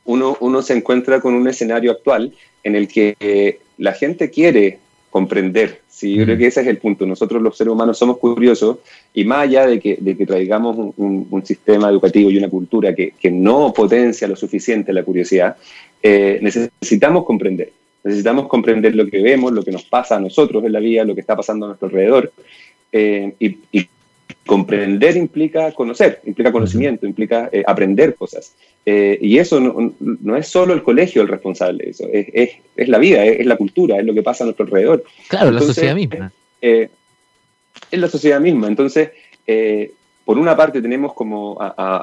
uno, 0.07 0.37
uno 0.41 0.63
se 0.63 0.75
encuentra 0.75 1.21
con 1.21 1.35
un 1.35 1.47
escenario 1.49 1.91
actual 1.91 2.33
en 2.63 2.77
el 2.77 2.89
que 2.89 3.59
la 3.79 3.93
gente 3.93 4.31
quiere 4.31 4.79
comprender. 5.15 5.81
Sí, 5.89 6.17
yo 6.17 6.25
creo 6.25 6.35
mm. 6.35 6.39
que 6.41 6.47
ese 6.49 6.61
es 6.63 6.67
el 6.67 6.79
punto. 6.79 7.07
Nosotros 7.07 7.41
los 7.41 7.57
seres 7.57 7.73
humanos 7.73 7.97
somos 7.97 8.19
curiosos 8.19 8.79
y 9.15 9.25
más 9.25 9.45
allá 9.45 9.65
de 9.65 9.79
que, 9.79 9.97
de 10.01 10.17
que 10.17 10.27
traigamos 10.27 10.77
un, 10.97 11.43
sistema 11.45 11.89
educativo 11.89 12.33
y 12.33 12.39
una 12.39 12.49
cultura 12.49 12.93
que, 12.97 13.13
que, 13.21 13.31
no 13.31 13.73
potencia 13.73 14.27
lo 14.27 14.35
suficiente 14.35 14.93
la 14.93 15.05
curiosidad, 15.05 15.57
eh, 16.07 16.39
necesitamos 16.43 17.25
comprender. 17.25 17.73
Necesitamos 18.05 18.47
comprender 18.47 18.95
lo 18.95 19.07
que 19.07 19.23
vemos, 19.23 19.53
lo 19.53 19.63
que 19.63 19.73
nos 19.73 19.85
pasa 19.85 20.17
a 20.17 20.21
nosotros 20.21 20.63
en 20.63 20.73
la 20.73 20.79
vida, 20.79 21.03
lo 21.03 21.15
que 21.15 21.23
está 21.23 21.35
pasando 21.35 21.65
a 21.65 21.69
nuestro 21.69 21.89
alrededor. 21.89 22.31
Eh, 22.93 23.33
y, 23.41 23.89
comprender 24.47 25.17
implica 25.17 25.73
conocer, 25.73 26.21
implica 26.27 26.53
conocimiento, 26.53 27.07
implica 27.07 27.49
eh, 27.51 27.63
aprender 27.67 28.15
cosas. 28.15 28.55
y 28.85 29.39
eso 29.39 29.59
no, 29.59 30.37
es 30.37 30.49
solo 30.49 30.75
el 30.75 30.83
colegio 30.83 31.23
el 31.23 31.29
responsable, 31.29 31.89
eso 31.89 32.07
es, 32.13 32.27
es, 32.35 32.51
es 32.77 32.89
la 32.89 32.99
vida, 32.99 33.25
es, 33.25 33.47
la 33.47 33.57
cultura, 33.57 33.99
es 33.99 34.05
lo 34.05 34.13
que 34.13 34.23
pasa 34.23 34.45
a 34.45 34.47
nuestro 34.47 34.67
alrededor. 34.67 35.03
Claro, 35.29 35.51
la 35.51 35.61
sociedad 35.61 35.95
misma. 35.95 36.31
es 36.61 36.91
la 37.91 38.09
sociedad 38.09 38.41
misma. 38.41 38.69
Entonces, 38.69 39.11
por 40.25 40.39
una 40.39 40.57
parte 40.57 40.81
tenemos 40.81 41.13
como 41.13 41.59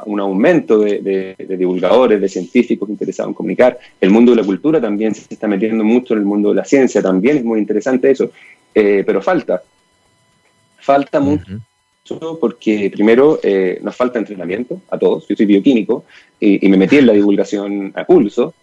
un 0.05 0.19
aumento 0.19 0.79
de, 0.79 1.35
divulgadores, 1.57 2.21
de 2.21 2.29
científicos 2.29 2.89
interesados 2.89 3.29
en 3.29 3.33
comunicar. 3.33 3.79
El 3.99 4.11
mundo 4.11 4.31
de 4.31 4.41
la 4.41 4.43
cultura 4.43 4.79
también 4.79 5.15
se 5.15 5.21
está 5.33 5.47
metiendo 5.47 5.83
mucho 5.83 6.13
en 6.13 6.19
el 6.19 6.25
mundo 6.25 6.49
de 6.49 6.55
la 6.55 6.65
ciencia, 6.65 7.01
también 7.01 7.37
es 7.37 7.43
muy 7.43 7.59
interesante 7.59 8.11
eso, 8.11 8.31
eh, 8.75 9.03
pero 9.05 9.21
falta. 9.21 9.63
Falta 10.77 11.19
mucho 11.19 12.37
porque 12.39 12.91
primero 12.93 13.39
eh, 13.41 13.79
nos 13.81 13.95
falta 13.95 14.19
entrenamiento 14.19 14.81
a 14.89 14.99
todos. 14.99 15.27
Yo 15.27 15.35
soy 15.35 15.45
bioquímico 15.47 16.05
y, 16.39 16.67
me 16.67 16.77
metí 16.77 16.97
en 16.97 17.07
la 17.07 17.13
divulgación 17.13 17.91
a 17.95 18.05
pulso 18.05 18.53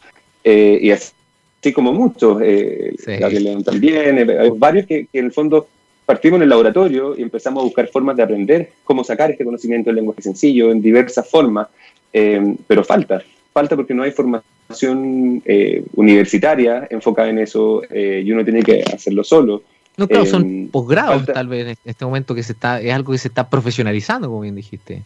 eh, 0.44 0.78
y 0.80 0.90
así 0.90 1.72
como 1.74 1.92
muchos, 1.92 2.38
Gabriel 2.38 3.44
León 3.44 3.64
también, 3.64 4.30
hay 4.30 4.50
varios 4.50 4.86
que 4.86 5.08
en 5.12 5.24
el 5.26 5.32
fondo 5.32 5.66
partimos 6.08 6.38
en 6.38 6.44
el 6.44 6.48
laboratorio 6.48 7.14
y 7.18 7.20
empezamos 7.20 7.60
a 7.60 7.64
buscar 7.64 7.86
formas 7.88 8.16
de 8.16 8.22
aprender 8.22 8.70
cómo 8.82 9.04
sacar 9.04 9.30
este 9.30 9.44
conocimiento 9.44 9.90
en 9.90 9.96
lenguaje 9.96 10.22
sencillo, 10.22 10.72
en 10.72 10.80
diversas 10.80 11.28
formas, 11.28 11.68
eh, 12.14 12.56
pero 12.66 12.82
falta, 12.82 13.22
falta 13.52 13.76
porque 13.76 13.92
no 13.92 14.04
hay 14.04 14.12
formación 14.12 15.42
eh, 15.44 15.84
universitaria 15.96 16.88
enfocada 16.88 17.28
en 17.28 17.40
eso 17.40 17.82
eh, 17.90 18.22
y 18.24 18.32
uno 18.32 18.42
tiene 18.42 18.62
que 18.62 18.82
hacerlo 18.90 19.22
solo. 19.22 19.62
No, 19.98 20.08
claro, 20.08 20.24
son 20.24 20.70
posgrados 20.72 21.26
tal 21.26 21.46
vez 21.46 21.66
en 21.66 21.76
este 21.84 22.06
momento 22.06 22.34
que 22.34 22.42
se 22.42 22.52
está, 22.52 22.80
es 22.80 22.94
algo 22.94 23.12
que 23.12 23.18
se 23.18 23.28
está 23.28 23.50
profesionalizando, 23.50 24.28
como 24.28 24.40
bien 24.40 24.54
dijiste. 24.54 25.02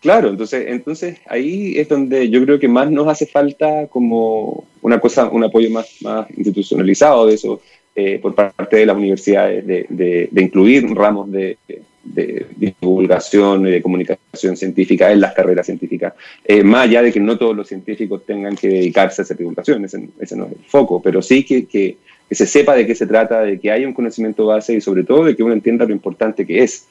Claro, 0.00 0.30
entonces, 0.30 0.68
entonces 0.68 1.18
ahí 1.26 1.78
es 1.78 1.86
donde 1.86 2.30
yo 2.30 2.42
creo 2.42 2.58
que 2.58 2.68
más 2.68 2.90
nos 2.90 3.08
hace 3.08 3.26
falta 3.26 3.88
como 3.88 4.64
una 4.80 5.00
cosa, 5.00 5.28
un 5.28 5.44
apoyo 5.44 5.68
más, 5.70 5.96
más 6.00 6.26
institucionalizado 6.30 7.26
de 7.26 7.34
eso, 7.34 7.60
eh, 7.98 8.18
por 8.20 8.34
parte 8.34 8.76
de 8.76 8.84
las 8.84 8.94
universidades 8.94 9.66
de, 9.66 9.86
de, 9.88 10.42
incluir 10.42 10.86
ramos 10.94 11.32
de, 11.32 11.56
divulgación 12.04 13.66
y 13.66 13.70
de 13.70 13.80
comunicación 13.80 14.54
científica 14.54 15.10
en 15.10 15.20
las 15.20 15.32
carreras 15.32 15.64
científicas, 15.64 16.12
eh, 16.44 16.62
más 16.62 16.84
allá 16.84 17.00
de 17.00 17.10
que 17.10 17.20
no 17.20 17.38
todos 17.38 17.56
los 17.56 17.66
científicos 17.66 18.26
tengan 18.26 18.54
que 18.54 18.68
dedicarse 18.68 19.22
a 19.22 19.24
esa 19.24 19.32
divulgación, 19.32 19.82
ese, 19.86 19.98
no 19.98 20.10
es 20.20 20.30
el 20.30 20.44
foco, 20.66 21.00
pero 21.00 21.22
sí 21.22 21.42
que, 21.42 21.64
que, 21.64 21.96
que, 22.28 22.34
se 22.34 22.44
sepa 22.44 22.76
de 22.76 22.86
qué 22.86 22.94
se 22.94 23.06
trata, 23.06 23.40
de 23.40 23.58
que 23.58 23.70
haya 23.70 23.88
un 23.88 23.94
conocimiento 23.94 24.44
base 24.44 24.74
y 24.74 24.82
sobre 24.82 25.02
todo 25.02 25.24
de 25.24 25.34
que 25.34 25.42
uno 25.42 25.54
entienda 25.54 25.86
lo 25.86 25.92
importante 25.92 26.46
que 26.46 26.62
es. 26.62 26.86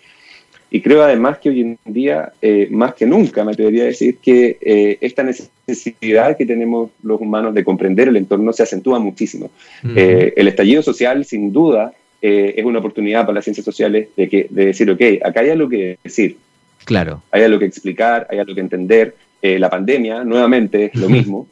Y 0.75 0.81
creo 0.81 1.03
además 1.03 1.37
que 1.37 1.47
hoy 1.47 1.61
en 1.61 1.77
día, 1.85 2.33
eh, 2.41 2.67
más 2.69 2.95
que 2.95 3.05
nunca, 3.05 3.45
me 3.45 3.53
atrevería 3.53 3.83
a 3.83 3.85
decir 3.85 4.17
que 4.17 4.57
eh, 4.59 4.97
esta 4.99 5.23
necesidad 5.23 6.35
que 6.35 6.45
tenemos 6.45 6.91
los 7.01 7.21
humanos 7.21 7.53
de 7.53 7.63
comprender 7.63 8.09
el 8.09 8.17
entorno 8.17 8.51
se 8.51 8.63
acentúa 8.63 8.99
muchísimo. 8.99 9.49
Eh, 9.95 10.33
el 10.35 10.49
estallido 10.49 10.83
social, 10.83 11.23
sin 11.23 11.53
duda, 11.53 11.93
es 12.21 12.65
una 12.65 12.79
oportunidad 12.79 13.21
para 13.21 13.35
las 13.35 13.45
ciencias 13.45 13.63
sociales 13.63 14.09
de, 14.17 14.27
que, 14.27 14.47
de 14.49 14.65
decir, 14.65 14.91
ok, 14.91 15.01
acá 15.23 15.39
hay 15.39 15.51
algo 15.51 15.69
que 15.69 15.97
decir. 16.03 16.35
Claro. 16.83 17.21
Hay 17.31 17.43
algo 17.43 17.57
que 17.57 17.67
explicar, 17.67 18.27
hay 18.29 18.39
algo 18.39 18.53
que 18.53 18.59
entender. 18.59 19.15
la 19.41 19.69
pandemia, 19.69 20.25
nuevamente, 20.25 20.91
es 20.93 20.99
lo 20.99 21.07
mismo. 21.07 21.47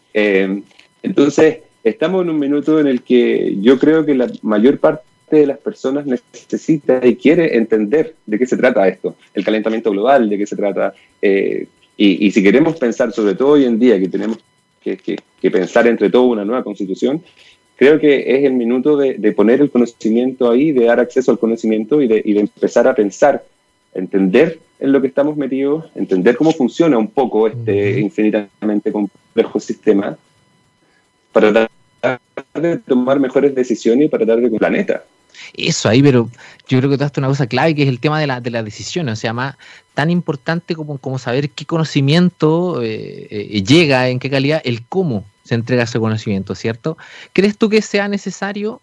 entonces, 1.02 1.60
estamos 1.82 2.24
en 2.24 2.30
un 2.30 2.40
minuto 2.40 2.78
en 2.78 2.88
el 2.88 3.04
que 3.04 3.56
yo 3.62 3.80
creo 3.80 4.06
que 4.06 4.16
la 4.16 4.30
mayor 4.42 4.80
parte 4.80 5.13
de 5.38 5.48
las 5.48 5.58
personas 5.58 6.06
necesita 6.06 7.06
y 7.06 7.16
quiere 7.16 7.58
entender 7.58 8.16
de 8.26 8.40
qué 8.40 8.46
se 8.46 8.58
trata 8.58 8.88
esto, 8.88 9.16
el 9.34 9.44
calentamiento 9.44 9.92
global, 9.92 10.30
de 10.30 10.38
qué 10.38 10.46
se 10.46 10.56
trata. 10.56 10.94
Eh, 11.22 11.68
y, 11.96 12.32
si 12.32 12.42
queremos 12.42 12.78
pensar, 12.78 13.12
sobre 13.14 13.36
todo 13.36 13.50
hoy 13.50 13.66
en 13.66 13.80
día, 13.80 14.00
que 14.00 14.10
tenemos 14.10 14.40
que, 14.82 15.20
pensar 15.52 15.88
entre 15.88 16.10
todo 16.10 16.24
una 16.24 16.44
nueva 16.44 16.64
constitución, 16.64 17.22
creo 17.76 18.00
que 18.00 18.36
es 18.36 18.44
el 18.44 18.54
minuto 18.54 18.98
de, 18.98 19.32
poner 19.32 19.62
el 19.62 19.70
conocimiento 19.70 20.50
ahí, 20.50 20.72
de 20.72 20.86
dar 20.86 21.00
acceso 21.00 21.32
al 21.32 21.40
conocimiento 21.40 22.02
y 22.02 22.08
de, 22.08 22.24
empezar 22.26 22.88
a 22.88 22.96
pensar, 22.96 23.46
entender 23.94 24.60
en 24.80 24.92
lo 24.92 25.02
que 25.02 25.08
estamos 25.08 25.38
metidos, 25.38 25.86
entender 25.96 26.36
cómo 26.36 26.52
funciona 26.52 26.98
un 26.98 27.10
poco 27.10 27.48
este 27.48 28.00
infinitamente 28.00 28.92
complejo 28.92 29.60
sistema 29.60 30.18
para 31.32 31.52
tratar 31.52 32.20
de 32.56 32.78
tomar 32.80 33.20
mejores 33.20 33.54
decisiones 33.56 34.08
y 34.08 34.10
para 34.10 34.26
tratar 34.26 34.42
de 34.42 34.50
con 34.50 34.56
el 34.56 34.60
planeta. 34.60 35.04
Eso 35.54 35.90
ahí, 35.90 36.02
pero 36.02 36.30
yo 36.68 36.80
creo 36.80 36.90
que 36.90 36.98
tú 36.98 37.04
has 37.04 37.18
una 37.18 37.28
cosa 37.28 37.48
clave 37.48 37.76
que 37.76 37.84
es 37.84 37.90
el 37.90 38.00
tema 38.00 38.20
de 38.20 38.28
la, 38.28 38.42
de 38.42 38.50
las 38.50 38.66
decisiones, 38.66 39.14
o 39.14 39.16
sea, 39.16 39.34
más 39.34 39.56
tan 39.94 40.10
importante 40.10 40.76
como, 40.76 40.98
como 40.98 41.20
saber 41.20 41.50
qué 41.52 41.66
conocimiento 41.66 42.82
eh, 42.82 43.28
eh, 43.30 43.64
llega, 43.64 44.10
en 44.10 44.20
qué 44.20 44.30
calidad, 44.30 44.62
el 44.66 44.84
cómo 44.86 45.26
se 45.44 45.56
entrega 45.56 45.84
ese 45.84 46.00
conocimiento, 46.00 46.56
¿cierto? 46.56 46.98
¿Crees 47.34 47.58
tú 47.58 47.70
que 47.70 47.82
sea 47.82 48.08
necesario? 48.08 48.82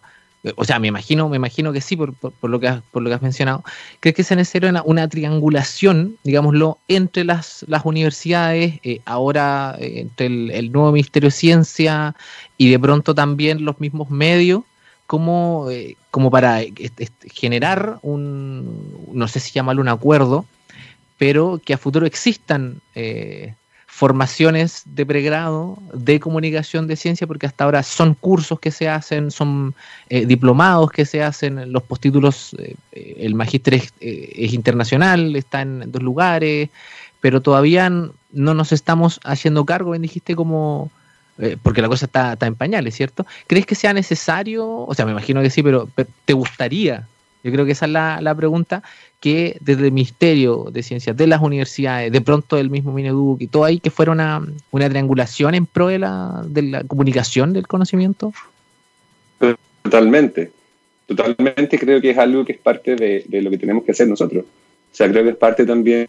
O 0.55 0.63
sea, 0.63 0.79
me 0.79 0.87
imagino, 0.87 1.29
me 1.29 1.35
imagino 1.37 1.71
que 1.71 1.81
sí, 1.81 1.95
por, 1.95 2.15
lo, 2.41 2.59
que 2.59 2.67
has, 2.67 2.81
por 2.91 3.03
lo 3.03 3.09
que 3.09 3.15
has 3.15 3.21
mencionado. 3.21 3.63
¿Crees 3.99 4.15
que 4.15 4.23
sea 4.23 4.37
necesario 4.37 4.71
una, 4.85 5.07
triangulación, 5.07 6.17
digámoslo, 6.23 6.79
entre 6.87 7.23
las, 7.25 7.63
las 7.67 7.85
universidades, 7.85 8.79
eh, 8.83 9.01
ahora 9.05 9.75
entre 9.79 10.25
el, 10.27 10.71
nuevo 10.71 10.91
Ministerio 10.91 11.27
de 11.27 11.31
Ciencia 11.31 12.15
y 12.57 12.71
de 12.71 12.79
pronto 12.79 13.13
también 13.13 13.65
los 13.65 13.79
mismos 13.79 14.09
medios, 14.09 14.63
como, 15.11 15.67
como 16.09 16.31
para 16.31 16.61
generar 17.33 17.99
un, 18.01 19.09
no 19.11 19.27
sé 19.27 19.41
si 19.41 19.51
llamarlo 19.51 19.81
un 19.81 19.89
acuerdo, 19.89 20.45
pero 21.17 21.59
que 21.65 21.73
a 21.73 21.77
futuro 21.77 22.05
existan 22.05 22.79
eh, 22.95 23.53
formaciones 23.87 24.83
de 24.85 25.05
pregrado 25.05 25.77
de 25.93 26.21
comunicación 26.21 26.87
de 26.87 26.95
ciencia, 26.95 27.27
porque 27.27 27.45
hasta 27.45 27.65
ahora 27.65 27.83
son 27.83 28.13
cursos 28.13 28.57
que 28.61 28.71
se 28.71 28.87
hacen, 28.87 29.31
son 29.31 29.75
eh, 30.07 30.25
diplomados 30.25 30.91
que 30.91 31.03
se 31.03 31.21
hacen, 31.21 31.73
los 31.73 31.83
postítulos, 31.83 32.55
eh, 32.57 32.75
el 32.93 33.35
magíster 33.35 33.73
es, 33.73 33.91
internacional, 34.53 35.35
está 35.35 35.61
en, 35.61 35.91
dos 35.91 36.01
lugares, 36.01 36.69
pero 37.19 37.41
todavía 37.41 37.89
no 37.89 38.53
nos 38.53 38.71
estamos 38.71 39.19
haciendo 39.25 39.65
cargo, 39.65 39.91
bien 39.91 40.03
dijiste, 40.03 40.37
como... 40.37 40.89
porque 41.63 41.81
la 41.81 41.87
cosa 41.87 42.05
está, 42.05 42.33
está 42.33 42.47
en 42.47 42.55
pañales, 42.55 42.95
¿cierto? 42.95 43.25
¿Crees 43.47 43.65
que 43.65 43.75
sea 43.75 43.93
necesario? 43.93 44.67
O 44.67 44.93
sea, 44.93 45.05
me 45.05 45.11
imagino 45.11 45.41
que 45.41 45.49
sí, 45.49 45.63
pero, 45.63 45.89
¿te 46.25 46.33
gustaría? 46.33 47.07
Yo 47.43 47.51
creo 47.51 47.65
que 47.65 47.71
esa 47.71 47.85
es 47.85 47.91
la, 47.91 48.21
la 48.21 48.35
pregunta, 48.35 48.83
que 49.21 49.55
desde 49.61 49.85
el 49.85 49.91
Ministerio 49.91 50.67
de 50.71 50.81
Ciencias, 50.81 51.15
de 51.15 51.27
las 51.27 51.41
universidades, 51.41 52.11
de 52.11 52.21
pronto 52.21 52.57
el 52.57 52.71
mismo 52.71 52.91
Mineduc 52.91 53.39
y 53.39 53.47
todo 53.47 53.65
ahí, 53.65 53.79
que 53.79 53.91
fuera 53.91 54.11
una, 54.11 54.41
triangulación 54.71 55.53
en 55.53 55.67
pro 55.67 55.87
de 55.87 55.99
la, 55.99 56.41
de 56.45 56.63
la 56.63 56.83
comunicación 56.83 57.53
del 57.53 57.67
conocimiento? 57.67 58.33
Totalmente, 59.83 60.51
totalmente 61.05 61.79
creo 61.79 62.01
que 62.01 62.09
es 62.09 62.17
algo 62.17 62.43
que 62.43 62.53
es 62.53 62.57
parte 62.57 62.95
de, 62.95 63.41
lo 63.41 63.51
que 63.51 63.59
tenemos 63.59 63.83
que 63.83 63.91
hacer 63.91 64.07
nosotros. 64.07 64.43
O 64.43 64.95
sea, 64.95 65.09
creo 65.09 65.23
que 65.23 65.29
es 65.29 65.37
parte 65.37 65.65
también 65.65 66.07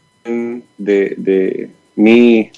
de, 0.79 1.71
mi, 1.97 2.51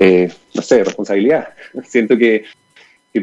eh, 0.00 0.32
no 0.54 0.62
sé, 0.62 0.82
responsabilidad. 0.82 1.50
Siento 1.86 2.16
que, 2.16 2.44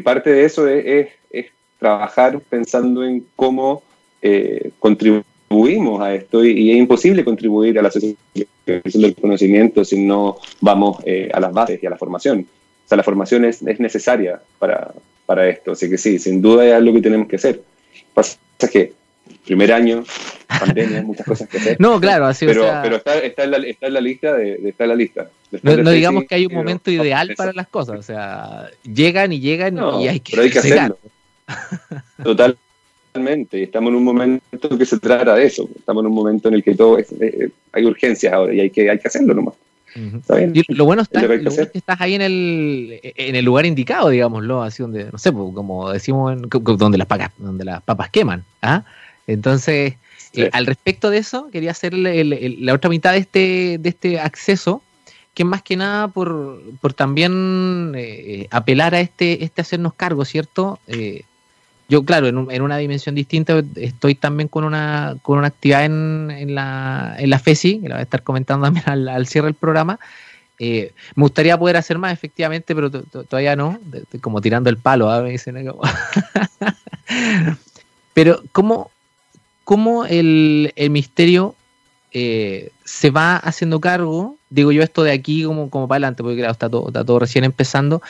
parte 0.02 0.30
de 0.30 0.44
eso 0.44 0.68
es, 0.68 1.08
es, 1.30 1.46
trabajar 1.78 2.40
pensando 2.40 3.04
en 3.04 3.24
cómo 3.36 3.82
eh, 4.22 4.70
contribuimos 4.78 6.00
a 6.00 6.14
esto 6.14 6.44
y, 6.44 6.70
es 6.70 6.76
imposible 6.76 7.24
contribuir 7.24 7.78
a 7.78 7.82
la 7.82 7.90
socialización 7.90 9.02
del 9.02 9.14
conocimiento 9.14 9.84
si 9.84 10.04
no 10.04 10.38
vamos 10.60 10.98
eh, 11.04 11.28
a 11.32 11.40
las 11.40 11.52
bases 11.52 11.82
y 11.82 11.86
a 11.86 11.90
la 11.90 11.98
formación. 11.98 12.46
O 12.84 12.88
sea, 12.88 12.96
la 12.96 13.02
formación 13.02 13.44
es, 13.44 13.60
es 13.62 13.80
necesaria 13.80 14.40
para, 14.58 14.92
para, 15.26 15.48
esto, 15.48 15.72
así 15.72 15.90
que 15.90 15.98
sí, 15.98 16.18
sin 16.18 16.40
duda 16.40 16.64
es 16.64 16.74
algo 16.74 16.94
que 16.94 17.02
tenemos 17.02 17.28
que 17.28 17.36
hacer. 17.36 17.60
Pasa 18.14 18.38
que 18.72 18.92
primer 19.44 19.72
año, 19.72 20.04
pandemia, 20.46 21.02
muchas 21.02 21.26
cosas 21.26 21.48
que 21.48 21.58
hacer. 21.58 21.76
No, 21.80 22.00
claro, 22.00 22.26
así 22.26 22.46
pero, 22.46 22.66
pero 22.82 22.96
está, 22.96 23.18
está, 23.20 23.44
en 23.44 23.50
la, 23.50 23.56
está, 23.58 23.86
en 23.86 23.94
la, 23.94 24.00
lista 24.00 24.34
de, 24.34 24.60
está 24.68 24.84
en 24.84 24.90
la 24.90 24.96
lista. 24.96 25.30
no, 25.62 25.90
digamos 25.90 26.24
que 26.24 26.34
hay 26.34 26.46
un 26.46 26.54
momento 26.54 26.90
ideal 26.90 27.34
para 27.36 27.52
las 27.52 27.68
cosas, 27.68 27.98
o 27.98 28.02
sea, 28.02 28.70
llegan 28.82 29.32
y 29.32 29.40
llegan 29.40 29.78
y 30.00 30.08
hay 30.08 30.20
que, 30.20 30.32
pero 30.32 30.42
hay 30.42 30.50
que 30.50 30.58
hacerlo. 30.58 30.98
Total, 32.22 32.56
Totalmente, 33.12 33.62
estamos 33.62 33.90
en 33.90 33.96
un 33.96 34.04
momento 34.04 34.78
que 34.78 34.84
se 34.84 34.98
trata 34.98 35.34
de 35.34 35.46
eso, 35.46 35.68
estamos 35.76 36.02
en 36.02 36.08
un 36.08 36.14
momento 36.14 36.48
en 36.48 36.54
el 36.54 36.62
que 36.62 36.74
todo 36.74 36.98
es, 36.98 37.10
eh, 37.20 37.50
hay 37.72 37.84
urgencias 37.84 38.32
ahora 38.32 38.52
y 38.52 38.60
hay 38.60 38.70
que, 38.70 38.90
hay 38.90 38.98
que 38.98 39.08
hacerlo 39.08 39.34
nomás. 39.34 39.54
lo 40.68 40.84
bueno, 40.84 41.02
está, 41.02 41.22
lo, 41.22 41.32
es 41.32 41.70
que 41.70 41.78
estás 41.78 42.00
ahí 42.00 42.14
en 42.14 42.22
el, 42.22 43.00
en 43.02 43.34
el 43.34 43.44
lugar 43.44 43.64
indicado, 43.64 44.10
digámoslo, 44.10 44.62
así 44.62 44.82
donde, 44.82 45.10
no 45.10 45.16
sé, 45.16 45.32
pues, 45.32 45.54
como 45.54 45.90
decimos, 45.90 46.36
donde 46.50 46.98
las 46.98 47.06
papas, 47.06 47.32
donde 47.38 47.64
las 47.64 47.82
papas 47.82 48.10
queman. 48.10 48.44
¿ah? 48.60 48.84
Entonces, 49.28 49.94
eh, 50.32 50.50
al 50.52 50.66
respecto 50.66 51.10
de 51.10 51.18
eso, 51.18 51.48
quería 51.52 51.70
hacer 51.70 51.94
la 51.94 52.74
otra 52.74 52.90
mitad 52.90 53.12
de 53.12 53.18
este, 53.18 53.78
de 53.78 53.88
este 53.88 54.18
acceso, 54.18 54.82
que 55.34 55.44
más 55.44 55.62
que 55.62 55.76
nada 55.76 56.08
por, 56.08 56.60
por 56.80 56.94
también 56.94 57.92
eh, 57.94 58.48
apelar 58.50 58.94
a 58.94 59.00
este, 59.00 59.44
este 59.44 59.60
hacernos 59.60 59.94
cargo, 59.94 60.24
¿cierto? 60.24 60.80
yo, 61.88 62.04
claro, 62.04 62.26
en, 62.26 62.62
una 62.62 62.76
dimensión 62.76 63.14
distinta, 63.14 63.62
estoy 63.76 64.14
también 64.14 64.48
con 64.48 64.64
una, 64.64 65.16
con 65.22 65.38
una 65.38 65.46
actividad 65.46 65.86
en, 65.86 66.30
en, 66.30 66.54
la, 66.54 67.16
en 67.18 67.30
la 67.30 67.38
FESI, 67.38 67.80
que 67.80 67.88
la 67.88 67.94
voy 67.94 68.00
a 68.00 68.02
estar 68.02 68.22
comentando 68.22 68.66
también 68.66 68.88
al, 68.88 69.26
cierre 69.26 69.46
del 69.46 69.54
programa. 69.54 69.98
Eh, 70.58 70.92
me 71.14 71.22
gustaría 71.22 71.56
poder 71.56 71.76
hacer 71.76 71.96
más, 71.98 72.12
efectivamente, 72.12 72.74
pero 72.74 72.90
todavía 72.90 73.56
no, 73.56 73.78
como 74.20 74.40
tirando 74.40 74.68
el 74.68 74.76
palo, 74.76 75.10
¿ah? 75.10 75.22
me 75.22 75.30
dicen. 75.30 75.56
pero, 78.12 78.42
¿cómo, 78.52 78.90
cómo 79.68 80.06
el, 80.06 80.72
el 80.76 80.88
misterio 80.88 81.54
eh, 82.10 82.70
se 82.86 83.10
va 83.10 83.36
haciendo 83.36 83.80
cargo, 83.80 84.36
digo 84.48 84.72
yo 84.72 84.82
esto 84.82 85.02
de 85.02 85.12
aquí 85.12 85.44
como, 85.44 85.68
como 85.68 85.86
para 85.86 85.96
adelante, 85.96 86.22
porque 86.22 86.38
claro, 86.38 86.52
está 86.52 86.70
todo, 86.70 86.86
está 86.86 87.04
todo 87.04 87.18
recién 87.18 87.44
empezando, 87.44 88.00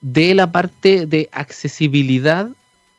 de 0.00 0.32
la 0.36 0.52
parte 0.52 1.06
de 1.06 1.28
accesibilidad 1.32 2.50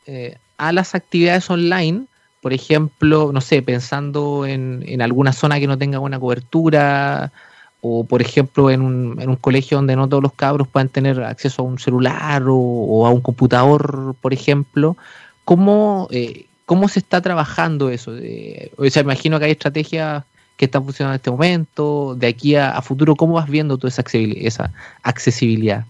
eh, 0.04 0.36
a 0.58 0.70
las 0.72 0.94
actividades 0.94 1.48
online, 1.48 2.04
por 2.42 2.52
ejemplo, 2.52 3.30
no 3.32 3.40
sé, 3.40 3.62
pensando 3.62 4.44
en, 4.44 5.00
alguna 5.00 5.32
zona 5.32 5.58
que 5.58 5.66
no 5.66 5.78
tenga 5.78 5.96
buena 5.96 6.20
cobertura, 6.20 7.32
o 7.80 8.04
por 8.04 8.20
ejemplo 8.20 8.70
en 8.70 8.82
un, 8.82 9.18
en 9.18 9.30
un, 9.30 9.36
colegio 9.36 9.78
donde 9.78 9.96
no 9.96 10.10
todos 10.10 10.22
los 10.22 10.34
cabros 10.34 10.68
puedan 10.68 10.90
tener 10.90 11.22
acceso 11.22 11.62
a 11.62 11.64
un 11.64 11.78
celular 11.78 12.42
o, 12.46 13.06
a 13.06 13.10
un 13.10 13.22
computador, 13.22 14.14
por 14.20 14.34
ejemplo, 14.34 14.98
¿cómo, 15.46 16.06
eh, 16.10 16.48
cómo 16.70 16.86
se 16.86 17.00
está 17.00 17.20
trabajando 17.20 17.90
eso? 17.90 18.16
Eh, 18.16 18.70
o 18.76 18.88
sea, 18.88 19.02
imagino 19.02 19.40
que 19.40 19.46
hay 19.46 19.50
estrategias 19.50 20.22
que 20.56 20.66
están 20.66 20.84
funcionando 20.84 21.14
en 21.14 21.16
este 21.16 21.30
momento, 21.32 22.14
de 22.14 22.28
aquí 22.28 22.54
a, 22.54 22.80
futuro, 22.80 23.16
¿cómo 23.16 23.32
vas 23.32 23.50
viendo 23.50 23.76
toda 23.76 23.88
esa 23.88 24.02
accesibilidad? 24.02 24.46
Esa 24.46 24.72
accesibilidad? 25.02 25.84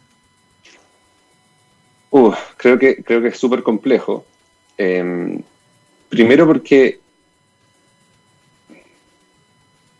Uh, 2.08 2.32
creo 2.56 2.78
que, 2.78 2.96
creo 3.04 3.20
que 3.20 3.28
es 3.28 3.36
súper 3.36 3.62
complejo. 3.62 4.24
Em, 4.78 5.42
primero 6.08 6.46
porque 6.46 6.98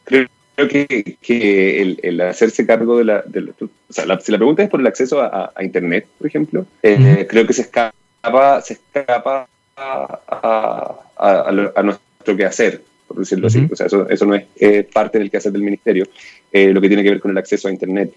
creo, 0.05 0.28
que, 0.66 1.18
que 1.20 1.99
el, 2.03 2.20
hacerse 2.22 2.64
cargo 2.64 2.97
de 2.97 3.05
la, 3.05 3.18
o 3.18 3.93
sea, 3.93 4.18
si 4.18 4.33
la 4.33 4.39
pregunta 4.39 4.62
es 4.62 4.70
por 4.70 4.81
el 4.81 4.87
acceso 4.87 5.20
a, 5.20 5.53
Internet, 5.61 6.07
por 6.16 6.26
ejemplo, 6.26 6.64
eh, 6.83 7.26
creo 7.28 7.47
que 7.47 7.53
se 7.53 7.61
escapa, 7.61 8.62
se 8.62 8.72
escapa 8.72 9.47
a, 9.81 11.01
a, 11.16 11.83
nuestro 11.83 12.37
quehacer, 12.37 12.83
por 13.07 13.18
decirlo 13.18 13.47
así. 13.47 13.66
O 13.70 13.76
sea, 13.76 13.87
eso, 13.87 14.09
eso 14.09 14.26
no 14.26 14.35
es 14.35 14.45
eh, 14.57 14.87
parte 14.93 15.18
del 15.18 15.31
quehacer 15.31 15.53
del 15.53 15.62
ministerio, 15.62 16.07
eh, 16.53 16.72
lo 16.72 16.81
que 16.81 16.89
tiene 16.89 17.03
que 17.03 17.11
ver 17.11 17.20
con 17.20 17.31
el 17.31 17.39
acceso 17.39 17.68
a 17.68 17.72
Internet. 17.72 18.12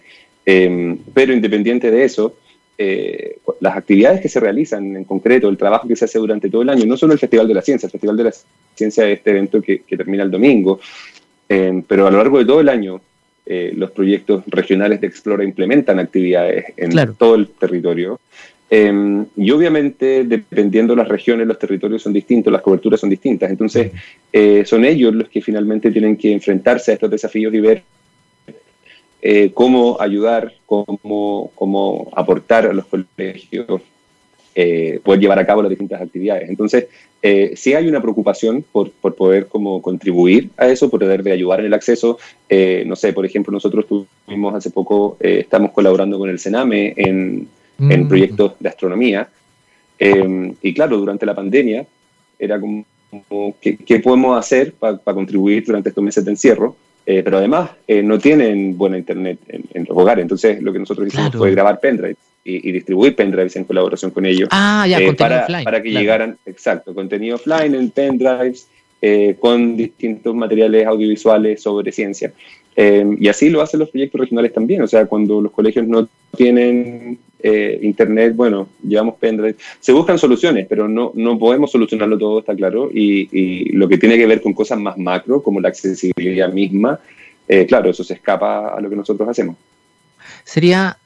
Em, 0.45 0.97
pero 1.13 1.33
independiente 1.33 1.89
de 1.89 2.03
eso, 2.03 2.35
eh, 2.77 3.37
las 3.59 3.77
actividades 3.77 4.19
que 4.19 4.29
se 4.29 4.39
realizan 4.39 4.95
en 4.95 5.03
concreto, 5.03 5.47
el 5.47 5.57
trabajo 5.57 5.87
que 5.87 5.95
se 5.95 6.05
hace 6.05 6.19
durante 6.19 6.49
todo 6.49 6.63
el 6.63 6.69
año, 6.69 6.85
no 6.85 6.97
solo 6.97 7.13
el 7.13 7.19
Festival 7.19 7.47
de 7.47 7.53
la 7.53 7.61
Ciencia, 7.61 7.87
el 7.87 7.91
Festival 7.91 8.17
de 8.17 8.23
la 8.23 8.33
Ciencia 8.75 9.07
es 9.07 9.17
este 9.17 9.29
evento 9.29 9.61
que, 9.61 9.83
termina 9.87 10.23
el 10.23 10.31
domingo, 10.31 10.79
eh, 11.47 11.83
pero 11.87 12.07
a 12.07 12.11
lo 12.11 12.17
largo 12.17 12.39
de 12.39 12.45
todo 12.45 12.61
el 12.61 12.69
año 12.69 12.99
eh, 13.45 13.73
los 13.75 13.91
proyectos 13.91 14.43
regionales 14.47 15.01
de 15.01 15.07
Explora 15.07 15.43
implementan 15.43 15.99
actividades 15.99 16.73
en 16.77 17.13
todo 17.15 17.35
el 17.35 17.47
territorio. 17.49 18.19
Y 18.69 19.51
obviamente, 19.51 20.23
dependiendo 20.23 20.95
de 20.95 21.03
las 21.03 21.07
regiones, 21.07 21.45
los 21.45 21.59
territorios 21.59 22.01
son 22.01 22.11
distintos, 22.11 22.51
las 22.51 22.63
coberturas 22.63 22.99
son 22.99 23.09
distintas. 23.09 23.51
Entonces, 23.51 23.91
son 24.65 24.83
ellos 24.83 25.13
los 25.13 25.29
que 25.29 25.41
finalmente 25.41 25.91
tienen 25.91 26.17
que 26.17 26.31
enfrentarse 26.31 26.91
a 26.91 26.93
estos 26.95 27.11
desafíos 27.11 27.53
y 27.53 27.59
ver 27.59 27.83
eh, 29.25 29.51
cómo 29.53 29.95
ayudar, 30.01 30.53
cómo, 30.65 31.49
cómo, 31.55 32.11
aportar 32.13 32.65
a 32.65 32.73
los 32.73 32.85
colegios, 32.87 33.81
eh, 34.53 34.99
poder 35.01 35.21
llevar 35.21 35.39
a 35.39 35.45
cabo 35.45 35.61
las 35.61 35.69
distintas 35.69 36.01
actividades. 36.01 36.49
Entonces, 36.49 36.87
eh, 37.21 37.53
sí 37.55 37.73
hay 37.73 37.87
una 37.87 38.01
preocupación 38.01 38.65
por, 38.69 38.91
por, 38.91 39.15
poder 39.15 39.47
como 39.47 39.81
contribuir 39.81 40.49
a 40.57 40.67
eso, 40.67 40.89
por 40.89 40.99
poder 40.99 41.23
de 41.23 41.31
ayudar 41.31 41.61
en 41.61 41.67
el 41.67 41.73
acceso. 41.73 42.19
Eh, 42.49 42.83
no 42.85 42.97
sé, 42.97 43.13
por 43.13 43.25
ejemplo, 43.25 43.53
nosotros 43.53 43.85
tuvimos 43.87 44.53
hace 44.55 44.71
poco, 44.71 45.15
estamos 45.21 45.71
colaborando 45.71 46.19
con 46.19 46.29
el 46.29 46.37
Sename 46.37 46.93
en, 46.97 47.47
en 47.79 48.03
mm. 48.03 48.07
proyectos 48.07 48.53
de 48.59 48.69
astronomía. 48.69 49.29
y 49.99 50.73
claro, 50.73 50.97
durante 50.97 51.25
la 51.25 51.35
pandemia 51.35 51.85
era 52.37 52.59
como, 52.59 52.85
¿qué, 53.61 53.99
podemos 53.99 54.37
hacer 54.37 54.73
para 54.73 54.97
contribuir 54.97 55.65
durante 55.65 55.89
estos 55.89 56.03
meses 56.03 56.25
de 56.25 56.31
encierro? 56.31 56.75
eh, 57.05 57.21
pero 57.23 57.37
además 57.37 57.71
eh, 57.87 58.01
no 58.01 58.17
tienen 58.17 58.77
buena 58.77 58.97
internet 58.97 59.39
en, 59.47 59.85
los 59.87 59.97
hogares. 59.97 60.21
Entonces, 60.21 60.61
lo 60.61 60.71
que 60.71 60.79
nosotros 60.79 61.07
hicimos 61.07 61.35
fue 61.35 61.51
grabar 61.51 61.79
pendrives 61.79 62.17
y, 62.45 62.71
distribuir 62.71 63.15
pendrives 63.15 63.55
en 63.55 63.65
colaboración 63.65 64.11
con 64.11 64.25
ellos. 64.25 64.47
Ah, 64.51 64.85
ya, 64.87 64.99
eh, 64.99 65.13
para, 65.13 65.47
para 65.63 65.81
que 65.81 65.91
llegaran, 65.91 66.37
exacto, 66.45 66.93
contenido 66.93 67.35
offline 67.35 67.75
en 67.75 67.89
pendrives 67.91 68.67
con 69.39 69.75
distintos 69.75 70.33
materiales 70.33 70.87
audiovisuales 70.87 71.61
sobre 71.61 71.91
ciencia. 71.91 72.31
y 72.77 73.27
así 73.27 73.49
lo 73.49 73.61
hacen 73.61 73.81
los 73.81 73.89
proyectos 73.89 74.21
regionales 74.21 74.53
también. 74.53 74.81
O 74.81 74.87
sea, 74.87 75.05
cuando 75.07 75.41
los 75.41 75.51
colegios 75.51 75.85
no 75.85 76.07
tienen 76.37 77.19
eh, 77.45 77.77
Internet, 77.81 78.33
bueno, 78.37 78.69
llevamos 78.87 79.15
pendrive. 79.15 79.57
Se 79.81 79.91
buscan 79.91 80.17
soluciones, 80.17 80.65
pero 80.69 80.87
no, 80.87 81.11
no 81.13 81.37
podemos 81.37 81.71
solucionarlo 81.71 82.17
todo, 82.17 82.39
está 82.39 82.55
claro. 82.55 82.89
Y, 82.93 83.73
lo 83.73 83.89
que 83.89 83.97
tiene 83.97 84.17
que 84.17 84.25
ver 84.25 84.41
con 84.41 84.53
cosas 84.53 84.79
más 84.79 84.97
macro, 84.97 85.43
como 85.43 85.59
la 85.59 85.67
accesibilidad 85.67 86.53
misma, 86.53 87.01
eh, 87.49 87.65
claro, 87.65 87.89
eso 87.89 88.03
se 88.03 88.13
escapa 88.13 88.69
a 88.69 88.79
lo 88.79 88.89
que 88.89 88.95
nosotros 88.95 89.27
hacemos. 89.27 89.57
Sería, 90.45 90.97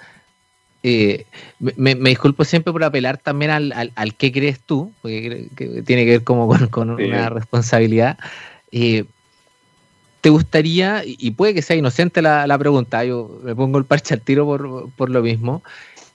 eh, 0.83 1.25
me, 1.59 1.95
disculpo 1.95 2.45
siempre 2.45 2.71
por 2.71 2.83
apelar 2.83 3.17
también 3.17 3.49
al, 3.49 3.91
al, 3.95 4.13
qué 4.13 4.31
crees 4.31 4.59
tú, 4.59 4.91
porque 5.01 5.47
tiene 5.85 6.05
que 6.05 6.11
ver 6.11 6.23
como 6.23 6.47
con, 6.69 6.91
una 6.91 7.29
responsabilidad. 7.29 8.19
¿Te 8.69 10.29
gustaría, 10.29 11.01
y 11.03 11.31
puede 11.31 11.55
que 11.55 11.63
sea 11.63 11.75
inocente 11.75 12.21
la, 12.21 12.45
la, 12.45 12.57
pregunta, 12.59 13.03
yo 13.05 13.39
me 13.43 13.55
pongo 13.55 13.79
el 13.79 13.85
parche 13.85 14.13
al 14.13 14.21
tiro 14.21 14.45
por, 14.45 14.89
por 14.91 15.09
lo 15.09 15.21
mismo, 15.21 15.63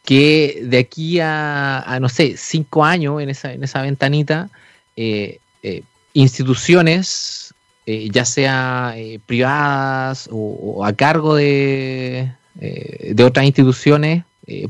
que 0.05 0.61
de 0.65 0.79
aquí 0.79 1.21
a, 1.21 1.99
no 2.01 2.09
sé, 2.09 2.37
cinco 2.37 2.85
años 2.85 3.21
en 3.23 3.31
esa, 3.31 3.53
en 3.53 3.63
esa 3.63 3.83
ventanita, 3.83 4.51
eh, 4.97 5.39
eh, 5.63 5.83
instituciones, 6.13 7.55
eh, 7.87 8.09
ya 8.11 8.25
sea 8.25 8.95
privadas 9.27 10.29
o, 10.31 10.85
a 10.85 10.93
cargo 10.93 11.37
de, 11.37 12.33
de 12.55 13.25
otras 13.25 13.47
instituciones 13.47 14.25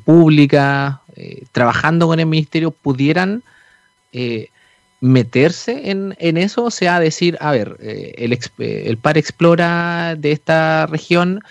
públicas, 0.05 0.97
trabajando 1.51 2.07
con 2.07 2.21
el 2.21 2.27
ministerio, 2.27 2.71
pudieran 2.71 3.43
meterse 5.01 5.91
en, 5.91 6.15
en, 6.19 6.37
eso, 6.37 6.65
o 6.65 6.71
sea, 6.71 7.01
decir, 7.01 7.37
a 7.41 7.51
ver, 7.51 7.77
el, 7.81 8.39
el 8.59 8.97
par 8.99 9.19
explora 9.19 10.15
de 10.17 10.31
esta 10.33 10.87
región 10.87 11.43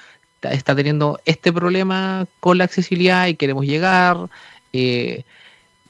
está 0.44 0.76
teniendo 0.76 1.20
este 1.26 1.54
problema 1.54 2.26
con 2.40 2.58
la 2.58 2.64
accesibilidad 2.64 3.28
y 3.28 3.36
queremos 3.36 3.66
llegar. 3.66 4.18
Eh, 4.74 5.24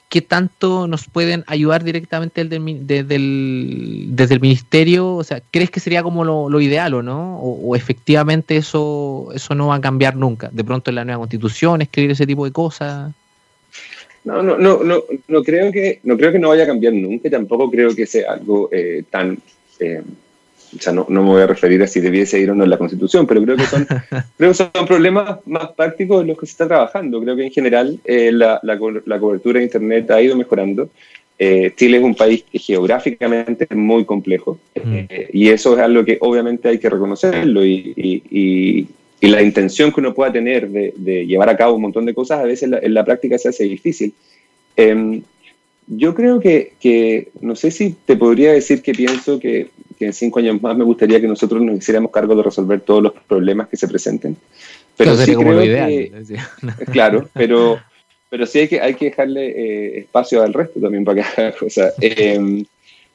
¿Qué 0.08 0.20
tanto 0.20 0.86
nos 0.86 1.08
pueden 1.08 1.42
ayudar 1.46 1.84
directamente 1.84 2.44
desde, 2.44 3.14
el, 3.14 4.40
ministerio? 4.42 5.14
O 5.14 5.24
sea, 5.24 5.40
¿crees 5.50 5.70
que 5.70 5.80
sería 5.80 6.02
como 6.02 6.22
lo, 6.24 6.60
ideal 6.60 6.92
o 6.92 7.02
no? 7.02 7.38
O, 7.38 7.74
efectivamente 7.74 8.58
eso, 8.58 9.30
eso 9.34 9.54
no 9.54 9.68
va 9.68 9.76
a 9.76 9.80
cambiar 9.80 10.16
nunca? 10.16 10.50
De 10.52 10.64
pronto 10.64 10.90
en 10.90 10.96
la 10.96 11.06
nueva 11.06 11.20
constitución, 11.20 11.80
escribir 11.80 12.10
ese 12.10 12.26
tipo 12.26 12.44
de 12.44 12.52
cosas. 12.52 13.12
No, 14.24 14.42
no, 14.42 14.58
no, 14.58 14.84
no, 14.84 15.02
no 15.28 15.42
creo 15.42 15.72
que 15.72 16.00
no 16.04 16.18
creo 16.18 16.30
que 16.30 16.38
no 16.38 16.50
vaya 16.50 16.64
a 16.64 16.66
cambiar 16.66 16.92
nunca. 16.92 17.30
Tampoco 17.30 17.70
creo 17.70 17.94
que 17.94 18.04
sea 18.04 18.32
algo 18.32 18.68
eh, 18.70 19.04
tan 19.08 19.38
eh, 19.80 20.02
o 20.74 20.80
sea, 20.80 20.92
no, 20.92 21.06
no, 21.08 21.22
me 21.22 21.28
voy 21.28 21.42
a 21.42 21.46
referir 21.46 21.82
a 21.82 21.86
si 21.86 22.00
debiese 22.00 22.40
ir 22.40 22.50
o 22.50 22.54
no 22.54 22.64
en 22.64 22.70
la 22.70 22.78
Constitución, 22.78 23.26
pero 23.26 23.42
creo 23.42 23.56
que 23.56 23.64
son, 23.64 23.86
creo 24.36 24.50
que 24.50 24.54
son 24.54 24.70
problemas 24.86 25.38
más 25.46 25.72
prácticos 25.72 26.22
en 26.22 26.28
los 26.28 26.38
que 26.38 26.46
se 26.46 26.52
está 26.52 26.66
trabajando. 26.66 27.20
Creo 27.20 27.36
que 27.36 27.44
en 27.44 27.52
general 27.52 27.98
eh, 28.04 28.32
la, 28.32 28.58
la, 28.62 28.78
la, 29.04 29.18
cobertura 29.18 29.58
de 29.58 29.66
Internet 29.66 30.10
ha 30.10 30.22
ido 30.22 30.36
mejorando. 30.36 30.88
Eh, 31.38 31.72
Chile 31.76 31.98
es 31.98 32.04
un 32.04 32.14
país 32.14 32.44
que 32.50 32.58
geográficamente 32.58 33.66
es 33.68 33.76
muy 33.76 34.04
complejo 34.04 34.58
mm. 34.76 34.94
eh, 35.08 35.28
y 35.32 35.48
eso 35.48 35.74
es 35.74 35.80
algo 35.80 36.04
que 36.04 36.18
obviamente 36.20 36.68
hay 36.68 36.78
que 36.78 36.90
reconocerlo 36.90 37.64
y, 37.64 37.92
y, 37.96 38.86
y, 39.20 39.28
la 39.28 39.42
intención 39.42 39.92
que 39.92 40.00
uno 40.00 40.14
pueda 40.14 40.32
tener 40.32 40.68
de, 40.68 40.92
de, 40.96 41.26
llevar 41.26 41.48
a 41.48 41.56
cabo 41.56 41.76
un 41.76 41.82
montón 41.82 42.04
de 42.04 42.14
cosas 42.14 42.40
a 42.40 42.44
veces 42.44 42.64
en 42.64 42.72
la, 42.72 42.78
en 42.78 42.92
la 42.92 43.04
práctica 43.04 43.38
se 43.38 43.48
hace 43.48 43.64
difícil. 43.64 44.12
Em, 44.76 45.22
yo 45.86 46.14
creo 46.14 46.40
que, 46.40 46.72
que, 46.80 47.28
no 47.40 47.56
sé 47.56 47.70
si 47.70 47.94
te 48.04 48.16
podría 48.16 48.52
decir 48.52 48.82
que 48.82 48.92
pienso 48.92 49.38
que, 49.38 49.68
que, 50.02 50.06
en 50.06 50.12
cinco 50.12 50.40
años 50.40 50.60
más 50.60 50.76
me 50.76 50.84
gustaría 50.84 51.20
que 51.20 51.28
nosotros 51.28 51.62
nos 51.62 51.76
hiciéramos 51.76 52.10
cargo 52.10 52.34
de 52.34 52.42
resolver 52.42 52.80
todos 52.80 53.02
los 53.02 53.12
problemas 53.12 53.68
que 53.68 53.76
se 53.76 53.86
presenten. 53.88 54.36
Pero 54.96 55.16
sí 55.16 55.34
creo 55.34 55.60
que, 55.60 56.38
claro, 56.92 57.28
pero, 57.32 57.78
pero 58.28 58.46
sí 58.46 58.60
hay 58.60 58.68
que, 58.68 58.80
hay 58.80 58.94
que 58.94 59.06
dejarle 59.06 59.46
eh, 59.46 59.98
espacio 60.00 60.42
al 60.42 60.52
resto 60.52 60.80
también 60.80 61.04
para 61.04 61.22
que 61.22 61.42
haga 61.42 61.52
cosas. 61.58 61.94
Eh, 62.00 62.64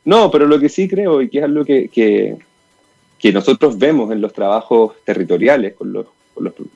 no, 0.05 0.31
pero 0.31 0.45
lo 0.45 0.59
que 0.59 0.69
sí 0.69 0.87
creo 0.87 1.21
y 1.21 1.29
que 1.29 1.39
es 1.39 1.43
algo 1.43 1.65
que, 1.65 1.89
que, 1.89 2.35
que 3.19 3.33
nosotros 3.33 3.77
vemos 3.77 4.11
en 4.11 4.21
los 4.21 4.33
trabajos 4.33 4.93
territoriales 5.03 5.73
con 5.73 5.91
los 5.91 6.07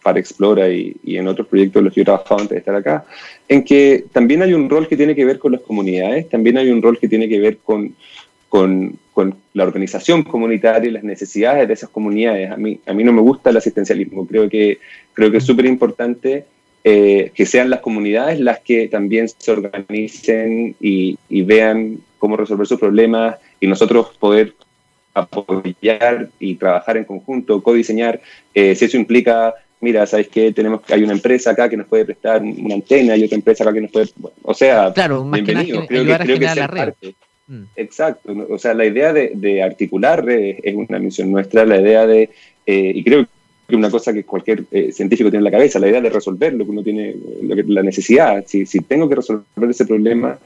para 0.04 0.20
Explora 0.20 0.70
y, 0.70 0.96
en 1.06 1.28
otros 1.28 1.48
proyectos 1.48 1.80
en 1.80 1.86
los 1.86 1.94
que 1.94 2.00
yo 2.00 2.04
he 2.04 2.06
trabajado 2.06 2.42
antes 2.42 2.50
de 2.50 2.60
estar 2.60 2.76
acá, 2.76 3.06
en 3.48 3.64
que 3.64 4.06
también 4.12 4.42
hay 4.42 4.54
un 4.54 4.70
rol 4.70 4.88
que 4.88 4.98
tiene 4.98 5.16
que 5.16 5.26
ver 5.26 5.40
con 5.40 5.52
las 5.52 5.62
comunidades, 5.62 6.30
también 6.30 6.58
hay 6.58 6.70
un 6.70 6.82
rol 6.82 7.00
que 7.00 7.08
tiene 7.08 7.30
que 7.30 7.40
ver 7.40 7.58
con, 7.58 7.96
con, 8.52 9.00
con 9.14 9.34
la 9.54 9.64
organización 9.64 10.24
comunitaria 10.24 10.90
y 10.90 10.92
las 10.92 11.06
necesidades 11.06 11.70
de 11.70 11.74
esas 11.74 11.90
comunidades. 11.90 12.52
A 12.52 12.58
mí, 12.58 12.82
a 12.86 12.94
mí 12.94 13.02
no 13.02 13.14
me 13.14 13.22
gusta 13.22 13.50
el 13.50 13.56
asistencialismo, 13.56 14.28
creo 14.28 14.50
que, 14.50 14.80
creo 15.14 15.32
que 15.32 15.38
es 15.38 15.46
súper 15.46 15.66
importante 15.68 16.44
eh, 16.84 17.32
que 17.34 17.46
sean 17.46 17.70
las 17.70 17.80
comunidades 17.80 18.42
las 18.42 18.60
que 18.60 18.90
también 18.90 19.30
se 19.30 19.52
organicen 19.54 20.76
y, 20.82 21.18
y 21.30 21.44
vean 21.44 22.00
cómo 22.20 22.36
resolver 22.36 22.68
sus 22.68 22.78
problemas 22.78 23.38
y 23.62 23.68
nosotros 23.68 24.18
poder 24.20 24.54
apoyar 25.14 26.28
y 26.38 26.56
trabajar 26.56 26.98
en 26.98 27.06
conjunto, 27.06 27.64
codiseñar, 27.64 28.20
eh, 28.54 28.76
si 28.76 28.84
eso 28.84 28.98
implica, 28.98 29.54
mira, 29.80 30.06
¿sabes 30.06 30.28
qué? 30.28 30.52
Tenemos, 30.52 30.82
hay 30.90 31.04
una 31.04 31.14
empresa 31.14 31.52
acá 31.52 31.70
que 31.70 31.78
nos 31.78 31.88
puede 31.88 32.04
prestar 32.04 32.42
una 32.42 32.76
antena 32.76 33.16
y 33.16 33.24
otra 33.24 33.38
empresa 33.38 33.64
acá 33.64 33.72
que 33.72 33.82
nos 33.82 33.92
puede, 33.92 34.10
o 34.42 34.54
sea, 34.54 34.92
claro, 34.92 35.24
bienvenido, 35.24 35.88
creo 35.88 36.06
que, 36.06 36.18
creo 36.18 36.40
que 36.40 36.46
es 36.46 36.56
parte. 36.56 37.16
Mm. 37.48 37.64
Exacto, 37.76 38.34
o 38.50 38.58
sea, 38.58 38.74
la 38.74 38.86
idea 38.86 39.12
de, 39.14 39.64
articular 39.64 40.24
es 40.30 40.76
una 40.76 41.00
misión 41.00 41.32
nuestra, 41.32 41.66
la 41.66 41.82
idea 41.82 42.06
de, 42.06 42.30
eh, 42.66 42.92
y 42.96 43.04
creo 43.04 43.28
que 43.68 43.76
una 43.76 43.90
cosa 43.90 44.14
que 44.14 44.24
cualquier 44.24 44.66
eh, 44.72 44.92
científico 44.92 45.30
tiene 45.30 45.40
en 45.40 45.46
la 45.46 45.52
cabeza, 45.52 45.80
la 45.80 45.88
idea 45.88 46.02
de 46.02 46.10
resolver 46.10 46.54
lo 46.54 46.66
que 46.66 46.72
uno 46.72 46.84
tiene, 46.84 47.16
la 47.42 47.84
necesidad, 47.84 48.44
si, 48.46 48.66
tengo 48.82 49.10
que 49.10 49.16
resolver 49.16 49.70
ese 49.70 49.86
problema, 49.86 50.38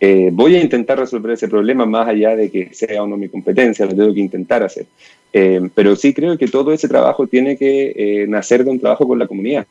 eh, 0.00 0.30
voy 0.32 0.56
a 0.56 0.60
intentar 0.60 0.98
resolver 0.98 1.32
ese 1.32 1.48
problema 1.48 1.86
más 1.86 2.08
allá 2.08 2.36
de 2.36 2.50
que 2.50 2.74
sea 2.74 3.02
o 3.02 3.06
no 3.06 3.16
mi 3.16 3.28
competencia, 3.28 3.86
lo 3.86 3.94
tengo 3.94 4.12
que 4.12 4.20
intentar 4.20 4.62
hacer. 4.62 4.86
Eh, 5.32 5.68
pero 5.74 5.96
sí 5.96 6.14
creo 6.14 6.36
que 6.38 6.46
todo 6.46 6.72
ese 6.72 6.88
trabajo 6.88 7.26
tiene 7.26 7.56
que 7.56 7.92
eh, 7.96 8.26
nacer 8.28 8.64
de 8.64 8.70
un 8.70 8.78
trabajo 8.78 9.06
con 9.06 9.18
la 9.18 9.26
comunidad. 9.26 9.66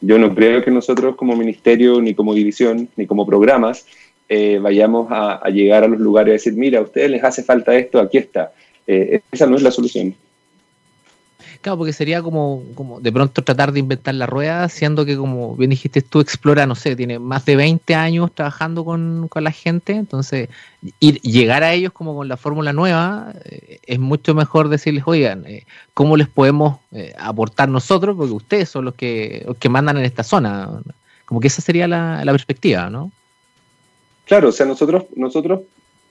Yo 0.00 0.18
no 0.18 0.34
creo 0.34 0.64
que 0.64 0.70
nosotros 0.70 1.16
como 1.16 1.36
ministerio, 1.36 2.00
ni 2.00 2.14
como 2.14 2.34
división, 2.34 2.88
ni 2.96 3.06
como 3.06 3.26
programas, 3.26 3.86
vayamos 4.60 5.10
a, 5.10 5.36
a, 5.36 5.50
llegar 5.50 5.84
a 5.84 5.88
los 5.88 6.00
lugares 6.00 6.30
y 6.30 6.32
decir, 6.32 6.54
mira, 6.54 6.78
a 6.80 6.82
ustedes 6.82 7.10
les 7.10 7.22
hace 7.22 7.42
falta 7.42 7.74
esto, 7.74 8.00
aquí 8.00 8.18
está. 8.18 8.52
esa 8.86 9.46
no 9.46 9.56
es 9.56 9.62
la 9.62 9.70
solución. 9.70 10.14
Claro, 11.64 11.78
porque 11.78 11.94
sería 11.94 12.20
como, 12.20 12.62
como 12.74 13.00
de 13.00 13.10
pronto 13.10 13.42
tratar 13.42 13.72
de 13.72 13.80
inventar 13.80 14.14
la 14.14 14.26
rueda, 14.26 14.68
siendo 14.68 15.06
que, 15.06 15.16
como 15.16 15.56
bien 15.56 15.70
dijiste 15.70 16.02
tú, 16.02 16.20
Explora, 16.20 16.66
no 16.66 16.74
sé, 16.74 16.94
tiene 16.94 17.18
más 17.18 17.46
de 17.46 17.56
20 17.56 17.94
años 17.94 18.34
trabajando 18.34 18.84
con, 18.84 19.30
la 19.34 19.50
gente, 19.50 19.94
entonces 19.94 20.50
ir, 21.00 21.22
llegar 21.22 21.62
a 21.62 21.72
ellos 21.72 21.90
como 21.92 22.14
con 22.14 22.28
la 22.28 22.36
fórmula 22.36 22.74
nueva 22.74 23.32
eh, 23.46 23.78
es 23.86 23.98
mucho 23.98 24.34
mejor 24.34 24.68
decirles, 24.68 25.04
oigan, 25.06 25.46
eh, 25.46 25.64
¿cómo 25.94 26.18
les 26.18 26.28
podemos 26.28 26.80
eh, 26.92 27.14
aportar 27.18 27.70
nosotros? 27.70 28.14
Porque 28.14 28.34
ustedes 28.34 28.68
son 28.68 28.84
los 28.84 28.94
que, 28.94 29.44
los 29.46 29.56
que 29.56 29.70
mandan 29.70 29.96
en 29.96 30.04
esta 30.04 30.22
zona. 30.22 30.68
Como 31.24 31.40
que 31.40 31.46
esa 31.46 31.62
sería 31.62 31.88
la, 31.88 32.22
la 32.26 32.32
perspectiva, 32.32 32.90
¿no? 32.90 33.10
Claro, 34.24 34.48
o 34.48 34.52
sea, 34.52 34.66
nosotros, 34.66 35.04
nosotros 35.16 35.62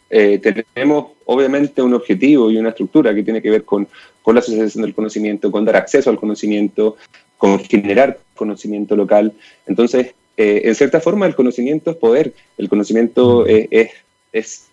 eh, 0.09 0.39
tenemos 0.39 1.11
obviamente 1.25 1.81
un 1.81 1.93
objetivo 1.93 2.51
y 2.51 2.57
una 2.57 2.69
estructura 2.69 3.13
que 3.15 3.23
tiene 3.23 3.41
que 3.41 3.49
ver 3.49 3.63
con, 3.63 3.87
con 4.21 4.35
la 4.35 4.41
asociación 4.41 4.83
del 4.83 4.93
conocimiento, 4.93 5.51
con 5.51 5.65
dar 5.65 5.75
acceso 5.75 6.09
al 6.09 6.19
conocimiento, 6.19 6.97
con 7.37 7.59
generar 7.59 8.19
conocimiento 8.35 8.95
local. 8.95 9.33
Entonces, 9.65 10.13
eh, 10.37 10.61
en 10.65 10.75
cierta 10.75 10.99
forma, 10.99 11.25
el 11.25 11.35
conocimiento 11.35 11.91
es 11.91 11.97
poder, 11.97 12.33
el 12.57 12.69
conocimiento 12.69 13.45
es, 13.47 13.89
es, 14.31 14.67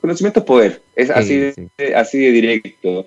conocimiento 0.00 0.40
es 0.40 0.46
poder, 0.46 0.80
es 0.94 1.10
así, 1.10 1.36
de, 1.36 1.70
así 1.96 2.18
de 2.18 2.30
directo. 2.30 3.06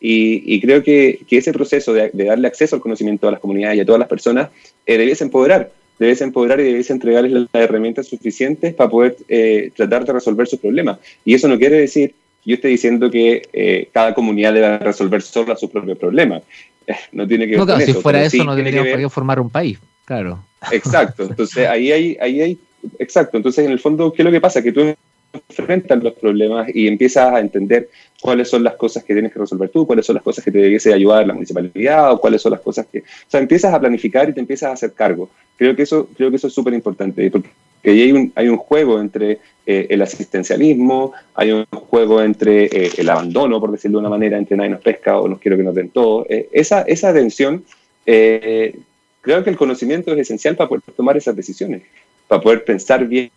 Y, 0.00 0.54
y 0.54 0.60
creo 0.60 0.84
que, 0.84 1.20
que, 1.28 1.38
ese 1.38 1.52
proceso 1.52 1.92
de, 1.92 2.10
de, 2.12 2.24
darle 2.24 2.46
acceso 2.46 2.76
al 2.76 2.82
conocimiento 2.82 3.26
a 3.26 3.32
las 3.32 3.40
comunidades 3.40 3.78
y 3.78 3.80
a 3.80 3.84
todas 3.84 3.98
las 3.98 4.08
personas 4.08 4.50
eh, 4.86 4.96
debiese 4.96 5.24
empoderar 5.24 5.72
debes 5.98 6.20
empoderar 6.20 6.60
y 6.60 6.64
debes 6.64 6.90
entregarles 6.90 7.32
las 7.32 7.48
herramientas 7.52 8.06
suficientes 8.06 8.74
para 8.74 8.90
poder 8.90 9.16
eh, 9.28 9.70
tratar 9.76 10.04
de 10.04 10.12
resolver 10.12 10.46
sus 10.46 10.60
problemas. 10.60 10.98
Y 11.24 11.34
eso 11.34 11.48
no 11.48 11.58
quiere 11.58 11.80
decir 11.80 12.10
que 12.44 12.50
yo 12.50 12.54
esté 12.54 12.68
diciendo 12.68 13.10
que 13.10 13.42
eh, 13.52 13.88
cada 13.92 14.14
comunidad 14.14 14.54
debe 14.54 14.78
resolver 14.78 15.22
sola 15.22 15.56
sus 15.56 15.70
propios 15.70 15.98
problemas. 15.98 16.42
no 17.12 17.26
tiene 17.26 17.46
que 17.46 17.56
ver 17.56 17.66
no, 17.66 17.80
Si 17.80 17.92
fuera 17.94 18.22
eso, 18.22 18.44
no 18.44 18.56
deberíamos 18.56 18.96
ver... 18.96 19.10
formar 19.10 19.40
un 19.40 19.50
país, 19.50 19.78
claro. 20.04 20.44
Exacto. 20.72 21.24
Entonces, 21.24 21.66
ahí 21.66 21.92
hay, 21.92 22.16
ahí 22.20 22.40
hay, 22.40 22.58
exacto. 22.98 23.36
Entonces, 23.36 23.64
en 23.64 23.72
el 23.72 23.78
fondo, 23.78 24.12
¿qué 24.12 24.22
es 24.22 24.24
lo 24.24 24.32
que 24.32 24.40
pasa? 24.40 24.62
Que 24.62 24.72
tú 24.72 24.94
enfrentan 25.32 26.02
los 26.02 26.14
problemas 26.14 26.68
y 26.74 26.86
empiezas 26.86 27.32
a 27.32 27.40
entender 27.40 27.88
cuáles 28.20 28.48
son 28.48 28.64
las 28.64 28.74
cosas 28.74 29.04
que 29.04 29.12
tienes 29.12 29.32
que 29.32 29.38
resolver 29.38 29.68
tú, 29.68 29.86
cuáles 29.86 30.06
son 30.06 30.14
las 30.14 30.24
cosas 30.24 30.44
que 30.44 30.50
te 30.50 30.58
debiese 30.58 30.92
ayudar 30.92 31.26
la 31.26 31.34
municipalidad 31.34 32.12
o 32.12 32.20
cuáles 32.20 32.42
son 32.42 32.52
las 32.52 32.60
cosas 32.60 32.86
que... 32.90 33.00
O 33.00 33.02
sea, 33.28 33.40
empiezas 33.40 33.72
a 33.72 33.80
planificar 33.80 34.28
y 34.28 34.32
te 34.32 34.40
empiezas 34.40 34.70
a 34.70 34.72
hacer 34.72 34.92
cargo. 34.92 35.28
Creo 35.56 35.76
que 35.76 35.82
eso, 35.82 36.08
creo 36.16 36.30
que 36.30 36.36
eso 36.36 36.48
es 36.48 36.54
súper 36.54 36.74
importante 36.74 37.30
porque 37.30 37.50
hay 37.84 38.12
un, 38.12 38.32
hay 38.34 38.48
un 38.48 38.56
juego 38.56 39.00
entre 39.00 39.38
eh, 39.66 39.86
el 39.90 40.02
asistencialismo, 40.02 41.12
hay 41.34 41.52
un 41.52 41.64
juego 41.66 42.22
entre 42.22 42.64
eh, 42.64 42.90
el 42.96 43.08
abandono, 43.08 43.60
por 43.60 43.70
decirlo 43.70 43.98
de 43.98 44.00
una 44.00 44.10
manera, 44.10 44.38
entre 44.38 44.56
nadie 44.56 44.70
nos 44.70 44.80
pesca 44.80 45.18
o 45.18 45.28
nos 45.28 45.38
quiero 45.38 45.56
que 45.56 45.62
nos 45.62 45.74
den 45.74 45.90
todo. 45.90 46.26
Eh, 46.28 46.48
esa, 46.52 46.82
esa 46.82 47.12
tensión, 47.12 47.64
creo 48.04 49.44
que 49.44 49.50
el 49.50 49.56
conocimiento 49.56 50.12
es 50.12 50.18
esencial 50.20 50.56
para 50.56 50.68
poder 50.68 50.82
tomar 50.96 51.16
esas 51.16 51.36
decisiones, 51.36 51.82
para 52.26 52.40
poder 52.40 52.64
pensar 52.64 53.06
bien, 53.06 53.30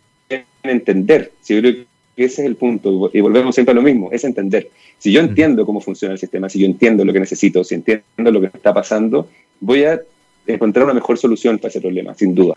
entender. 0.62 1.32
Si 1.40 1.54
yo 1.54 1.60
creo 1.60 1.74
que 2.16 2.24
ese 2.24 2.42
es 2.42 2.46
el 2.46 2.56
punto, 2.56 3.10
y 3.12 3.20
volvemos 3.20 3.54
siempre 3.54 3.72
a 3.72 3.74
lo 3.74 3.82
mismo, 3.82 4.10
es 4.12 4.24
entender. 4.24 4.70
Si 4.98 5.10
yo 5.12 5.20
entiendo 5.20 5.66
cómo 5.66 5.80
funciona 5.80 6.14
el 6.14 6.20
sistema, 6.20 6.48
si 6.48 6.60
yo 6.60 6.66
entiendo 6.66 7.04
lo 7.04 7.12
que 7.12 7.20
necesito, 7.20 7.64
si 7.64 7.74
entiendo 7.74 8.30
lo 8.30 8.40
que 8.40 8.46
está 8.46 8.72
pasando, 8.72 9.28
voy 9.60 9.84
a 9.84 10.00
encontrar 10.46 10.84
una 10.84 10.94
mejor 10.94 11.18
solución 11.18 11.58
para 11.58 11.70
ese 11.70 11.80
problema, 11.80 12.14
sin 12.14 12.34
duda. 12.34 12.54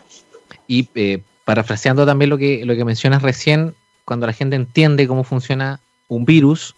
Y 0.68 0.88
eh, 0.94 1.20
parafraseando 1.44 2.06
también 2.06 2.30
lo 2.30 2.38
que, 2.38 2.64
lo 2.64 2.76
que 2.76 2.84
mencionas 2.84 3.22
recién, 3.22 3.74
cuando 4.04 4.26
la 4.26 4.32
gente 4.32 4.56
entiende 4.56 5.08
cómo 5.08 5.24
funciona 5.24 5.80
un 6.08 6.24
virus, 6.24 6.74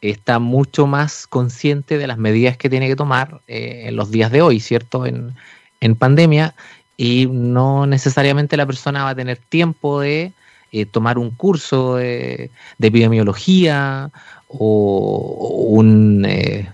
está 0.00 0.38
mucho 0.38 0.86
más 0.86 1.26
consciente 1.26 1.98
de 1.98 2.06
las 2.06 2.18
medidas 2.18 2.56
que 2.56 2.70
tiene 2.70 2.88
que 2.88 2.96
tomar 2.96 3.40
eh, 3.48 3.84
en 3.86 3.96
los 3.96 4.10
días 4.10 4.30
de 4.30 4.42
hoy, 4.42 4.60
¿cierto? 4.60 5.06
En, 5.06 5.34
en, 5.80 5.96
pandemia, 5.96 6.54
y 6.98 7.26
no 7.26 7.86
necesariamente 7.86 8.56
la 8.56 8.66
persona 8.66 9.04
va 9.04 9.10
a 9.10 9.14
tener 9.14 9.38
tiempo 9.38 10.00
de 10.00 10.32
eh, 10.72 10.84
tomar 10.84 11.16
un 11.16 11.30
curso 11.30 11.94
de, 11.94 12.50
epidemiología 12.80 14.10
o, 14.48 15.68
un, 15.70 16.26
eh, 16.28 16.68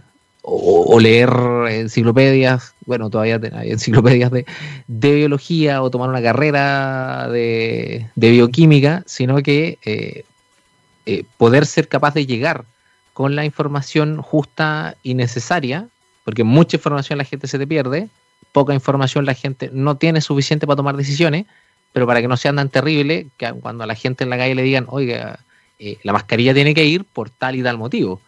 leer 0.98 1.30
enciclopedias, 1.68 2.74
bueno, 2.86 3.10
todavía 3.10 3.38
hay 3.52 3.70
enciclopedias 3.72 4.32
de, 4.32 4.46
biología 4.88 5.82
o 5.82 5.90
tomar 5.90 6.08
una 6.08 6.22
carrera 6.22 7.28
de, 7.28 8.06
bioquímica, 8.16 9.02
sino 9.06 9.42
que 9.42 9.78
eh, 9.84 11.24
poder 11.36 11.66
ser 11.66 11.86
capaz 11.88 12.14
de 12.14 12.24
llegar 12.24 12.64
con 13.12 13.36
la 13.36 13.44
información 13.44 14.22
justa 14.22 14.96
y 15.02 15.14
necesaria, 15.14 15.86
porque 16.24 16.44
mucha 16.44 16.78
información 16.78 17.18
la 17.18 17.24
gente 17.24 17.46
se 17.46 17.58
te 17.58 17.66
pierde, 17.66 18.08
poca 18.54 18.72
información 18.72 19.26
la 19.26 19.34
gente 19.34 19.68
no 19.72 19.96
tiene 19.96 20.22
suficiente 20.22 20.66
para 20.66 20.76
tomar 20.76 20.96
decisiones, 20.96 21.44
pero 21.92 22.06
para 22.06 22.22
que 22.22 22.28
no 22.28 22.36
sean 22.36 22.56
tan 22.56 22.70
terribles, 22.70 23.26
que 23.36 23.52
cuando 23.52 23.84
a 23.84 23.86
la 23.86 23.96
gente 23.96 24.24
en 24.24 24.30
la 24.30 24.38
calle 24.38 24.54
le 24.54 24.62
digan, 24.62 24.86
oiga, 24.88 25.40
eh, 25.78 25.98
la 26.04 26.12
mascarilla 26.12 26.54
tiene 26.54 26.72
que 26.72 26.84
ir 26.84 27.04
por 27.04 27.30
tal 27.30 27.56
y 27.56 27.62
tal 27.62 27.76
motivo 27.76 28.20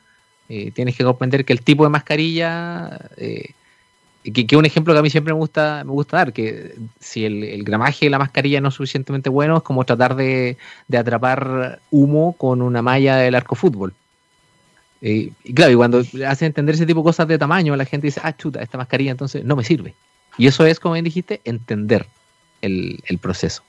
eh, 0.48 0.70
tienes 0.72 0.96
que 0.96 1.04
comprender 1.04 1.44
que 1.44 1.52
el 1.52 1.62
tipo 1.62 1.82
de 1.84 1.90
mascarilla, 1.90 3.00
eh, 3.16 3.50
que, 4.22 4.56
un 4.56 4.64
ejemplo 4.64 4.92
que 4.92 5.00
a 5.00 5.02
mí 5.02 5.10
siempre 5.10 5.34
me 5.34 5.38
gusta, 5.38 5.82
me 5.84 5.90
gusta 5.90 6.18
dar, 6.18 6.32
que 6.32 6.74
si 7.00 7.24
el, 7.24 7.64
gramaje 7.64 8.06
de 8.06 8.10
la 8.10 8.18
mascarilla 8.18 8.60
no 8.60 8.68
es 8.68 8.74
suficientemente 8.74 9.28
bueno, 9.28 9.56
es 9.56 9.62
como 9.64 9.84
tratar 9.84 10.14
de, 10.14 10.56
atrapar 10.96 11.80
humo 11.90 12.34
con 12.34 12.62
una 12.62 12.80
malla 12.80 13.16
del 13.16 13.34
arco 13.34 13.56
fútbol. 13.56 13.94
Y 15.00 15.30
claro, 15.52 15.72
y 15.72 15.76
cuando 15.76 16.02
hace 16.26 16.46
entender 16.46 16.74
ese 16.74 16.86
tipo 16.86 17.00
de 17.00 17.04
cosas 17.04 17.28
de 17.28 17.38
tamaño, 17.38 17.76
la 17.76 17.84
gente 17.84 18.06
dice, 18.06 18.20
ah, 18.22 18.36
chuta, 18.36 18.62
esta 18.62 18.78
mascarilla 18.78 19.10
entonces 19.10 19.44
no 19.44 19.56
me 19.56 19.64
sirve. 19.64 19.94
Y 20.38 20.46
eso 20.46 20.66
es, 20.66 20.80
como 20.80 20.94
bien 20.94 21.04
dijiste, 21.04 21.40
entender 21.44 22.06
el, 22.62 23.00
el 23.06 23.18
proceso. 23.18 23.62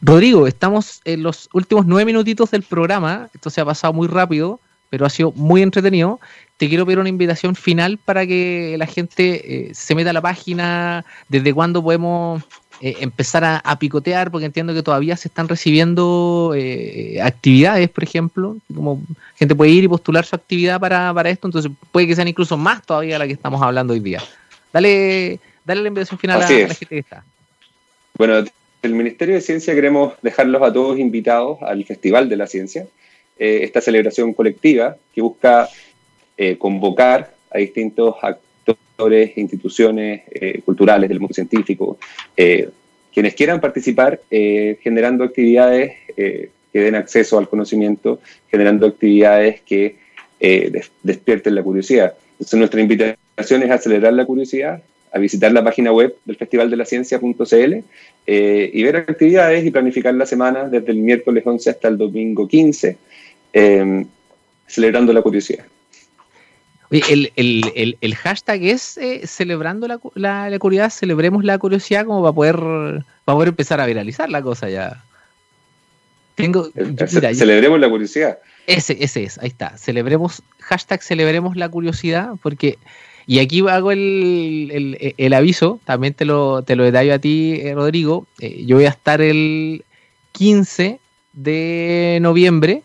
Rodrigo, 0.00 0.46
estamos 0.46 1.00
en 1.04 1.22
los 1.22 1.48
últimos 1.52 1.86
nueve 1.86 2.06
minutitos 2.06 2.50
del 2.50 2.62
programa, 2.62 3.28
esto 3.34 3.50
se 3.50 3.60
ha 3.60 3.64
pasado 3.64 3.92
muy 3.92 4.08
rápido 4.08 4.60
pero 4.90 5.06
ha 5.06 5.10
sido 5.10 5.32
muy 5.32 5.62
entretenido. 5.62 6.20
Te 6.56 6.68
quiero 6.68 6.84
pedir 6.84 6.98
una 6.98 7.08
invitación 7.08 7.54
final 7.54 7.98
para 7.98 8.26
que 8.26 8.76
la 8.78 8.86
gente 8.86 9.68
eh, 9.68 9.74
se 9.74 9.94
meta 9.94 10.10
a 10.10 10.12
la 10.12 10.20
página, 10.20 11.04
desde 11.28 11.54
cuándo 11.54 11.82
podemos 11.82 12.42
eh, 12.80 12.96
empezar 13.00 13.44
a, 13.44 13.78
picotear, 13.78 14.30
porque 14.30 14.46
entiendo 14.46 14.74
que 14.74 14.82
todavía 14.82 15.16
se 15.16 15.28
están 15.28 15.48
recibiendo 15.48 16.52
eh, 16.56 17.20
actividades, 17.22 17.88
por 17.90 18.04
ejemplo, 18.04 18.56
como 18.74 19.00
gente 19.36 19.54
puede 19.54 19.70
ir 19.70 19.84
y 19.84 19.88
postular 19.88 20.24
su 20.24 20.34
actividad 20.34 20.80
para, 20.80 21.30
esto, 21.30 21.46
entonces 21.46 21.70
puede 21.92 22.06
que 22.06 22.16
sean 22.16 22.28
incluso 22.28 22.56
más 22.56 22.84
todavía 22.84 23.18
la 23.18 23.26
que 23.26 23.32
estamos 23.32 23.62
hablando 23.62 23.92
hoy 23.92 24.00
día. 24.00 24.22
Dale, 24.72 25.40
dale 25.68 25.82
la 25.82 25.88
invitación 25.88 26.18
final 26.18 26.38
a, 26.38 26.40
la 26.40 26.48
gente 26.48 26.86
que 26.86 26.98
está. 26.98 27.22
Bueno, 28.16 28.42
el 28.82 28.94
Ministerio 28.94 29.34
de 29.34 29.42
Ciencia 29.42 29.74
queremos 29.74 30.14
dejarlos 30.22 30.62
a 30.62 30.72
todos 30.72 30.98
invitados 30.98 31.58
al 31.60 31.84
Festival 31.84 32.28
de 32.28 32.36
la 32.36 32.46
Ciencia. 32.46 32.86
Eh, 33.38 33.60
esta 33.62 33.82
celebración 33.82 34.32
colectiva 34.32 34.96
que 35.14 35.20
busca 35.20 35.68
eh, 36.38 36.56
convocar 36.56 37.34
a 37.50 37.58
distintos 37.58 38.16
actores, 38.22 39.36
instituciones 39.36 40.22
eh, 40.30 40.62
culturales 40.64 41.08
del 41.08 41.20
mundo 41.20 41.34
científico, 41.34 41.98
quienes 43.14 43.34
quieran 43.34 43.60
participar 43.60 44.20
generando 44.28 45.24
actividades 45.24 45.92
que 46.16 46.50
den 46.72 46.94
acceso 46.94 47.38
al 47.38 47.48
conocimiento, 47.48 48.20
generando 48.50 48.86
actividades 48.86 49.60
que 49.62 49.96
despierten 51.02 51.54
la 51.54 51.62
curiosidad. 51.62 52.14
Entonces 52.32 52.58
nuestra 52.58 52.80
invitación 52.80 53.62
es 53.62 53.70
acelerar 53.70 54.12
la 54.12 54.24
curiosidad, 54.24 54.82
a 55.18 55.20
visitar 55.20 55.52
la 55.52 55.62
página 55.62 55.92
web 55.92 56.16
del 56.24 56.36
Festival 56.36 56.70
de 56.70 56.76
la 56.76 56.84
Ciencia.cl 56.84 57.74
y 58.26 58.82
ver 58.82 58.96
actividades 58.96 59.64
y 59.64 59.70
planificar 59.70 60.14
la 60.14 60.26
semana 60.26 60.68
desde 60.68 60.90
el 60.92 60.98
miércoles 60.98 61.42
11 61.46 61.70
hasta 61.70 61.88
el 61.88 61.98
domingo 61.98 62.46
15 62.46 62.96
eh, 63.52 64.06
celebrando 64.66 65.12
la 65.12 65.22
curiosidad. 65.22 65.64
El, 66.90 67.32
el, 67.36 67.98
el, 68.00 68.14
hashtag 68.14 68.62
es 68.62 68.96
eh, 68.96 69.26
celebrando 69.26 69.86
la, 69.86 70.00
la, 70.14 70.58
curiosidad, 70.58 70.90
celebremos 70.90 71.44
la 71.44 71.58
curiosidad 71.58 72.06
como 72.06 72.22
para 72.22 72.32
poder, 72.32 72.56
para 73.24 73.36
poder 73.36 73.48
empezar 73.48 73.80
a 73.80 73.86
viralizar 73.86 74.30
la 74.30 74.40
cosa 74.40 74.70
ya. 74.70 75.04
Tengo, 76.34 76.70
celebremos 77.06 77.78
la 77.80 77.90
curiosidad. 77.90 78.38
Ese, 78.66 78.96
ese 79.00 79.24
es, 79.24 79.38
ahí 79.38 79.48
está. 79.48 79.76
Celebremos, 79.76 80.42
hashtag 80.60 81.02
celebremos 81.02 81.56
la 81.56 81.68
curiosidad, 81.68 82.30
porque, 82.42 82.78
y 83.28 83.40
aquí 83.40 83.60
hago 83.68 83.92
el, 83.92 85.14
el 85.18 85.32
aviso, 85.34 85.80
también 85.84 86.14
te 86.14 86.24
lo, 86.24 86.62
te 86.62 86.76
lo 86.76 86.84
detallo 86.84 87.12
a 87.12 87.18
ti, 87.18 87.60
eh, 87.62 87.74
Rodrigo. 87.74 88.26
yo 88.40 88.76
voy 88.76 88.86
a 88.86 88.88
estar 88.88 89.20
el 89.20 89.84
15 90.32 90.98
de 91.34 92.18
noviembre 92.22 92.82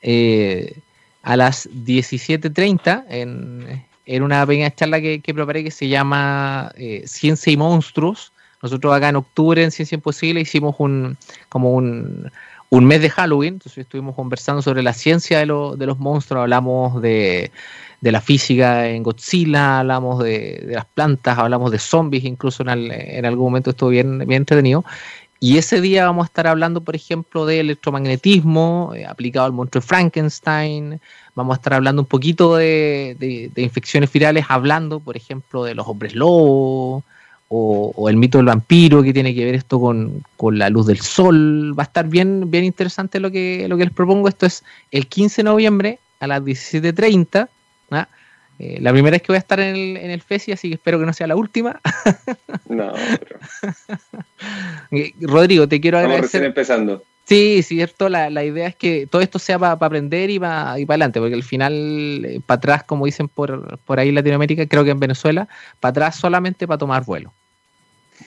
eh, 0.00 0.78
a 1.22 1.36
las 1.36 1.68
17.30 1.68 3.04
en, 3.10 3.84
en, 4.06 4.22
una 4.22 4.46
pequeña 4.46 4.74
charla 4.74 5.02
que, 5.02 5.20
preparé 5.22 5.62
que 5.62 5.70
se 5.70 5.88
llama 5.88 6.72
eh, 6.76 7.02
Ciencia 7.04 7.52
y 7.52 7.58
Monstruos. 7.58 8.32
Nosotros 8.62 8.94
acá 8.94 9.10
en 9.10 9.16
octubre 9.16 9.62
en 9.62 9.70
Ciencia 9.70 9.96
Imposible 9.96 10.40
hicimos 10.40 10.76
un 10.78 11.18
como 11.50 11.74
un, 11.74 12.30
un 12.70 12.84
mes 12.86 13.02
de 13.02 13.10
Halloween, 13.10 13.54
entonces 13.54 13.76
estuvimos 13.76 14.14
conversando 14.14 14.62
sobre 14.62 14.82
la 14.82 14.94
ciencia 14.94 15.38
de, 15.38 15.44
de 15.44 15.86
los 15.86 15.98
monstruos, 15.98 16.40
hablamos 16.40 17.02
de, 17.02 17.52
de, 18.04 18.12
la 18.12 18.20
física 18.20 18.88
en 18.88 19.02
Godzilla, 19.02 19.80
hablamos 19.80 20.22
de, 20.22 20.64
de, 20.66 20.74
las 20.74 20.84
plantas, 20.84 21.38
hablamos 21.38 21.70
de 21.70 21.78
zombies, 21.78 22.24
incluso 22.24 22.62
en, 22.62 23.24
algún 23.24 23.46
momento 23.46 23.70
estuvo 23.70 23.90
bien, 23.90 24.18
bien 24.18 24.42
entretenido. 24.42 24.84
Y 25.44 25.58
ese 25.58 25.82
día 25.82 26.06
vamos 26.06 26.24
a 26.24 26.28
estar 26.28 26.46
hablando, 26.46 26.80
por 26.80 26.96
ejemplo, 26.96 27.44
de 27.44 27.60
electromagnetismo 27.60 28.92
eh, 28.96 29.04
aplicado 29.04 29.44
al 29.44 29.52
monstruo 29.52 29.82
de 29.82 29.86
Frankenstein. 29.86 31.00
Vamos 31.34 31.54
a 31.54 31.58
estar 31.58 31.74
hablando 31.74 32.00
un 32.00 32.08
poquito 32.08 32.56
de, 32.56 33.50
infecciones 33.56 34.10
virales, 34.10 34.46
hablando, 34.48 35.00
por 35.00 35.18
ejemplo, 35.18 35.64
de 35.64 35.74
los 35.74 35.86
hombres 35.86 36.14
lobos 36.14 37.04
o, 37.48 38.08
el 38.08 38.16
mito 38.16 38.38
del 38.38 38.46
vampiro, 38.46 39.02
que 39.02 39.12
tiene 39.12 39.34
que 39.34 39.44
ver 39.44 39.54
esto 39.54 39.78
con, 39.78 40.24
la 40.56 40.70
luz 40.70 40.86
del 40.86 41.00
sol. 41.00 41.78
Va 41.78 41.82
a 41.82 41.88
estar 41.88 42.08
bien, 42.08 42.50
bien 42.50 42.64
interesante 42.64 43.20
lo 43.20 43.30
que, 43.30 43.66
lo 43.68 43.76
que 43.76 43.84
les 43.84 43.92
propongo. 43.92 44.28
Esto 44.28 44.46
es 44.46 44.64
el 44.92 45.06
15 45.08 45.42
de 45.42 45.44
noviembre 45.44 45.98
a 46.20 46.26
las 46.26 46.42
17.30. 46.42 47.48
Eh, 48.58 48.78
la 48.80 48.92
primera 48.92 49.14
vez 49.14 49.22
que 49.22 49.28
voy 49.28 49.36
a 49.36 49.40
estar 49.40 49.58
en 49.58 49.74
el, 49.74 49.96
en 49.96 50.10
el 50.10 50.22
FESI, 50.22 50.52
así 50.52 50.68
que 50.68 50.74
espero 50.74 50.98
que 50.98 51.06
no 51.06 51.12
sea 51.12 51.26
la 51.26 51.36
última. 51.36 51.80
no, 52.68 52.92
pero... 53.20 53.38
Eh, 54.92 55.12
Rodrigo, 55.20 55.66
te 55.66 55.80
quiero 55.80 55.98
agradecer. 55.98 56.24
Estamos 56.24 56.46
empezando. 56.46 57.02
Sí, 57.24 57.62
cierto. 57.62 58.08
La, 58.08 58.30
la, 58.30 58.44
idea 58.44 58.68
es 58.68 58.76
que 58.76 59.06
todo 59.06 59.22
esto 59.22 59.38
sea 59.38 59.58
para 59.58 59.72
aprender 59.72 60.30
y 60.30 60.38
para 60.38 60.78
y 60.78 60.84
adelante, 60.84 61.20
porque 61.20 61.34
al 61.34 61.42
final, 61.42 61.72
eh, 62.24 62.40
para 62.44 62.58
atrás, 62.58 62.84
como 62.84 63.06
dicen 63.06 63.28
por, 63.28 63.78
por 63.78 63.98
ahí 63.98 64.10
en 64.10 64.14
Latinoamérica, 64.14 64.66
creo 64.66 64.84
que 64.84 64.90
en 64.90 65.00
Venezuela, 65.00 65.48
para 65.80 65.90
atrás 65.90 66.16
solamente 66.16 66.66
para 66.66 66.78
tomar 66.78 67.04
vuelo. 67.04 67.32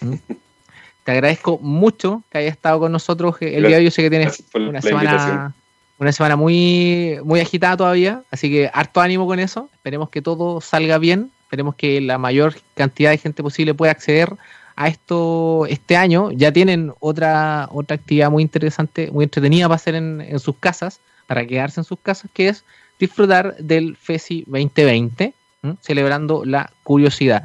¿Mm? 0.01 0.13
Te 1.05 1.11
agradezco 1.11 1.57
mucho 1.59 2.23
que 2.29 2.39
hayas 2.39 2.51
estado 2.51 2.81
con 2.81 2.91
nosotros 2.91 3.37
el 3.39 3.61
día 3.61 3.69
de 3.69 3.77
hoy. 3.77 3.85
Yo 3.85 3.91
sé 3.91 4.01
que 4.01 4.09
tienes 4.09 4.43
una 4.53 4.81
semana 4.81 5.55
una 5.99 6.11
semana 6.11 6.35
muy, 6.35 7.19
muy 7.23 7.39
agitada 7.39 7.77
todavía, 7.77 8.21
así 8.31 8.49
que 8.49 8.69
harto 8.73 9.01
ánimo 9.01 9.25
con 9.25 9.39
eso. 9.39 9.69
Esperemos 9.73 10.09
que 10.09 10.21
todo 10.21 10.61
salga 10.61 10.97
bien, 10.97 11.31
esperemos 11.43 11.75
que 11.75 12.01
la 12.01 12.17
mayor 12.17 12.55
cantidad 12.75 13.11
de 13.11 13.17
gente 13.17 13.41
posible 13.41 13.73
pueda 13.73 13.91
acceder 13.91 14.35
a 14.75 14.87
esto 14.87 15.65
este 15.65 15.97
año. 15.97 16.31
Ya 16.31 16.51
tienen 16.51 16.93
otra, 16.99 17.67
otra 17.71 17.95
actividad 17.95 18.29
muy 18.29 18.43
interesante, 18.43 19.11
muy 19.11 19.23
entretenida 19.23 19.65
para 19.65 19.75
hacer 19.75 19.95
en, 19.95 20.39
sus 20.39 20.55
casas, 20.57 21.01
para 21.25 21.45
quedarse 21.45 21.81
en 21.81 21.83
sus 21.83 21.97
casas, 21.99 22.29
que 22.33 22.49
es 22.49 22.63
disfrutar 22.99 23.57
del 23.57 23.97
FESI 23.97 24.43
2020, 24.47 25.33
celebrando 25.81 26.45
la 26.45 26.71
curiosidad. 26.83 27.43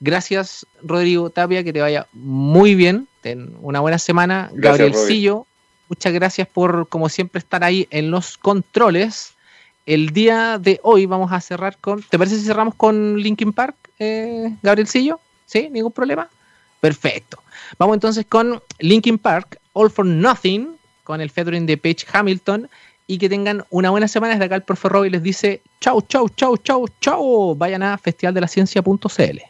Gracias, 0.00 0.66
Rodrigo 0.82 1.28
Tapia, 1.28 1.62
que 1.62 1.74
te 1.74 1.82
vaya 1.82 2.06
muy 2.14 2.74
bien. 2.74 3.06
Ten 3.20 3.54
una 3.60 3.80
buena 3.80 3.98
semana. 3.98 4.50
Gabrielcillo, 4.54 5.46
muchas 5.90 6.12
gracias 6.12 6.48
por, 6.48 6.88
como 6.88 7.08
siempre, 7.10 7.40
estar 7.40 7.62
ahí 7.62 7.86
en 7.90 8.10
los 8.10 8.38
controles. 8.38 9.34
El 9.84 10.10
día 10.10 10.56
de 10.58 10.80
hoy 10.82 11.04
vamos 11.04 11.32
a 11.32 11.40
cerrar 11.40 11.76
con. 11.78 12.02
¿Te 12.02 12.16
parece 12.16 12.38
si 12.38 12.46
cerramos 12.46 12.76
con 12.76 13.18
Linkin 13.18 13.52
Park, 13.52 13.74
eh, 13.98 14.56
Gabrielcillo? 14.62 15.20
¿Sí? 15.44 15.68
¿Ningún 15.70 15.92
problema? 15.92 16.28
Perfecto. 16.80 17.42
Vamos 17.76 17.94
entonces 17.94 18.24
con 18.26 18.62
Linkin 18.78 19.18
Park, 19.18 19.58
All 19.72 19.90
for 19.90 20.06
Nothing, 20.06 20.76
con 21.02 21.20
el 21.20 21.28
featuring 21.28 21.66
de 21.66 21.76
Page 21.76 22.06
Hamilton. 22.10 22.70
Y 23.08 23.18
que 23.18 23.28
tengan 23.28 23.64
una 23.70 23.90
buena 23.90 24.06
semana. 24.06 24.34
Desde 24.34 24.44
acá 24.44 24.54
el 24.54 24.62
profe 24.62 24.88
Roy 24.88 25.10
les 25.10 25.24
dice 25.24 25.60
chau, 25.80 26.00
chau, 26.02 26.28
chau, 26.28 26.56
chau, 26.58 26.86
chau. 27.00 27.56
Vayan 27.56 27.82
a 27.82 27.98
festivaldelaciencia.cl. 27.98 29.49